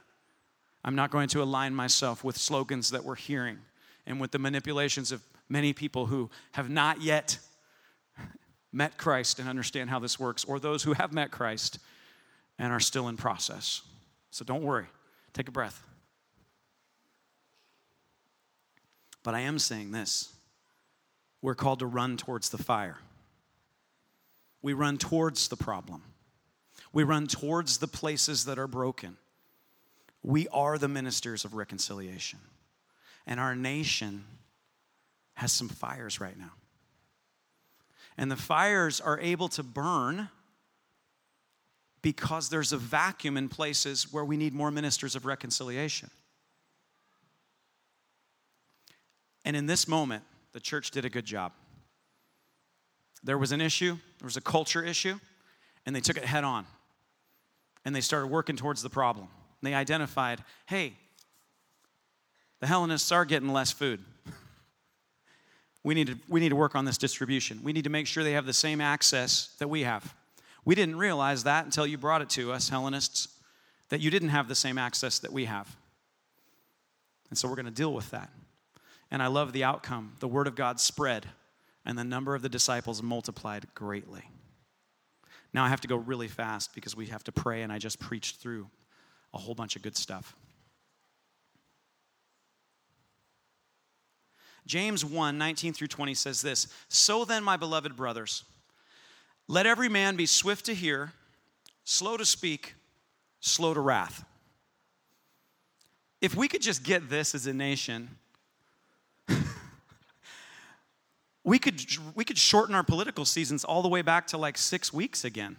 I'm 0.84 0.95
not 0.95 1.10
going 1.10 1.29
to 1.29 1.41
align 1.41 1.73
myself 1.73 2.23
with 2.23 2.38
slogans 2.38 2.91
that 2.91 3.03
we're 3.03 3.15
hearing 3.15 3.58
and 4.05 4.19
with 4.19 4.32
the 4.32 4.39
manipulations 4.39 5.12
of 5.12 5.23
many 5.47 5.73
people 5.73 6.05
who 6.05 6.29
have 6.51 6.69
not 6.69 7.01
yet 7.01 7.39
met 8.71 8.97
Christ 8.97 9.39
and 9.39 9.49
understand 9.49 9.89
how 9.89 9.99
this 9.99 10.19
works, 10.19 10.43
or 10.43 10.60
those 10.60 10.84
who 10.84 10.93
have 10.93 11.12
met 11.12 11.32
Christ 11.32 11.79
and 12.60 12.71
are 12.71 12.79
still 12.79 13.08
in 13.08 13.17
process. 13.17 13.82
So 14.32 14.45
don't 14.45 14.63
worry, 14.63 14.86
take 15.34 15.47
a 15.47 15.51
breath. 15.51 15.82
But 19.23 19.34
I 19.34 19.41
am 19.41 19.60
saying 19.60 19.91
this 19.91 20.34
we're 21.41 21.55
called 21.55 21.79
to 21.79 21.86
run 21.86 22.17
towards 22.17 22.49
the 22.49 22.58
fire. 22.58 22.97
We 24.62 24.73
run 24.73 24.97
towards 24.97 25.47
the 25.47 25.55
problem. 25.55 26.03
We 26.91 27.04
run 27.04 27.28
towards 27.28 27.78
the 27.78 27.88
places 27.88 28.45
that 28.45 28.58
are 28.58 28.67
broken. 28.67 29.17
We 30.23 30.47
are 30.49 30.78
the 30.78 30.88
ministers 30.88 31.45
of 31.45 31.54
reconciliation. 31.54 32.39
And 33.28 33.39
our 33.39 33.56
nation 33.56 34.25
has 35.36 35.52
some 35.52 35.69
fires 35.69 36.19
right 36.19 36.38
now. 36.38 36.52
And 38.17 38.30
the 38.30 38.36
fires 38.36 38.99
are 38.99 39.19
able 39.19 39.47
to 39.49 39.63
burn 39.63 40.30
because 42.02 42.49
there's 42.49 42.73
a 42.73 42.78
vacuum 42.78 43.38
in 43.38 43.49
places 43.49 44.11
where 44.11 44.26
we 44.26 44.38
need 44.38 44.53
more 44.53 44.72
ministers 44.72 45.16
of 45.16 45.26
reconciliation. 45.26 46.09
And 49.45 49.55
in 49.55 49.66
this 49.66 49.88
moment, 49.88 50.24
the 50.51 50.59
church 50.59 50.91
did 50.91 51.05
a 51.05 51.09
good 51.09 51.26
job. 51.26 51.53
There 53.24 53.38
was 53.38 53.51
an 53.51 53.61
issue, 53.61 53.97
there 54.20 54.26
was 54.26 54.38
a 54.38 54.41
culture 54.41 54.84
issue, 54.84 55.20
and 55.86 55.95
they 55.95 56.01
took 56.01 56.18
it 56.18 56.26
head 56.26 56.43
on. 56.43 56.66
And 57.86 57.95
they 57.95 58.01
started 58.01 58.27
working 58.27 58.55
towards 58.55 58.82
the 58.82 58.89
problem. 58.89 59.27
They 59.61 59.73
identified 59.73 60.43
hey, 60.67 60.93
the 62.59 62.67
Hellenists 62.67 63.11
are 63.11 63.25
getting 63.25 63.49
less 63.49 63.71
food. 63.71 64.03
we 65.84 65.93
need, 65.93 66.07
to, 66.07 66.17
we 66.27 66.39
need 66.39 66.49
to 66.49 66.55
work 66.55 66.75
on 66.75 66.86
this 66.86 66.97
distribution. 66.97 67.61
We 67.63 67.73
need 67.73 67.86
to 67.86 67.89
make 67.89 68.05
sure 68.05 68.23
they 68.23 68.34
have 68.34 68.45
the 68.45 68.53
same 68.53 68.82
access 68.82 69.55
that 69.59 69.69
we 69.69 69.84
have. 69.84 70.13
We 70.65 70.75
didn't 70.75 70.97
realize 70.97 71.45
that 71.45 71.65
until 71.65 71.88
you 71.88 71.97
brought 71.97 72.21
it 72.21 72.30
to 72.32 72.51
us, 72.51 72.69
Hellenists, 72.69 73.30
that 73.89 74.01
you 74.01 74.11
didn't 74.11 74.30
have 74.30 74.47
the 74.47 74.55
same 74.55 74.77
access 74.77 75.19
that 75.19 75.32
we 75.32 75.45
have. 75.45 75.75
And 77.30 77.38
so 77.38 77.47
we're 77.47 77.55
going 77.55 77.65
to 77.65 77.71
deal 77.71 77.93
with 77.93 78.11
that. 78.11 78.30
And 79.11 79.23
I 79.23 79.27
love 79.27 79.53
the 79.53 79.63
outcome. 79.63 80.13
The 80.19 80.27
word 80.27 80.47
of 80.47 80.55
God 80.55 80.80
spread, 80.80 81.27
and 81.86 81.97
the 81.97 82.03
number 82.03 82.36
of 82.36 82.41
the 82.41 82.49
disciples 82.49 83.01
multiplied 83.01 83.67
greatly. 83.73 84.30
Now 85.54 85.66
I 85.66 85.70
have 85.70 85.82
to 85.82 85.88
go 85.88 85.95
really 85.95 86.28
fast 86.28 86.76
because 86.76 86.95
we 86.95 87.08
have 87.08 87.24
to 87.26 87.32
pray, 87.32 87.64
and 87.64 87.72
I 87.72 87.78
just 87.78 88.00
preached 88.00 88.38
through 88.38 88.70
a 89.34 89.38
whole 89.38 89.56
bunch 89.56 89.76
of 89.76 89.82
good 89.82 89.97
stuff. 89.97 90.36
James 94.66 95.04
1 95.04 95.38
19 95.38 95.74
through 95.74 95.88
20 95.88 96.14
says 96.14 96.41
this 96.41 96.68
So 96.89 97.26
then, 97.26 97.43
my 97.43 97.58
beloved 97.58 97.95
brothers, 97.95 98.43
let 99.47 99.66
every 99.66 99.89
man 99.89 100.16
be 100.16 100.28
swift 100.28 100.66
to 100.66 100.76
hear, 100.76 101.14
slow 101.84 102.18
to 102.18 102.26
speak, 102.26 102.76
slow 103.39 103.74
to 103.74 103.80
wrath. 103.80 104.24
If 106.22 106.36
we 106.36 106.47
could 106.47 106.62
just 106.62 106.84
get 106.84 107.10
this 107.10 107.34
as 107.34 107.47
a 107.47 107.54
nation, 107.54 108.10
we 111.50 111.58
could, 111.58 111.84
we 112.14 112.24
could 112.24 112.38
shorten 112.38 112.76
our 112.76 112.84
political 112.84 113.26
seasons 113.26 113.64
all 113.64 113.82
the 113.82 113.88
way 113.88 114.04
back 114.04 114.28
to 114.28 114.38
like 114.38 114.56
six 114.56 114.93
weeks 114.93 115.26
again. 115.26 115.58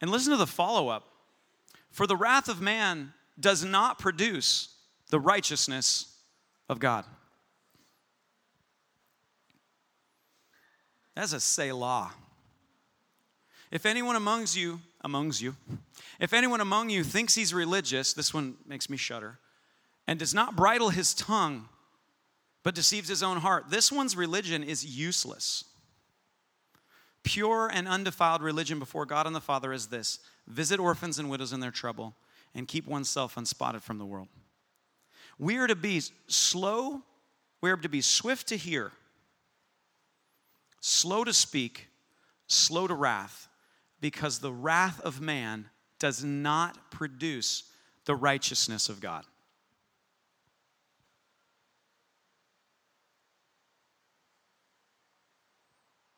And 0.00 0.10
listen 0.10 0.32
to 0.32 0.36
the 0.36 0.48
follow 0.48 0.88
up. 0.88 1.04
For 1.92 2.08
the 2.08 2.16
wrath 2.16 2.48
of 2.48 2.60
man 2.60 3.12
does 3.38 3.64
not 3.64 4.00
produce 4.00 4.74
the 5.10 5.20
righteousness 5.20 6.12
of 6.68 6.80
God. 6.80 7.04
That's 11.14 11.32
a 11.32 11.38
Selah. 11.38 12.10
If 13.70 13.86
anyone 13.86 14.16
amongst 14.16 14.56
you, 14.56 14.80
amongst 15.02 15.40
you, 15.40 15.54
if 16.18 16.32
anyone 16.32 16.60
among 16.60 16.90
you 16.90 17.04
thinks 17.04 17.36
he's 17.36 17.54
religious, 17.54 18.12
this 18.12 18.34
one 18.34 18.56
makes 18.66 18.90
me 18.90 18.96
shudder, 18.96 19.38
and 20.08 20.18
does 20.18 20.34
not 20.34 20.56
bridle 20.56 20.88
his 20.88 21.14
tongue, 21.14 21.68
but 22.64 22.74
deceives 22.74 23.08
his 23.08 23.22
own 23.22 23.36
heart, 23.36 23.66
this 23.68 23.92
one's 23.92 24.16
religion 24.16 24.64
is 24.64 24.84
useless. 24.84 25.64
Pure 27.22 27.70
and 27.72 27.86
undefiled 27.86 28.42
religion 28.42 28.78
before 28.78 29.06
God 29.06 29.26
and 29.26 29.36
the 29.36 29.40
Father 29.40 29.72
is 29.72 29.86
this 29.86 30.18
visit 30.48 30.80
orphans 30.80 31.18
and 31.18 31.30
widows 31.30 31.52
in 31.52 31.60
their 31.60 31.70
trouble, 31.70 32.16
and 32.54 32.66
keep 32.66 32.86
oneself 32.86 33.36
unspotted 33.36 33.82
from 33.82 33.98
the 33.98 34.04
world. 34.04 34.28
We 35.38 35.56
are 35.56 35.66
to 35.66 35.76
be 35.76 36.02
slow, 36.26 37.02
we 37.60 37.70
are 37.70 37.76
to 37.76 37.88
be 37.88 38.00
swift 38.00 38.48
to 38.48 38.56
hear, 38.56 38.92
slow 40.80 41.24
to 41.24 41.32
speak, 41.32 41.88
slow 42.46 42.86
to 42.86 42.94
wrath, 42.94 43.48
because 44.00 44.38
the 44.38 44.52
wrath 44.52 45.00
of 45.00 45.20
man 45.20 45.70
does 45.98 46.22
not 46.22 46.90
produce 46.90 47.64
the 48.04 48.14
righteousness 48.14 48.88
of 48.88 49.00
God. 49.00 49.24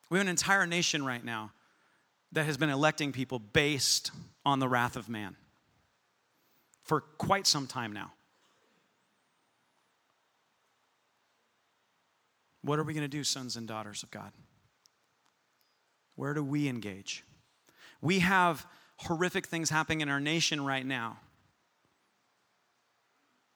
We 0.09 0.19
have 0.19 0.27
an 0.27 0.31
entire 0.31 0.67
nation 0.67 1.05
right 1.05 1.25
now 1.25 1.53
that 2.33 2.45
has 2.47 2.57
been 2.57 2.71
electing 2.71 3.13
people 3.13 3.39
based 3.39 4.11
on 4.45 4.59
the 4.59 4.69
wrath 4.69 4.97
of 4.97 5.09
man 5.09 5.37
for 6.83 7.01
quite 7.01 7.47
some 7.47 7.67
time 7.67 7.93
now. 7.93 8.13
What 12.63 12.79
are 12.79 12.85
we 12.85 12.95
going 12.95 13.05
to 13.05 13.09
do, 13.09 13.25
sons 13.25 13.57
and 13.57 13.67
daughters 13.67 14.03
of 14.03 14.11
God? 14.11 14.33
Where 16.17 16.35
do 16.35 16.43
we 16.43 16.69
engage? 16.69 17.25
We 18.01 18.21
have 18.21 18.67
horrific 18.97 19.47
things 19.47 19.71
happening 19.71 20.01
in 20.01 20.09
our 20.09 20.21
nation 20.21 20.65
right 20.65 20.85
now 20.85 21.19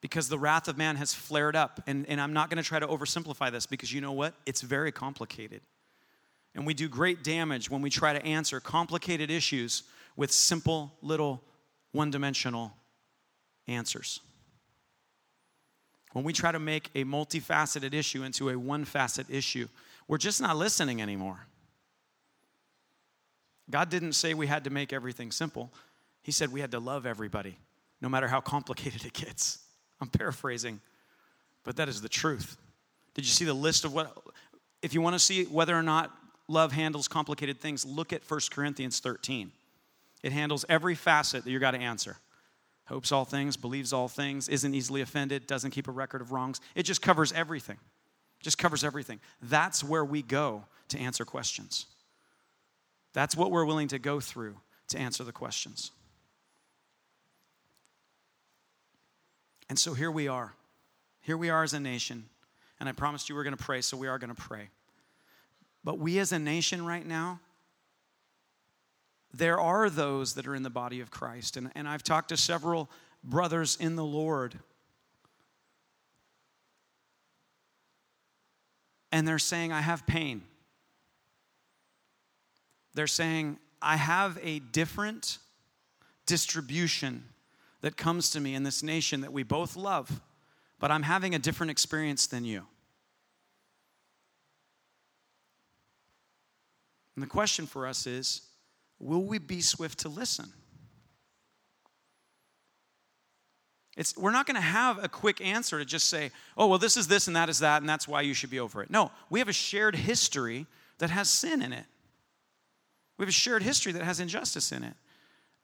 because 0.01 0.29
the 0.29 0.39
wrath 0.39 0.69
of 0.69 0.79
man 0.79 0.97
has 0.97 1.13
flared 1.13 1.57
up. 1.57 1.83
And, 1.87 2.07
and 2.09 2.21
I'm 2.21 2.33
not 2.33 2.51
going 2.51 2.63
to 2.63 2.69
try 2.69 2.79
to 2.79 2.87
oversimplify 2.87 3.51
this 3.51 3.67
because 3.67 3.93
you 3.93 4.01
know 4.01 4.13
what? 4.13 4.35
It's 4.47 4.61
very 4.61 4.93
complicated. 4.93 5.63
And 6.55 6.67
we 6.67 6.75
do 6.75 6.89
great 6.89 7.23
damage 7.23 7.71
when 7.71 7.83
we 7.83 7.91
try 7.91 8.13
to 8.13 8.25
answer 8.25 8.61
complicated 8.61 9.31
issues 9.31 9.85
with 10.17 10.33
simple, 10.33 10.93
little, 11.03 11.43
one 11.93 12.11
dimensional 12.11 12.73
answers. 13.69 14.21
When 16.13 16.25
we 16.25 16.33
try 16.33 16.51
to 16.51 16.59
make 16.59 16.91
a 16.95 17.05
multifaceted 17.05 17.95
issue 17.95 18.25
into 18.25 18.49
a 18.51 18.59
one 18.59 18.85
facet 18.85 19.31
issue, 19.31 19.69
we're 20.09 20.19
just 20.19 20.41
not 20.41 20.57
listening 20.57 21.01
anymore. 21.01 21.47
God 23.71 23.89
didn't 23.91 24.15
say 24.15 24.35
we 24.35 24.49
had 24.49 24.65
to 24.65 24.71
make 24.71 24.93
everything 24.93 25.31
simple, 25.31 25.73
He 26.23 26.33
said 26.33 26.53
we 26.53 26.61
had 26.61 26.73
to 26.73 26.81
love 26.81 27.07
everybody, 27.07 27.57
no 28.01 28.09
matter 28.09 28.27
how 28.27 28.41
complicated 28.41 29.05
it 29.07 29.13
gets. 29.13 29.59
I'm 30.01 30.09
paraphrasing, 30.09 30.81
but 31.63 31.77
that 31.77 31.89
is 31.89 32.01
the 32.01 32.09
truth. 32.09 32.57
Did 33.15 33.25
you 33.25 33.31
see 33.31 33.45
the 33.45 33.55
list 33.55 33.85
of 33.85 33.93
what, 33.93 34.17
if 34.83 34.95
you 34.95 35.01
want 35.01 35.15
to 35.15 35.19
see 35.19 35.45
whether 35.45 35.77
or 35.77 35.83
not 35.83 36.11
love 36.51 36.73
handles 36.73 37.09
complicated 37.09 37.61
things, 37.61 37.87
look 37.87 38.13
at 38.13 38.29
1 38.29 38.41
Corinthians 38.51 39.01
13. 39.01 39.53
It 40.23 40.33
handles 40.33 40.65
every 40.69 40.95
facet 40.95 41.45
that 41.45 41.51
you 41.51 41.59
got 41.59 41.71
to 41.73 41.79
answer 41.79 42.17
hopes 42.91 43.13
all 43.13 43.25
things, 43.25 43.57
believes 43.57 43.93
all 43.93 44.09
things, 44.09 44.49
isn't 44.49 44.75
easily 44.75 45.01
offended, 45.01 45.47
doesn't 45.47 45.71
keep 45.71 45.87
a 45.87 45.93
record 45.93 46.21
of 46.21 46.33
wrongs. 46.33 46.61
It 46.75 46.83
just 46.83 47.01
covers 47.01 47.33
everything. 47.33 47.77
Just 48.41 48.59
covers 48.59 48.83
everything. 48.83 49.21
That's 49.41 49.85
where 49.85 50.05
we 50.05 50.23
go 50.23 50.65
to 50.89 50.99
answer 50.99 51.25
questions. 51.25 51.87
That's 53.13 53.37
what 53.37 53.53
we're 53.53 53.65
willing 53.65 53.87
to 53.89 54.01
go 54.01 54.19
through 54.19 54.57
to 54.89 54.99
answer 54.99 55.23
the 55.23 55.31
questions. 55.31 55.93
And 59.69 59.79
so 59.79 59.95
here 59.95 60.11
we 60.11 60.27
are. 60.27 60.53
Here 61.21 61.37
we 61.37 61.49
are 61.49 61.63
as 61.63 61.75
a 61.75 61.81
nation. 61.81 62.25
And 62.81 62.89
I 62.89 62.93
promised 62.93 63.29
you 63.29 63.37
we 63.37 63.41
are 63.41 63.45
going 63.45 63.57
to 63.57 63.63
pray, 63.63 63.83
so 63.83 63.97
we 63.97 64.09
are 64.09 64.19
going 64.19 64.35
to 64.35 64.43
pray. 64.43 64.69
But 65.83 65.99
we 65.99 66.19
as 66.19 66.33
a 66.33 66.39
nation 66.39 66.85
right 66.85 67.07
now, 67.07 67.41
there 69.33 69.61
are 69.61 69.89
those 69.89 70.35
that 70.35 70.47
are 70.47 70.55
in 70.55 70.63
the 70.63 70.71
body 70.71 71.01
of 71.01 71.11
Christ. 71.11 71.57
And, 71.57 71.71
and 71.75 71.89
I've 71.89 72.03
talked 72.03 72.31
to 72.31 72.37
several 72.37 72.91
brothers 73.23 73.77
in 73.81 73.97
the 73.97 74.05
Lord. 74.05 74.59
And 79.13 79.27
they're 79.27 79.39
saying, 79.39 79.73
I 79.73 79.81
have 79.81 80.07
pain. 80.07 80.43
They're 82.95 83.07
saying, 83.07 83.59
I 83.81 83.97
have 83.97 84.39
a 84.43 84.59
different 84.59 85.39
distribution 86.27 87.25
that 87.81 87.97
comes 87.97 88.31
to 88.31 88.41
me 88.41 88.55
in 88.55 88.63
this 88.63 88.83
nation 88.83 89.23
that 89.23 89.33
we 89.33 89.43
both 89.43 89.77
love, 89.77 90.21
but 90.79 90.91
I'm 90.91 91.03
having 91.03 91.35
a 91.35 91.39
different 91.39 91.71
experience 91.71 92.27
than 92.27 92.45
you. 92.45 92.67
And 97.15 97.23
the 97.23 97.29
question 97.29 97.67
for 97.67 97.87
us 97.87 98.07
is 98.07 98.43
will 98.99 99.23
we 99.23 99.39
be 99.39 99.61
swift 99.61 100.01
to 100.01 100.09
listen? 100.09 100.53
It's, 103.97 104.17
we're 104.17 104.31
not 104.31 104.47
going 104.47 104.55
to 104.55 104.61
have 104.61 105.03
a 105.03 105.09
quick 105.09 105.41
answer 105.41 105.79
to 105.79 105.85
just 105.85 106.09
say, 106.09 106.31
oh, 106.57 106.69
well, 106.69 106.79
this 106.79 106.97
is 106.97 107.07
this 107.07 107.27
and 107.27 107.37
that 107.37 107.49
is 107.49 107.59
that, 107.59 107.83
and 107.83 107.89
that's 107.89 108.09
why 108.09 108.23
you 108.23 108.35
should 108.35 108.51
be 108.51 108.61
over 108.61 108.83
it. 108.83 108.91
No, 108.91 109.11
we 109.29 109.41
have 109.41 109.49
a 109.49 109.53
shared 109.53 109.95
history 109.95 110.67
that 110.99 111.11
has 111.11 111.29
sin 111.29 111.61
in 111.61 111.73
it. 111.73 111.85
We 113.19 113.25
have 113.25 113.29
a 113.29 113.33
shared 113.33 113.63
history 113.63 113.93
that 113.93 114.03
has 114.03 114.21
injustice 114.21 114.73
in 114.73 114.85
it. 114.85 114.95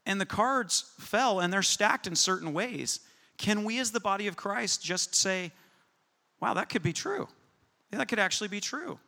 And 0.04 0.20
the 0.20 0.26
cards 0.26 0.92
fell 0.98 1.40
and 1.40 1.52
they're 1.52 1.62
stacked 1.62 2.06
in 2.06 2.14
certain 2.14 2.52
ways. 2.52 3.00
Can 3.38 3.64
we, 3.64 3.78
as 3.78 3.90
the 3.90 4.00
body 4.00 4.26
of 4.26 4.36
Christ, 4.36 4.82
just 4.82 5.14
say, 5.14 5.52
wow, 6.40 6.54
that 6.54 6.68
could 6.68 6.82
be 6.82 6.92
true? 6.92 7.28
That 7.90 8.08
could 8.08 8.18
actually 8.18 8.48
be 8.48 8.60
true. 8.60 8.98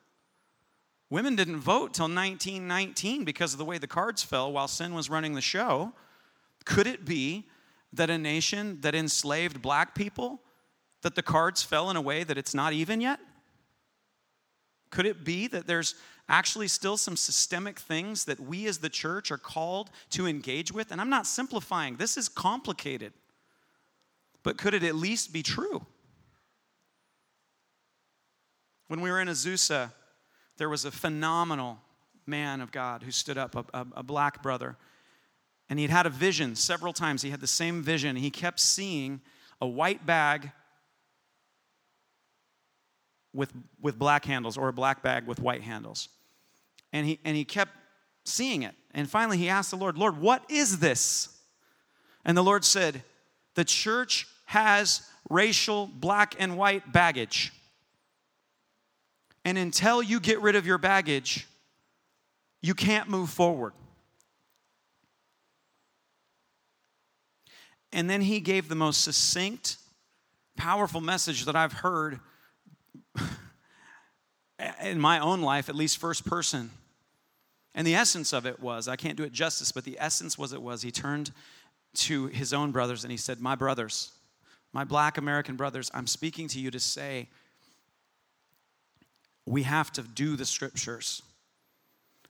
Women 1.10 1.36
didn't 1.36 1.60
vote 1.60 1.94
till 1.94 2.04
1919 2.04 3.24
because 3.24 3.54
of 3.54 3.58
the 3.58 3.64
way 3.64 3.78
the 3.78 3.86
cards 3.86 4.22
fell 4.22 4.52
while 4.52 4.68
sin 4.68 4.94
was 4.94 5.08
running 5.08 5.34
the 5.34 5.40
show. 5.40 5.92
Could 6.64 6.86
it 6.86 7.04
be 7.04 7.46
that 7.92 8.10
a 8.10 8.18
nation 8.18 8.78
that 8.82 8.94
enslaved 8.94 9.62
black 9.62 9.94
people, 9.94 10.42
that 11.02 11.14
the 11.14 11.22
cards 11.22 11.62
fell 11.62 11.88
in 11.88 11.96
a 11.96 12.00
way 12.00 12.24
that 12.24 12.36
it's 12.36 12.54
not 12.54 12.74
even 12.74 13.00
yet? 13.00 13.20
Could 14.90 15.06
it 15.06 15.24
be 15.24 15.46
that 15.48 15.66
there's 15.66 15.94
actually 16.28 16.68
still 16.68 16.98
some 16.98 17.16
systemic 17.16 17.78
things 17.78 18.26
that 18.26 18.38
we 18.38 18.66
as 18.66 18.78
the 18.78 18.90
church 18.90 19.30
are 19.30 19.38
called 19.38 19.90
to 20.10 20.26
engage 20.26 20.72
with? 20.72 20.92
And 20.92 21.00
I'm 21.00 21.10
not 21.10 21.26
simplifying, 21.26 21.96
this 21.96 22.18
is 22.18 22.28
complicated. 22.28 23.14
But 24.42 24.58
could 24.58 24.74
it 24.74 24.82
at 24.82 24.94
least 24.94 25.32
be 25.32 25.42
true? 25.42 25.86
When 28.88 29.00
we 29.00 29.10
were 29.10 29.20
in 29.20 29.28
Azusa, 29.28 29.92
there 30.58 30.68
was 30.68 30.84
a 30.84 30.90
phenomenal 30.90 31.78
man 32.26 32.60
of 32.60 32.70
God 32.70 33.02
who 33.02 33.10
stood 33.10 33.38
up, 33.38 33.54
a, 33.54 33.64
a, 33.72 33.86
a 33.96 34.02
black 34.02 34.42
brother. 34.42 34.76
And 35.70 35.78
he'd 35.78 35.90
had 35.90 36.06
a 36.06 36.10
vision 36.10 36.54
several 36.56 36.92
times. 36.92 37.22
He 37.22 37.30
had 37.30 37.40
the 37.40 37.46
same 37.46 37.82
vision. 37.82 38.16
He 38.16 38.30
kept 38.30 38.60
seeing 38.60 39.20
a 39.60 39.66
white 39.66 40.04
bag 40.04 40.50
with, 43.32 43.52
with 43.80 43.98
black 43.98 44.24
handles 44.24 44.56
or 44.56 44.68
a 44.68 44.72
black 44.72 45.02
bag 45.02 45.26
with 45.26 45.40
white 45.40 45.62
handles. 45.62 46.08
And 46.92 47.06
he, 47.06 47.18
and 47.24 47.36
he 47.36 47.44
kept 47.44 47.72
seeing 48.24 48.62
it. 48.62 48.74
And 48.92 49.08
finally, 49.08 49.36
he 49.36 49.48
asked 49.48 49.70
the 49.70 49.76
Lord, 49.76 49.98
Lord, 49.98 50.18
what 50.18 50.42
is 50.50 50.78
this? 50.78 51.28
And 52.24 52.36
the 52.36 52.42
Lord 52.42 52.64
said, 52.64 53.02
The 53.54 53.64
church 53.64 54.26
has 54.46 55.02
racial 55.28 55.86
black 55.86 56.34
and 56.38 56.56
white 56.56 56.92
baggage. 56.92 57.52
And 59.44 59.56
until 59.56 60.02
you 60.02 60.20
get 60.20 60.40
rid 60.40 60.56
of 60.56 60.66
your 60.66 60.78
baggage, 60.78 61.46
you 62.60 62.74
can't 62.74 63.08
move 63.08 63.30
forward. 63.30 63.72
And 67.92 68.08
then 68.08 68.20
he 68.20 68.40
gave 68.40 68.68
the 68.68 68.74
most 68.74 69.02
succinct, 69.02 69.78
powerful 70.56 71.00
message 71.00 71.44
that 71.46 71.56
I've 71.56 71.72
heard 71.72 72.20
in 74.82 75.00
my 75.00 75.18
own 75.18 75.40
life, 75.40 75.68
at 75.68 75.74
least 75.74 75.98
first 75.98 76.26
person. 76.26 76.70
And 77.74 77.86
the 77.86 77.94
essence 77.94 78.32
of 78.32 78.44
it 78.44 78.60
was 78.60 78.88
I 78.88 78.96
can't 78.96 79.16
do 79.16 79.22
it 79.22 79.32
justice, 79.32 79.72
but 79.72 79.84
the 79.84 79.96
essence 80.00 80.36
was 80.36 80.52
it 80.52 80.60
was 80.60 80.82
he 80.82 80.90
turned 80.90 81.30
to 81.94 82.26
his 82.26 82.52
own 82.52 82.72
brothers 82.72 83.04
and 83.04 83.10
he 83.10 83.16
said, 83.16 83.40
My 83.40 83.54
brothers, 83.54 84.12
my 84.72 84.84
black 84.84 85.16
American 85.16 85.56
brothers, 85.56 85.90
I'm 85.94 86.06
speaking 86.06 86.48
to 86.48 86.60
you 86.60 86.70
to 86.70 86.80
say 86.80 87.28
we 89.48 89.62
have 89.62 89.90
to 89.92 90.02
do 90.02 90.36
the 90.36 90.44
scriptures. 90.44 91.22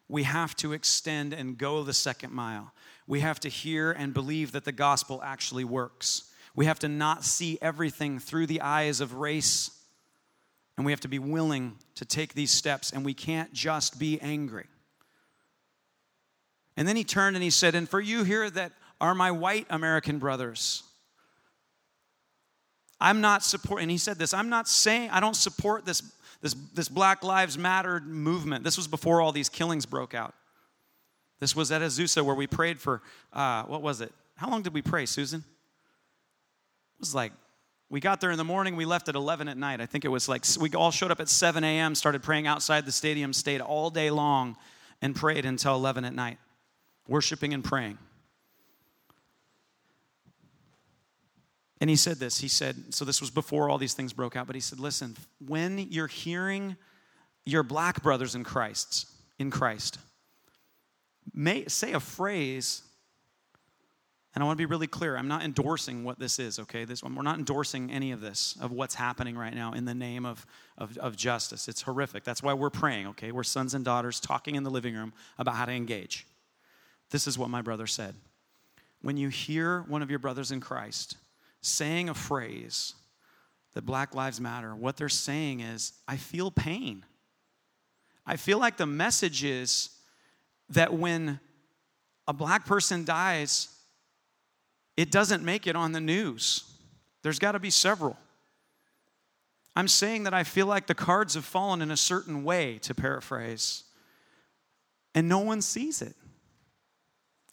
We 0.08 0.22
have 0.22 0.54
to 0.56 0.72
extend 0.72 1.32
and 1.32 1.58
go 1.58 1.82
the 1.82 1.92
second 1.92 2.32
mile. 2.32 2.72
We 3.06 3.20
have 3.20 3.40
to 3.40 3.48
hear 3.48 3.92
and 3.92 4.14
believe 4.14 4.52
that 4.52 4.64
the 4.64 4.72
gospel 4.72 5.20
actually 5.22 5.64
works. 5.64 6.30
We 6.54 6.66
have 6.66 6.78
to 6.80 6.88
not 6.88 7.24
see 7.24 7.58
everything 7.60 8.18
through 8.18 8.46
the 8.46 8.60
eyes 8.60 9.00
of 9.00 9.14
race. 9.14 9.70
And 10.76 10.86
we 10.86 10.92
have 10.92 11.00
to 11.00 11.08
be 11.08 11.18
willing 11.18 11.76
to 11.96 12.04
take 12.04 12.34
these 12.34 12.52
steps, 12.52 12.92
and 12.92 13.04
we 13.04 13.14
can't 13.14 13.52
just 13.52 13.98
be 13.98 14.20
angry. 14.20 14.66
And 16.76 16.86
then 16.86 16.94
he 16.94 17.02
turned 17.02 17.34
and 17.34 17.42
he 17.42 17.50
said, 17.50 17.74
And 17.74 17.88
for 17.88 18.00
you 18.00 18.22
here 18.22 18.48
that 18.48 18.72
are 19.00 19.14
my 19.14 19.32
white 19.32 19.66
American 19.70 20.20
brothers, 20.20 20.84
I'm 23.00 23.20
not 23.20 23.44
supporting, 23.44 23.84
and 23.84 23.90
he 23.90 23.98
said 23.98 24.18
this, 24.18 24.34
I'm 24.34 24.48
not 24.48 24.68
saying, 24.68 25.10
I 25.10 25.20
don't 25.20 25.36
support 25.36 25.84
this, 25.84 26.02
this, 26.40 26.54
this 26.74 26.88
Black 26.88 27.24
Lives 27.24 27.58
Matter 27.58 28.00
movement. 28.00 28.64
This 28.64 28.76
was 28.76 28.86
before 28.86 29.20
all 29.20 29.32
these 29.32 29.48
killings 29.48 29.86
broke 29.86 30.14
out. 30.14 30.34
This 31.40 31.54
was 31.54 31.70
at 31.70 31.82
Azusa 31.82 32.22
where 32.22 32.34
we 32.34 32.46
prayed 32.46 32.80
for, 32.80 33.02
uh, 33.32 33.64
what 33.64 33.82
was 33.82 34.00
it? 34.00 34.12
How 34.36 34.50
long 34.50 34.62
did 34.62 34.74
we 34.74 34.82
pray, 34.82 35.06
Susan? 35.06 35.40
It 35.40 37.00
was 37.00 37.14
like, 37.14 37.32
we 37.90 38.00
got 38.00 38.20
there 38.20 38.30
in 38.30 38.38
the 38.38 38.44
morning, 38.44 38.76
we 38.76 38.84
left 38.84 39.08
at 39.08 39.14
11 39.14 39.48
at 39.48 39.56
night. 39.56 39.80
I 39.80 39.86
think 39.86 40.04
it 40.04 40.08
was 40.08 40.28
like, 40.28 40.44
we 40.60 40.70
all 40.72 40.90
showed 40.90 41.10
up 41.10 41.20
at 41.20 41.28
7 41.28 41.64
a.m., 41.64 41.94
started 41.94 42.22
praying 42.22 42.46
outside 42.46 42.84
the 42.84 42.92
stadium, 42.92 43.32
stayed 43.32 43.60
all 43.60 43.88
day 43.88 44.10
long, 44.10 44.56
and 45.00 45.16
prayed 45.16 45.44
until 45.44 45.74
11 45.74 46.04
at 46.04 46.14
night, 46.14 46.38
worshiping 47.06 47.54
and 47.54 47.64
praying. 47.64 47.98
And 51.80 51.88
he 51.88 51.96
said 51.96 52.16
this. 52.16 52.38
He 52.38 52.48
said, 52.48 52.92
so 52.92 53.04
this 53.04 53.20
was 53.20 53.30
before 53.30 53.70
all 53.70 53.78
these 53.78 53.94
things 53.94 54.12
broke 54.12 54.34
out, 54.36 54.46
but 54.46 54.56
he 54.56 54.60
said, 54.60 54.80
listen, 54.80 55.16
when 55.46 55.78
you're 55.78 56.08
hearing 56.08 56.76
your 57.46 57.62
black 57.62 58.02
brothers 58.02 58.34
in 58.34 58.44
Christ, 58.44 59.06
in 59.38 59.50
Christ, 59.50 59.98
may 61.32 61.66
say 61.66 61.92
a 61.92 62.00
phrase, 62.00 62.82
and 64.34 64.42
I 64.42 64.46
want 64.46 64.56
to 64.56 64.60
be 64.60 64.66
really 64.66 64.88
clear. 64.88 65.16
I'm 65.16 65.28
not 65.28 65.44
endorsing 65.44 66.02
what 66.02 66.18
this 66.18 66.40
is, 66.40 66.58
okay? 66.58 66.84
This 66.84 67.02
one, 67.02 67.14
we're 67.14 67.22
not 67.22 67.38
endorsing 67.38 67.92
any 67.92 68.10
of 68.10 68.20
this, 68.20 68.56
of 68.60 68.72
what's 68.72 68.96
happening 68.96 69.36
right 69.36 69.54
now 69.54 69.72
in 69.72 69.84
the 69.84 69.94
name 69.94 70.26
of, 70.26 70.44
of, 70.76 70.98
of 70.98 71.16
justice. 71.16 71.68
It's 71.68 71.82
horrific. 71.82 72.24
That's 72.24 72.42
why 72.42 72.54
we're 72.54 72.70
praying, 72.70 73.06
okay? 73.08 73.30
We're 73.30 73.44
sons 73.44 73.74
and 73.74 73.84
daughters 73.84 74.18
talking 74.18 74.56
in 74.56 74.64
the 74.64 74.70
living 74.70 74.94
room 74.94 75.12
about 75.38 75.54
how 75.54 75.64
to 75.64 75.72
engage. 75.72 76.26
This 77.10 77.28
is 77.28 77.38
what 77.38 77.50
my 77.50 77.62
brother 77.62 77.86
said. 77.86 78.14
When 79.00 79.16
you 79.16 79.28
hear 79.28 79.82
one 79.82 80.02
of 80.02 80.10
your 80.10 80.18
brothers 80.18 80.50
in 80.50 80.60
Christ 80.60 81.16
saying 81.60 82.08
a 82.08 82.14
phrase 82.14 82.94
that 83.74 83.82
Black 83.82 84.14
Lives 84.14 84.40
Matter, 84.40 84.74
what 84.74 84.96
they're 84.96 85.08
saying 85.08 85.60
is, 85.60 85.92
I 86.06 86.16
feel 86.16 86.50
pain. 86.50 87.04
I 88.26 88.36
feel 88.36 88.58
like 88.58 88.76
the 88.76 88.86
message 88.86 89.44
is 89.44 89.90
that 90.70 90.92
when 90.92 91.40
a 92.26 92.32
black 92.32 92.66
person 92.66 93.04
dies, 93.04 93.68
it 94.96 95.10
doesn't 95.10 95.44
make 95.44 95.66
it 95.66 95.76
on 95.76 95.92
the 95.92 96.00
news. 96.00 96.64
There's 97.22 97.38
got 97.38 97.52
to 97.52 97.58
be 97.58 97.70
several. 97.70 98.16
I'm 99.74 99.88
saying 99.88 100.24
that 100.24 100.34
I 100.34 100.44
feel 100.44 100.66
like 100.66 100.86
the 100.88 100.94
cards 100.94 101.34
have 101.34 101.44
fallen 101.44 101.80
in 101.80 101.90
a 101.90 101.96
certain 101.96 102.42
way, 102.42 102.78
to 102.82 102.94
paraphrase, 102.94 103.84
and 105.14 105.28
no 105.28 105.38
one 105.38 105.62
sees 105.62 106.02
it. 106.02 106.16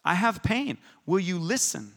I 0.04 0.14
have 0.14 0.42
pain. 0.42 0.78
Will 1.06 1.20
you 1.20 1.38
listen 1.38 1.92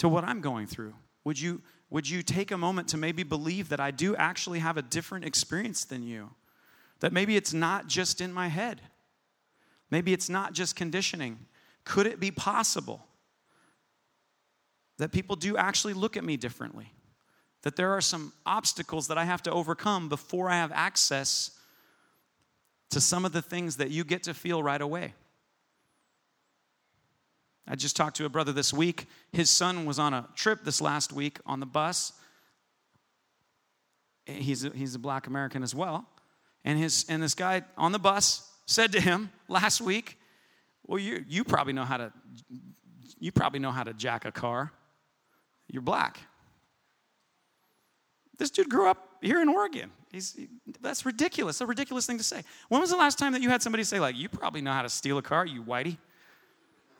to 0.00 0.08
what 0.08 0.24
I'm 0.24 0.40
going 0.40 0.66
through? 0.66 0.94
Would 1.24 1.38
you, 1.38 1.60
would 1.90 2.08
you 2.08 2.22
take 2.22 2.50
a 2.50 2.56
moment 2.56 2.88
to 2.88 2.96
maybe 2.96 3.22
believe 3.22 3.68
that 3.68 3.80
I 3.80 3.90
do 3.90 4.16
actually 4.16 4.60
have 4.60 4.78
a 4.78 4.82
different 4.82 5.26
experience 5.26 5.84
than 5.84 6.02
you? 6.02 6.30
That 7.00 7.12
maybe 7.12 7.36
it's 7.36 7.52
not 7.52 7.86
just 7.86 8.22
in 8.22 8.32
my 8.32 8.48
head. 8.48 8.80
Maybe 9.90 10.14
it's 10.14 10.30
not 10.30 10.54
just 10.54 10.74
conditioning. 10.74 11.38
Could 11.84 12.06
it 12.06 12.18
be 12.18 12.30
possible 12.30 13.04
that 14.96 15.12
people 15.12 15.36
do 15.36 15.58
actually 15.58 15.92
look 15.92 16.16
at 16.16 16.24
me 16.24 16.38
differently? 16.38 16.94
That 17.60 17.76
there 17.76 17.90
are 17.90 18.00
some 18.00 18.32
obstacles 18.46 19.08
that 19.08 19.18
I 19.18 19.26
have 19.26 19.42
to 19.42 19.52
overcome 19.52 20.08
before 20.08 20.48
I 20.48 20.54
have 20.54 20.72
access 20.72 21.50
to 22.88 23.02
some 23.02 23.26
of 23.26 23.32
the 23.32 23.42
things 23.42 23.76
that 23.76 23.90
you 23.90 24.02
get 24.02 24.22
to 24.22 24.32
feel 24.32 24.62
right 24.62 24.80
away? 24.80 25.12
I 27.70 27.76
just 27.76 27.94
talked 27.94 28.16
to 28.16 28.24
a 28.24 28.28
brother 28.28 28.50
this 28.50 28.72
week. 28.72 29.06
His 29.32 29.48
son 29.48 29.86
was 29.86 30.00
on 30.00 30.12
a 30.12 30.28
trip 30.34 30.64
this 30.64 30.80
last 30.80 31.12
week 31.12 31.38
on 31.46 31.60
the 31.60 31.66
bus. 31.66 32.12
He's 34.26 34.64
a, 34.64 34.70
he's 34.70 34.96
a 34.96 34.98
black 34.98 35.28
American 35.28 35.62
as 35.62 35.72
well. 35.72 36.04
And, 36.64 36.76
his, 36.76 37.06
and 37.08 37.22
this 37.22 37.34
guy 37.34 37.62
on 37.78 37.92
the 37.92 37.98
bus 38.00 38.50
said 38.66 38.90
to 38.92 39.00
him 39.00 39.30
last 39.46 39.80
week, 39.80 40.18
Well, 40.84 40.98
you, 40.98 41.24
you 41.28 41.44
probably 41.44 41.72
know 41.72 41.84
how 41.84 41.96
to 41.98 42.12
you 43.20 43.30
probably 43.30 43.60
know 43.60 43.70
how 43.70 43.84
to 43.84 43.92
jack 43.92 44.24
a 44.24 44.32
car. 44.32 44.72
You're 45.68 45.82
black. 45.82 46.18
This 48.38 48.50
dude 48.50 48.70
grew 48.70 48.88
up 48.88 49.06
here 49.20 49.42
in 49.42 49.48
Oregon. 49.48 49.90
He's, 50.10 50.36
that's 50.80 51.04
ridiculous. 51.04 51.60
A 51.60 51.66
ridiculous 51.66 52.06
thing 52.06 52.16
to 52.16 52.24
say. 52.24 52.42
When 52.68 52.80
was 52.80 52.90
the 52.90 52.96
last 52.96 53.18
time 53.18 53.32
that 53.34 53.42
you 53.42 53.50
had 53.50 53.62
somebody 53.62 53.84
say, 53.84 54.00
like, 54.00 54.16
you 54.16 54.30
probably 54.30 54.62
know 54.62 54.72
how 54.72 54.82
to 54.82 54.88
steal 54.88 55.18
a 55.18 55.22
car, 55.22 55.44
you 55.44 55.62
whitey? 55.62 55.98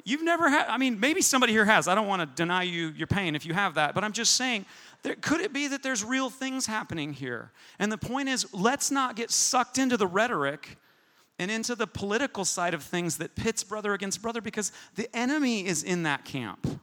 You've 0.04 0.22
never 0.22 0.48
had, 0.48 0.66
I 0.68 0.78
mean, 0.78 1.00
maybe 1.00 1.22
somebody 1.22 1.52
here 1.52 1.64
has. 1.64 1.88
I 1.88 1.94
don't 1.94 2.06
want 2.06 2.20
to 2.20 2.26
deny 2.26 2.62
you 2.62 2.88
your 2.90 3.06
pain 3.06 3.34
if 3.34 3.44
you 3.44 3.54
have 3.54 3.74
that, 3.74 3.94
but 3.94 4.04
I'm 4.04 4.12
just 4.12 4.34
saying, 4.34 4.66
there, 5.02 5.14
could 5.14 5.40
it 5.40 5.52
be 5.52 5.68
that 5.68 5.82
there's 5.82 6.04
real 6.04 6.30
things 6.30 6.66
happening 6.66 7.12
here? 7.12 7.52
And 7.78 7.90
the 7.90 7.98
point 7.98 8.28
is, 8.28 8.52
let's 8.52 8.90
not 8.90 9.16
get 9.16 9.30
sucked 9.30 9.78
into 9.78 9.96
the 9.96 10.06
rhetoric 10.06 10.78
and 11.38 11.50
into 11.50 11.74
the 11.74 11.86
political 11.86 12.44
side 12.44 12.74
of 12.74 12.82
things 12.82 13.16
that 13.16 13.34
pits 13.34 13.64
brother 13.64 13.94
against 13.94 14.20
brother 14.20 14.40
because 14.40 14.72
the 14.96 15.08
enemy 15.16 15.66
is 15.66 15.82
in 15.82 16.02
that 16.02 16.24
camp. 16.24 16.80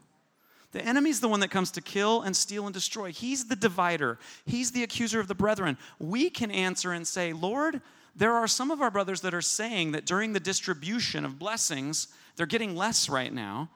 The 0.71 0.83
enemy's 0.83 1.19
the 1.19 1.27
one 1.27 1.39
that 1.39 1.49
comes 1.49 1.71
to 1.71 1.81
kill 1.81 2.23
and 2.23 2.35
steal 2.35 2.65
and 2.65 2.73
destroy. 2.73 3.11
He's 3.11 3.47
the 3.47 3.55
divider, 3.55 4.17
he's 4.45 4.71
the 4.71 4.83
accuser 4.83 5.19
of 5.19 5.27
the 5.27 5.35
brethren. 5.35 5.77
We 5.99 6.29
can 6.29 6.51
answer 6.51 6.91
and 6.91 7.07
say, 7.07 7.33
Lord, 7.33 7.81
there 8.17 8.33
are 8.33 8.47
some 8.47 8.71
of 8.71 8.81
our 8.81 8.91
brothers 8.91 9.21
that 9.21 9.33
are 9.33 9.41
saying 9.41 9.91
that 9.91 10.05
during 10.05 10.33
the 10.33 10.39
distribution 10.39 11.23
of 11.23 11.37
blessings, 11.37 12.07
they're 12.35 12.47
getting 12.47 12.75
less 12.75 13.09
right 13.09 13.31
now, 13.31 13.69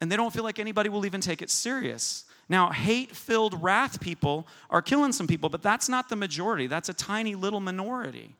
and 0.00 0.10
they 0.10 0.16
don't 0.16 0.32
feel 0.32 0.44
like 0.44 0.58
anybody 0.58 0.88
will 0.88 1.06
even 1.06 1.20
take 1.20 1.42
it 1.42 1.50
serious. 1.50 2.24
Now, 2.48 2.70
hate 2.70 3.14
filled 3.14 3.62
wrath 3.62 4.00
people 4.00 4.46
are 4.70 4.82
killing 4.82 5.12
some 5.12 5.26
people, 5.26 5.48
but 5.48 5.62
that's 5.62 5.88
not 5.88 6.08
the 6.08 6.16
majority. 6.16 6.66
That's 6.66 6.88
a 6.88 6.94
tiny 6.94 7.34
little 7.34 7.60
minority. 7.60 8.34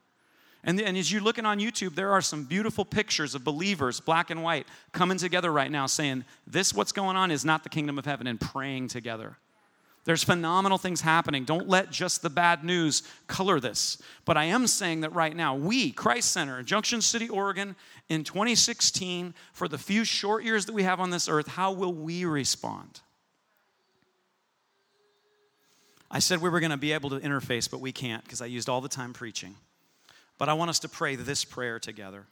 And, 0.64 0.80
and 0.80 0.96
as 0.96 1.12
you're 1.12 1.22
looking 1.22 1.44
on 1.44 1.58
YouTube, 1.58 1.94
there 1.94 2.12
are 2.12 2.22
some 2.22 2.44
beautiful 2.44 2.84
pictures 2.84 3.34
of 3.34 3.44
believers, 3.44 4.00
black 4.00 4.30
and 4.30 4.42
white, 4.42 4.66
coming 4.92 5.18
together 5.18 5.52
right 5.52 5.70
now 5.70 5.86
saying, 5.86 6.24
This, 6.46 6.72
what's 6.72 6.92
going 6.92 7.16
on, 7.16 7.30
is 7.30 7.44
not 7.44 7.62
the 7.62 7.68
kingdom 7.68 7.98
of 7.98 8.04
heaven, 8.04 8.26
and 8.26 8.40
praying 8.40 8.88
together. 8.88 9.36
There's 10.04 10.24
phenomenal 10.24 10.78
things 10.78 11.00
happening. 11.00 11.44
Don't 11.44 11.68
let 11.68 11.90
just 11.90 12.22
the 12.22 12.30
bad 12.30 12.64
news 12.64 13.04
color 13.28 13.60
this. 13.60 14.02
But 14.24 14.36
I 14.36 14.44
am 14.44 14.66
saying 14.66 15.02
that 15.02 15.14
right 15.14 15.34
now, 15.34 15.54
we, 15.54 15.92
Christ 15.92 16.32
Center 16.32 16.62
Junction 16.62 17.00
City, 17.00 17.28
Oregon, 17.28 17.76
in 18.08 18.24
2016, 18.24 19.32
for 19.52 19.68
the 19.68 19.78
few 19.78 20.04
short 20.04 20.42
years 20.42 20.66
that 20.66 20.72
we 20.72 20.82
have 20.82 20.98
on 20.98 21.10
this 21.10 21.28
earth, 21.28 21.46
how 21.46 21.70
will 21.70 21.92
we 21.92 22.24
respond? 22.24 23.00
I 26.10 26.18
said 26.18 26.42
we 26.42 26.50
were 26.50 26.60
going 26.60 26.70
to 26.72 26.76
be 26.76 26.92
able 26.92 27.10
to 27.10 27.20
interface, 27.20 27.70
but 27.70 27.80
we 27.80 27.92
can't 27.92 28.24
because 28.24 28.42
I 28.42 28.46
used 28.46 28.68
all 28.68 28.80
the 28.80 28.88
time 28.88 29.12
preaching. 29.12 29.54
But 30.36 30.48
I 30.48 30.54
want 30.54 30.68
us 30.68 30.80
to 30.80 30.88
pray 30.88 31.14
this 31.14 31.44
prayer 31.44 31.78
together. 31.78 32.26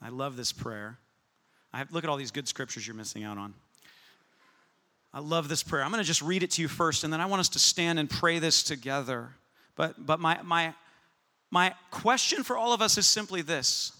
I 0.00 0.08
love 0.08 0.36
this 0.36 0.52
prayer. 0.52 0.98
I 1.72 1.78
have, 1.78 1.92
look 1.92 2.02
at 2.02 2.10
all 2.10 2.16
these 2.16 2.30
good 2.30 2.48
scriptures 2.48 2.86
you're 2.86 2.96
missing 2.96 3.22
out 3.22 3.36
on. 3.36 3.54
I 5.12 5.20
love 5.20 5.48
this 5.48 5.62
prayer. 5.62 5.82
I'm 5.82 5.90
going 5.90 6.02
to 6.02 6.06
just 6.06 6.22
read 6.22 6.42
it 6.42 6.50
to 6.52 6.62
you 6.62 6.68
first, 6.68 7.04
and 7.04 7.12
then 7.12 7.20
I 7.20 7.26
want 7.26 7.40
us 7.40 7.48
to 7.50 7.58
stand 7.58 7.98
and 7.98 8.08
pray 8.08 8.38
this 8.38 8.62
together. 8.62 9.30
But, 9.74 10.04
but 10.04 10.20
my, 10.20 10.40
my, 10.42 10.74
my 11.50 11.74
question 11.90 12.42
for 12.42 12.56
all 12.56 12.72
of 12.72 12.82
us 12.82 12.98
is 12.98 13.06
simply 13.06 13.42
this 13.42 13.92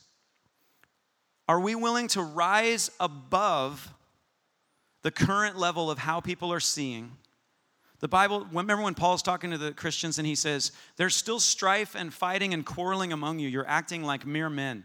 Are 1.49 1.61
we 1.61 1.75
willing 1.75 2.09
to 2.09 2.23
rise 2.23 2.91
above 3.01 3.93
the 5.03 5.11
current 5.11 5.57
level 5.57 5.91
of 5.91 5.99
how 5.99 6.21
people 6.21 6.53
are 6.53 6.61
seeing? 6.61 7.13
The 8.01 8.09
Bible, 8.09 8.47
remember 8.53 8.83
when 8.83 8.95
Paul's 8.95 9.23
talking 9.23 9.51
to 9.53 9.59
the 9.59 9.73
Christians 9.73 10.19
and 10.19 10.27
he 10.27 10.35
says, 10.35 10.73
There's 10.97 11.15
still 11.15 11.41
strife 11.41 11.95
and 11.95 12.13
fighting 12.13 12.53
and 12.53 12.65
quarreling 12.65 13.13
among 13.13 13.39
you. 13.39 13.49
You're 13.49 13.67
acting 13.67 14.03
like 14.03 14.27
mere 14.27 14.51
men. 14.51 14.85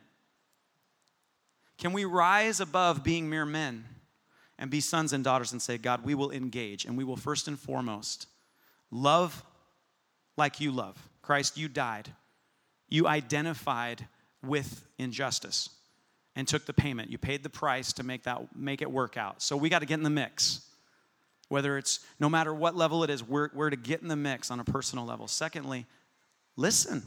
Can 1.78 1.94
we 1.94 2.06
rise 2.06 2.60
above 2.60 3.04
being 3.04 3.30
mere 3.30 3.46
men 3.46 3.86
and 4.62 4.70
be 4.70 4.80
sons 4.80 5.12
and 5.12 5.24
daughters 5.24 5.52
and 5.52 5.62
say, 5.62 5.80
God, 5.80 6.06
we 6.06 6.14
will 6.14 6.32
engage 6.32 6.86
and 6.86 6.96
we 6.96 7.04
will 7.04 7.18
first 7.18 7.48
and 7.48 7.60
foremost 7.60 8.28
love 8.92 9.44
like 10.38 10.62
you 10.62 10.72
love? 10.72 11.10
Christ, 11.24 11.58
you 11.58 11.68
died. 11.68 12.14
You 12.88 13.08
identified 13.08 14.08
with 14.44 14.86
injustice 15.00 15.70
and 16.36 16.48
took 16.48 16.68
the 16.68 16.74
payment. 16.74 17.10
You 17.10 17.18
paid 17.18 17.42
the 17.42 17.50
price 17.50 17.92
to 17.94 18.04
make 18.04 18.24
that 18.24 18.56
make 18.56 18.84
it 18.84 18.92
work 18.92 19.18
out. 19.18 19.42
So 19.42 19.58
we 19.58 19.68
got 19.68 19.80
to 19.80 19.88
get 19.88 19.96
in 19.96 20.04
the 20.04 20.10
mix. 20.12 20.62
Whether 21.50 21.78
it's 21.78 22.00
no 22.20 22.30
matter 22.30 22.54
what 22.54 22.76
level 22.76 23.04
it 23.04 23.10
is, 23.10 23.24
we're, 23.24 23.50
we're 23.54 23.72
to 23.72 23.76
get 23.76 24.02
in 24.02 24.08
the 24.08 24.16
mix 24.16 24.52
on 24.52 24.60
a 24.60 24.64
personal 24.64 25.06
level. 25.06 25.28
Secondly, 25.28 25.86
listen. 26.56 27.02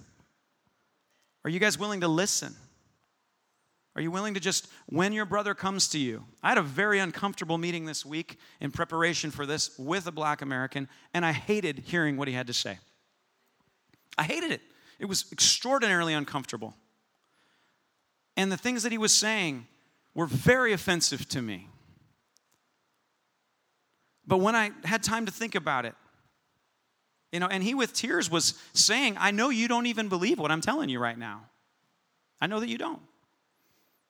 Are 1.44 1.50
you 1.50 1.61
guys 1.61 1.78
willing 1.78 2.00
to 2.00 2.09
listen? 2.09 2.55
Are 3.97 4.03
you 4.03 4.11
willing 4.11 4.34
to 4.34 4.40
just, 4.40 4.68
when 4.86 5.12
your 5.12 5.24
brother 5.24 5.55
comes 5.55 5.88
to 5.88 5.99
you? 5.99 6.24
I 6.42 6.49
had 6.49 6.59
a 6.59 6.62
very 6.62 6.99
uncomfortable 6.99 7.59
meeting 7.59 7.84
this 7.84 8.05
week 8.05 8.38
in 8.61 8.72
preparation 8.72 9.30
for 9.30 9.47
this 9.47 9.78
with 9.78 10.07
a 10.09 10.12
black 10.12 10.42
American, 10.42 10.88
and 11.12 11.24
I 11.24 11.32
hated 11.32 11.78
hearing 11.78 12.16
what 12.16 12.26
he 12.26 12.34
had 12.34 12.49
to 12.49 12.53
say. 12.53 12.78
I 14.18 14.24
hated 14.24 14.51
it. 14.51 14.62
It 14.99 15.07
was 15.07 15.26
extraordinarily 15.30 16.12
uncomfortable. 16.12 16.74
And 18.36 18.51
the 18.51 18.57
things 18.57 18.82
that 18.82 18.90
he 18.90 18.99
was 18.99 19.14
saying 19.14 19.66
were 20.12 20.26
very 20.26 20.72
offensive 20.72 21.28
to 21.28 21.42
me. 21.42 21.68
But 24.26 24.38
when 24.38 24.57
I 24.57 24.72
had 24.84 25.03
time 25.03 25.26
to 25.26 25.32
think 25.32 25.55
about 25.55 25.84
it, 25.84 25.95
you 27.30 27.40
know, 27.40 27.47
and 27.47 27.62
he 27.62 27.74
with 27.74 27.92
tears 27.92 28.30
was 28.30 28.55
saying, 28.72 29.16
I 29.18 29.30
know 29.30 29.51
you 29.51 29.68
don't 29.68 29.86
even 29.86 30.09
believe 30.09 30.38
what 30.38 30.51
I'm 30.51 30.61
telling 30.61 30.88
you 30.88 30.99
right 30.99 31.18
now. 31.18 31.42
I 32.40 32.47
know 32.47 32.61
that 32.61 32.68
you 32.68 32.78
don't. 32.78 33.01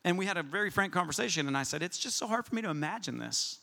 And 0.05 0.19
we 0.19 0.27
had 0.27 0.37
a 0.37 0.43
very 0.43 0.71
frank 0.71 0.93
conversation, 0.93 1.49
and 1.49 1.57
I 1.57 1.63
said, 1.63 1.83
It's 1.83 1.99
just 1.99 2.17
so 2.17 2.27
hard 2.27 2.47
for 2.47 2.55
me 2.55 2.63
to 2.63 2.71
imagine 2.71 3.19
this. 3.19 3.59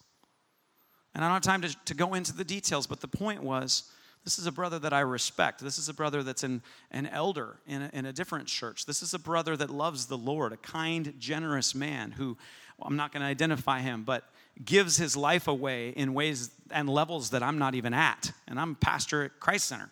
And 1.14 1.24
I 1.24 1.28
don't 1.28 1.36
have 1.36 1.44
time 1.44 1.62
to, 1.62 1.76
to 1.86 1.94
go 1.94 2.14
into 2.14 2.34
the 2.34 2.44
details, 2.44 2.88
but 2.88 3.02
the 3.02 3.08
point 3.08 3.44
was 3.44 3.92
this 4.24 4.38
is 4.38 4.46
a 4.46 4.52
brother 4.52 4.80
that 4.80 4.94
I 4.94 5.00
respect. 5.02 5.62
This 5.62 5.78
is 5.78 5.90
a 5.90 5.94
brother 5.94 6.24
that's 6.24 6.44
an, 6.44 6.62
an 6.92 7.08
elder 7.08 7.58
in 7.68 7.82
a, 7.82 7.90
in 7.92 8.06
a 8.06 8.14
different 8.14 8.48
church. 8.48 8.86
This 8.86 9.02
is 9.02 9.14
a 9.14 9.20
brother 9.20 9.58
that 9.58 9.70
loves 9.70 10.06
the 10.06 10.18
Lord, 10.18 10.54
a 10.54 10.58
kind, 10.58 11.14
generous 11.18 11.74
man 11.74 12.12
who, 12.12 12.38
well, 12.78 12.88
I'm 12.88 12.96
not 12.96 13.12
going 13.12 13.22
to 13.22 13.28
identify 13.28 13.80
him, 13.80 14.04
but 14.04 14.24
gives 14.64 14.98
his 14.98 15.18
life 15.18 15.48
away 15.48 15.90
in 15.90 16.14
ways 16.14 16.52
and 16.70 16.88
levels 16.88 17.32
that 17.32 17.42
I'm 17.42 17.58
not 17.58 17.74
even 17.74 17.94
at. 17.94 18.32
And 18.48 18.60
I'm 18.60 18.76
pastor 18.76 19.24
at 19.24 19.40
Christ 19.40 19.66
Center. 19.66 19.90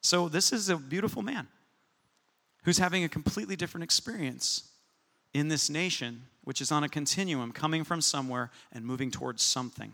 So 0.00 0.28
this 0.28 0.52
is 0.52 0.68
a 0.68 0.76
beautiful 0.76 1.22
man 1.22 1.46
who's 2.64 2.78
having 2.78 3.04
a 3.04 3.08
completely 3.08 3.56
different 3.56 3.84
experience 3.84 4.70
in 5.32 5.48
this 5.48 5.68
nation, 5.68 6.22
which 6.44 6.60
is 6.60 6.72
on 6.72 6.84
a 6.84 6.88
continuum, 6.88 7.52
coming 7.52 7.84
from 7.84 8.00
somewhere 8.00 8.50
and 8.72 8.84
moving 8.84 9.10
towards 9.10 9.42
something. 9.42 9.92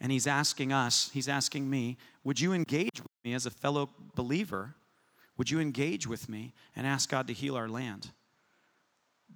And 0.00 0.12
he's 0.12 0.26
asking 0.26 0.72
us, 0.72 1.10
he's 1.14 1.28
asking 1.28 1.68
me, 1.68 1.96
would 2.24 2.40
you 2.40 2.52
engage 2.52 3.00
with 3.00 3.12
me 3.24 3.34
as 3.34 3.46
a 3.46 3.50
fellow 3.50 3.90
believer? 4.14 4.74
Would 5.36 5.50
you 5.50 5.60
engage 5.60 6.06
with 6.06 6.28
me 6.28 6.52
and 6.76 6.86
ask 6.86 7.08
God 7.08 7.26
to 7.28 7.32
heal 7.32 7.56
our 7.56 7.68
land? 7.68 8.10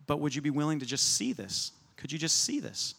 But 0.06 0.20
would 0.20 0.34
you 0.34 0.42
be 0.42 0.50
willing 0.50 0.80
to 0.80 0.86
just 0.86 1.16
see 1.16 1.32
this? 1.32 1.72
Could 1.96 2.12
you 2.12 2.18
just 2.18 2.44
see 2.44 2.60
this? 2.60 2.94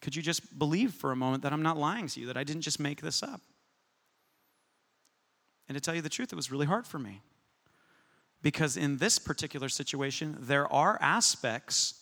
Could 0.00 0.16
you 0.16 0.22
just 0.22 0.58
believe 0.58 0.92
for 0.92 1.12
a 1.12 1.16
moment 1.16 1.42
that 1.44 1.52
I'm 1.52 1.62
not 1.62 1.78
lying 1.78 2.08
to 2.08 2.20
you, 2.20 2.26
that 2.26 2.36
I 2.36 2.44
didn't 2.44 2.62
just 2.62 2.80
make 2.80 3.00
this 3.00 3.22
up? 3.22 3.40
And 5.68 5.76
to 5.76 5.80
tell 5.80 5.94
you 5.94 6.02
the 6.02 6.08
truth, 6.08 6.32
it 6.32 6.36
was 6.36 6.50
really 6.50 6.66
hard 6.66 6.86
for 6.86 6.98
me. 6.98 7.22
Because 8.42 8.76
in 8.76 8.98
this 8.98 9.18
particular 9.18 9.68
situation, 9.68 10.36
there 10.40 10.70
are 10.72 10.98
aspects 11.00 12.00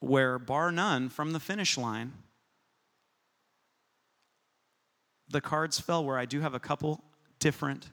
where, 0.00 0.38
bar 0.38 0.72
none, 0.72 1.08
from 1.08 1.32
the 1.32 1.40
finish 1.40 1.78
line, 1.78 2.12
the 5.28 5.40
cards 5.40 5.78
fell 5.78 6.04
where 6.04 6.18
I 6.18 6.24
do 6.24 6.40
have 6.40 6.54
a 6.54 6.60
couple 6.60 7.02
different 7.38 7.90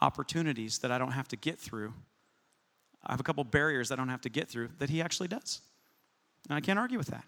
opportunities 0.00 0.78
that 0.78 0.90
I 0.90 0.98
don't 0.98 1.12
have 1.12 1.28
to 1.28 1.36
get 1.36 1.58
through. 1.58 1.92
I 3.04 3.12
have 3.12 3.20
a 3.20 3.24
couple 3.24 3.44
barriers 3.44 3.90
I 3.90 3.96
don't 3.96 4.08
have 4.08 4.20
to 4.22 4.28
get 4.28 4.48
through 4.48 4.70
that 4.78 4.90
he 4.90 5.02
actually 5.02 5.28
does. 5.28 5.60
And 6.48 6.56
I 6.56 6.60
can't 6.60 6.78
argue 6.78 6.98
with 6.98 7.08
that. 7.08 7.24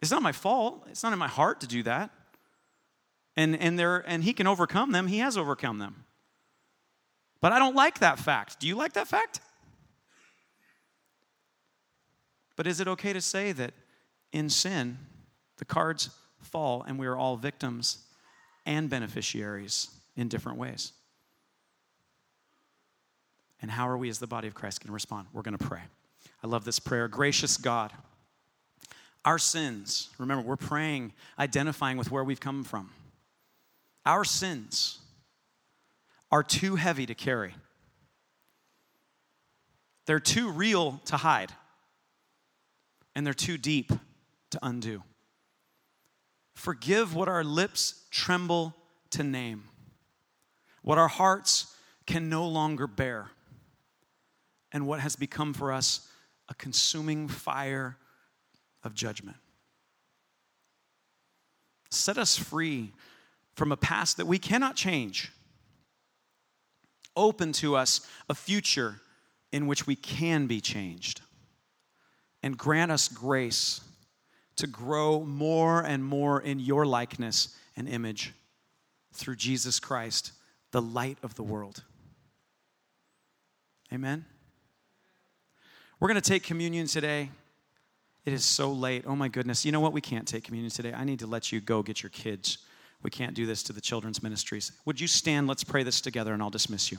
It's 0.00 0.10
not 0.10 0.22
my 0.22 0.32
fault. 0.32 0.86
It's 0.90 1.02
not 1.02 1.12
in 1.12 1.18
my 1.18 1.28
heart 1.28 1.60
to 1.60 1.66
do 1.66 1.82
that. 1.84 2.10
And, 3.36 3.56
and, 3.56 3.78
there, 3.78 4.04
and 4.06 4.22
he 4.22 4.32
can 4.32 4.46
overcome 4.46 4.92
them. 4.92 5.06
He 5.06 5.18
has 5.18 5.36
overcome 5.36 5.78
them. 5.78 6.04
But 7.44 7.52
I 7.52 7.58
don't 7.58 7.76
like 7.76 7.98
that 7.98 8.18
fact. 8.18 8.58
Do 8.58 8.66
you 8.66 8.74
like 8.74 8.94
that 8.94 9.06
fact? 9.06 9.40
But 12.56 12.66
is 12.66 12.80
it 12.80 12.88
okay 12.88 13.12
to 13.12 13.20
say 13.20 13.52
that 13.52 13.74
in 14.32 14.48
sin, 14.48 14.96
the 15.58 15.66
cards 15.66 16.08
fall 16.40 16.82
and 16.88 16.98
we 16.98 17.06
are 17.06 17.18
all 17.18 17.36
victims 17.36 17.98
and 18.64 18.88
beneficiaries 18.88 19.90
in 20.16 20.28
different 20.28 20.56
ways? 20.56 20.94
And 23.60 23.70
how 23.70 23.90
are 23.90 23.98
we 23.98 24.08
as 24.08 24.20
the 24.20 24.26
body 24.26 24.48
of 24.48 24.54
Christ 24.54 24.80
going 24.80 24.88
to 24.88 24.94
respond? 24.94 25.26
We're 25.34 25.42
going 25.42 25.58
to 25.58 25.62
pray. 25.66 25.82
I 26.42 26.46
love 26.46 26.64
this 26.64 26.78
prayer. 26.78 27.08
Gracious 27.08 27.58
God, 27.58 27.92
our 29.22 29.38
sins, 29.38 30.08
remember, 30.16 30.48
we're 30.48 30.56
praying, 30.56 31.12
identifying 31.38 31.98
with 31.98 32.10
where 32.10 32.24
we've 32.24 32.40
come 32.40 32.64
from. 32.64 32.88
Our 34.06 34.24
sins 34.24 35.00
are 36.34 36.42
too 36.42 36.74
heavy 36.74 37.06
to 37.06 37.14
carry, 37.14 37.54
they're 40.04 40.18
too 40.18 40.50
real 40.50 41.00
to 41.04 41.16
hide, 41.16 41.52
and 43.14 43.24
they're 43.24 43.32
too 43.32 43.56
deep 43.56 43.92
to 44.50 44.58
undo. 44.60 45.04
Forgive 46.56 47.14
what 47.14 47.28
our 47.28 47.44
lips 47.44 48.02
tremble 48.10 48.74
to 49.10 49.22
name, 49.22 49.62
what 50.82 50.98
our 50.98 51.06
hearts 51.06 51.72
can 52.04 52.28
no 52.28 52.48
longer 52.48 52.88
bear, 52.88 53.30
and 54.72 54.88
what 54.88 54.98
has 54.98 55.14
become 55.14 55.54
for 55.54 55.70
us 55.70 56.08
a 56.48 56.54
consuming 56.54 57.28
fire 57.28 57.96
of 58.82 58.92
judgment. 58.92 59.36
Set 61.92 62.18
us 62.18 62.36
free 62.36 62.90
from 63.54 63.70
a 63.70 63.76
past 63.76 64.16
that 64.16 64.26
we 64.26 64.40
cannot 64.40 64.74
change. 64.74 65.30
Open 67.16 67.52
to 67.54 67.76
us 67.76 68.06
a 68.28 68.34
future 68.34 69.00
in 69.52 69.66
which 69.66 69.86
we 69.86 69.96
can 69.96 70.46
be 70.46 70.60
changed. 70.60 71.20
And 72.42 72.58
grant 72.58 72.90
us 72.90 73.08
grace 73.08 73.80
to 74.56 74.66
grow 74.66 75.24
more 75.24 75.80
and 75.80 76.04
more 76.04 76.40
in 76.40 76.58
your 76.58 76.84
likeness 76.86 77.56
and 77.76 77.88
image 77.88 78.32
through 79.12 79.36
Jesus 79.36 79.80
Christ, 79.80 80.32
the 80.70 80.82
light 80.82 81.18
of 81.22 81.34
the 81.34 81.42
world. 81.42 81.82
Amen. 83.92 84.24
We're 86.00 86.08
going 86.08 86.20
to 86.20 86.28
take 86.28 86.42
communion 86.42 86.86
today. 86.86 87.30
It 88.24 88.32
is 88.32 88.44
so 88.44 88.72
late. 88.72 89.04
Oh 89.06 89.14
my 89.14 89.28
goodness. 89.28 89.64
You 89.64 89.72
know 89.72 89.80
what? 89.80 89.92
We 89.92 90.00
can't 90.00 90.26
take 90.26 90.44
communion 90.44 90.70
today. 90.70 90.92
I 90.92 91.04
need 91.04 91.20
to 91.20 91.26
let 91.26 91.52
you 91.52 91.60
go 91.60 91.82
get 91.82 92.02
your 92.02 92.10
kids. 92.10 92.58
We 93.04 93.10
can't 93.10 93.34
do 93.34 93.46
this 93.46 93.62
to 93.64 93.72
the 93.72 93.80
children's 93.80 94.22
ministries. 94.22 94.72
Would 94.86 94.98
you 95.00 95.06
stand? 95.06 95.46
Let's 95.46 95.62
pray 95.62 95.84
this 95.84 96.00
together 96.00 96.32
and 96.32 96.42
I'll 96.42 96.50
dismiss 96.50 96.90
you. 96.90 96.98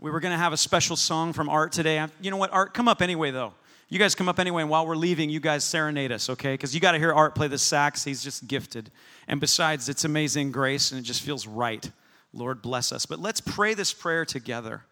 We 0.00 0.10
were 0.10 0.20
going 0.20 0.32
to 0.32 0.38
have 0.38 0.54
a 0.54 0.56
special 0.56 0.96
song 0.96 1.34
from 1.34 1.50
Art 1.50 1.72
today. 1.72 2.02
You 2.22 2.30
know 2.30 2.38
what? 2.38 2.52
Art, 2.52 2.72
come 2.72 2.88
up 2.88 3.02
anyway, 3.02 3.32
though. 3.32 3.52
You 3.90 3.98
guys 3.98 4.14
come 4.14 4.28
up 4.28 4.38
anyway, 4.38 4.62
and 4.62 4.70
while 4.70 4.86
we're 4.86 4.96
leaving, 4.96 5.28
you 5.28 5.40
guys 5.40 5.64
serenade 5.64 6.12
us, 6.12 6.30
okay? 6.30 6.54
Because 6.54 6.72
you 6.72 6.80
got 6.80 6.92
to 6.92 6.98
hear 6.98 7.12
Art 7.12 7.34
play 7.34 7.48
the 7.48 7.58
sax. 7.58 8.04
He's 8.04 8.22
just 8.22 8.46
gifted. 8.46 8.92
And 9.26 9.40
besides, 9.40 9.88
it's 9.88 10.04
amazing 10.04 10.52
grace, 10.52 10.92
and 10.92 11.00
it 11.00 11.02
just 11.02 11.22
feels 11.22 11.46
right. 11.46 11.90
Lord, 12.32 12.62
bless 12.62 12.92
us. 12.92 13.04
But 13.04 13.18
let's 13.18 13.40
pray 13.40 13.74
this 13.74 13.92
prayer 13.92 14.24
together. 14.24 14.84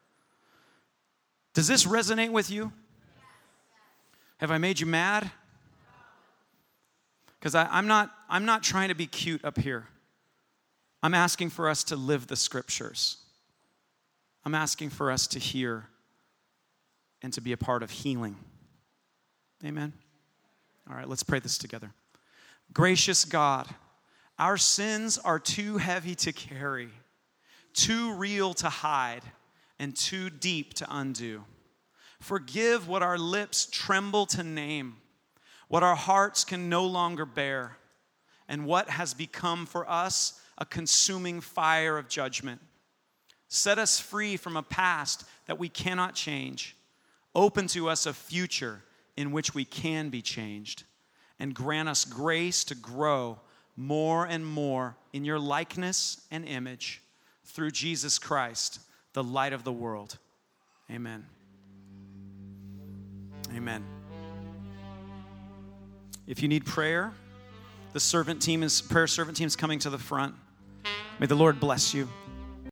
Does 1.54 1.68
this 1.68 1.86
resonate 1.86 2.32
with 2.32 2.50
you? 2.50 2.72
Have 4.38 4.50
I 4.50 4.58
made 4.58 4.80
you 4.80 4.86
mad? 4.86 5.30
Because 7.38 7.54
I'm 7.54 7.86
not, 7.86 8.12
I'm 8.28 8.44
not 8.44 8.62
trying 8.62 8.88
to 8.88 8.94
be 8.94 9.06
cute 9.06 9.44
up 9.44 9.58
here. 9.58 9.86
I'm 11.02 11.14
asking 11.14 11.50
for 11.50 11.68
us 11.68 11.84
to 11.84 11.96
live 11.96 12.26
the 12.26 12.36
scriptures. 12.36 13.18
I'm 14.44 14.54
asking 14.54 14.90
for 14.90 15.10
us 15.10 15.26
to 15.28 15.38
hear 15.38 15.86
and 17.22 17.32
to 17.32 17.40
be 17.40 17.52
a 17.52 17.56
part 17.56 17.82
of 17.82 17.90
healing. 17.90 18.36
Amen. 19.64 19.92
All 20.88 20.96
right, 20.96 21.08
let's 21.08 21.22
pray 21.22 21.38
this 21.38 21.58
together. 21.58 21.92
Gracious 22.72 23.24
God, 23.24 23.66
our 24.38 24.56
sins 24.56 25.18
are 25.18 25.38
too 25.38 25.78
heavy 25.78 26.14
to 26.16 26.32
carry, 26.32 26.90
too 27.72 28.14
real 28.14 28.54
to 28.54 28.68
hide, 28.68 29.22
and 29.78 29.96
too 29.96 30.30
deep 30.30 30.74
to 30.74 30.86
undo. 30.90 31.44
Forgive 32.20 32.88
what 32.88 33.02
our 33.02 33.18
lips 33.18 33.66
tremble 33.70 34.26
to 34.26 34.42
name, 34.42 34.96
what 35.68 35.82
our 35.82 35.96
hearts 35.96 36.44
can 36.44 36.68
no 36.68 36.84
longer 36.84 37.24
bear, 37.24 37.77
and 38.48 38.64
what 38.64 38.88
has 38.88 39.14
become 39.14 39.66
for 39.66 39.88
us 39.88 40.40
a 40.56 40.64
consuming 40.64 41.40
fire 41.40 41.98
of 41.98 42.08
judgment. 42.08 42.60
Set 43.48 43.78
us 43.78 44.00
free 44.00 44.36
from 44.36 44.56
a 44.56 44.62
past 44.62 45.24
that 45.46 45.58
we 45.58 45.68
cannot 45.68 46.14
change. 46.14 46.76
Open 47.34 47.66
to 47.68 47.88
us 47.88 48.06
a 48.06 48.12
future 48.12 48.82
in 49.16 49.32
which 49.32 49.54
we 49.54 49.64
can 49.64 50.10
be 50.10 50.20
changed. 50.20 50.84
And 51.38 51.54
grant 51.54 51.88
us 51.88 52.04
grace 52.04 52.64
to 52.64 52.74
grow 52.74 53.38
more 53.76 54.26
and 54.26 54.44
more 54.44 54.96
in 55.12 55.24
your 55.24 55.38
likeness 55.38 56.20
and 56.30 56.44
image 56.44 57.00
through 57.44 57.70
Jesus 57.70 58.18
Christ, 58.18 58.80
the 59.12 59.22
light 59.22 59.52
of 59.52 59.62
the 59.62 59.72
world. 59.72 60.18
Amen. 60.90 61.24
Amen. 63.54 63.84
If 66.26 66.42
you 66.42 66.48
need 66.48 66.66
prayer, 66.66 67.12
the 67.98 68.02
servant 68.02 68.40
team 68.40 68.62
is 68.62 68.80
prayer 68.80 69.08
servant 69.08 69.36
team 69.36 69.48
is 69.48 69.56
coming 69.56 69.80
to 69.80 69.90
the 69.90 69.98
front. 69.98 70.32
May 71.18 71.26
the 71.26 71.34
Lord 71.34 71.58
bless 71.58 71.92
you. 71.92 72.08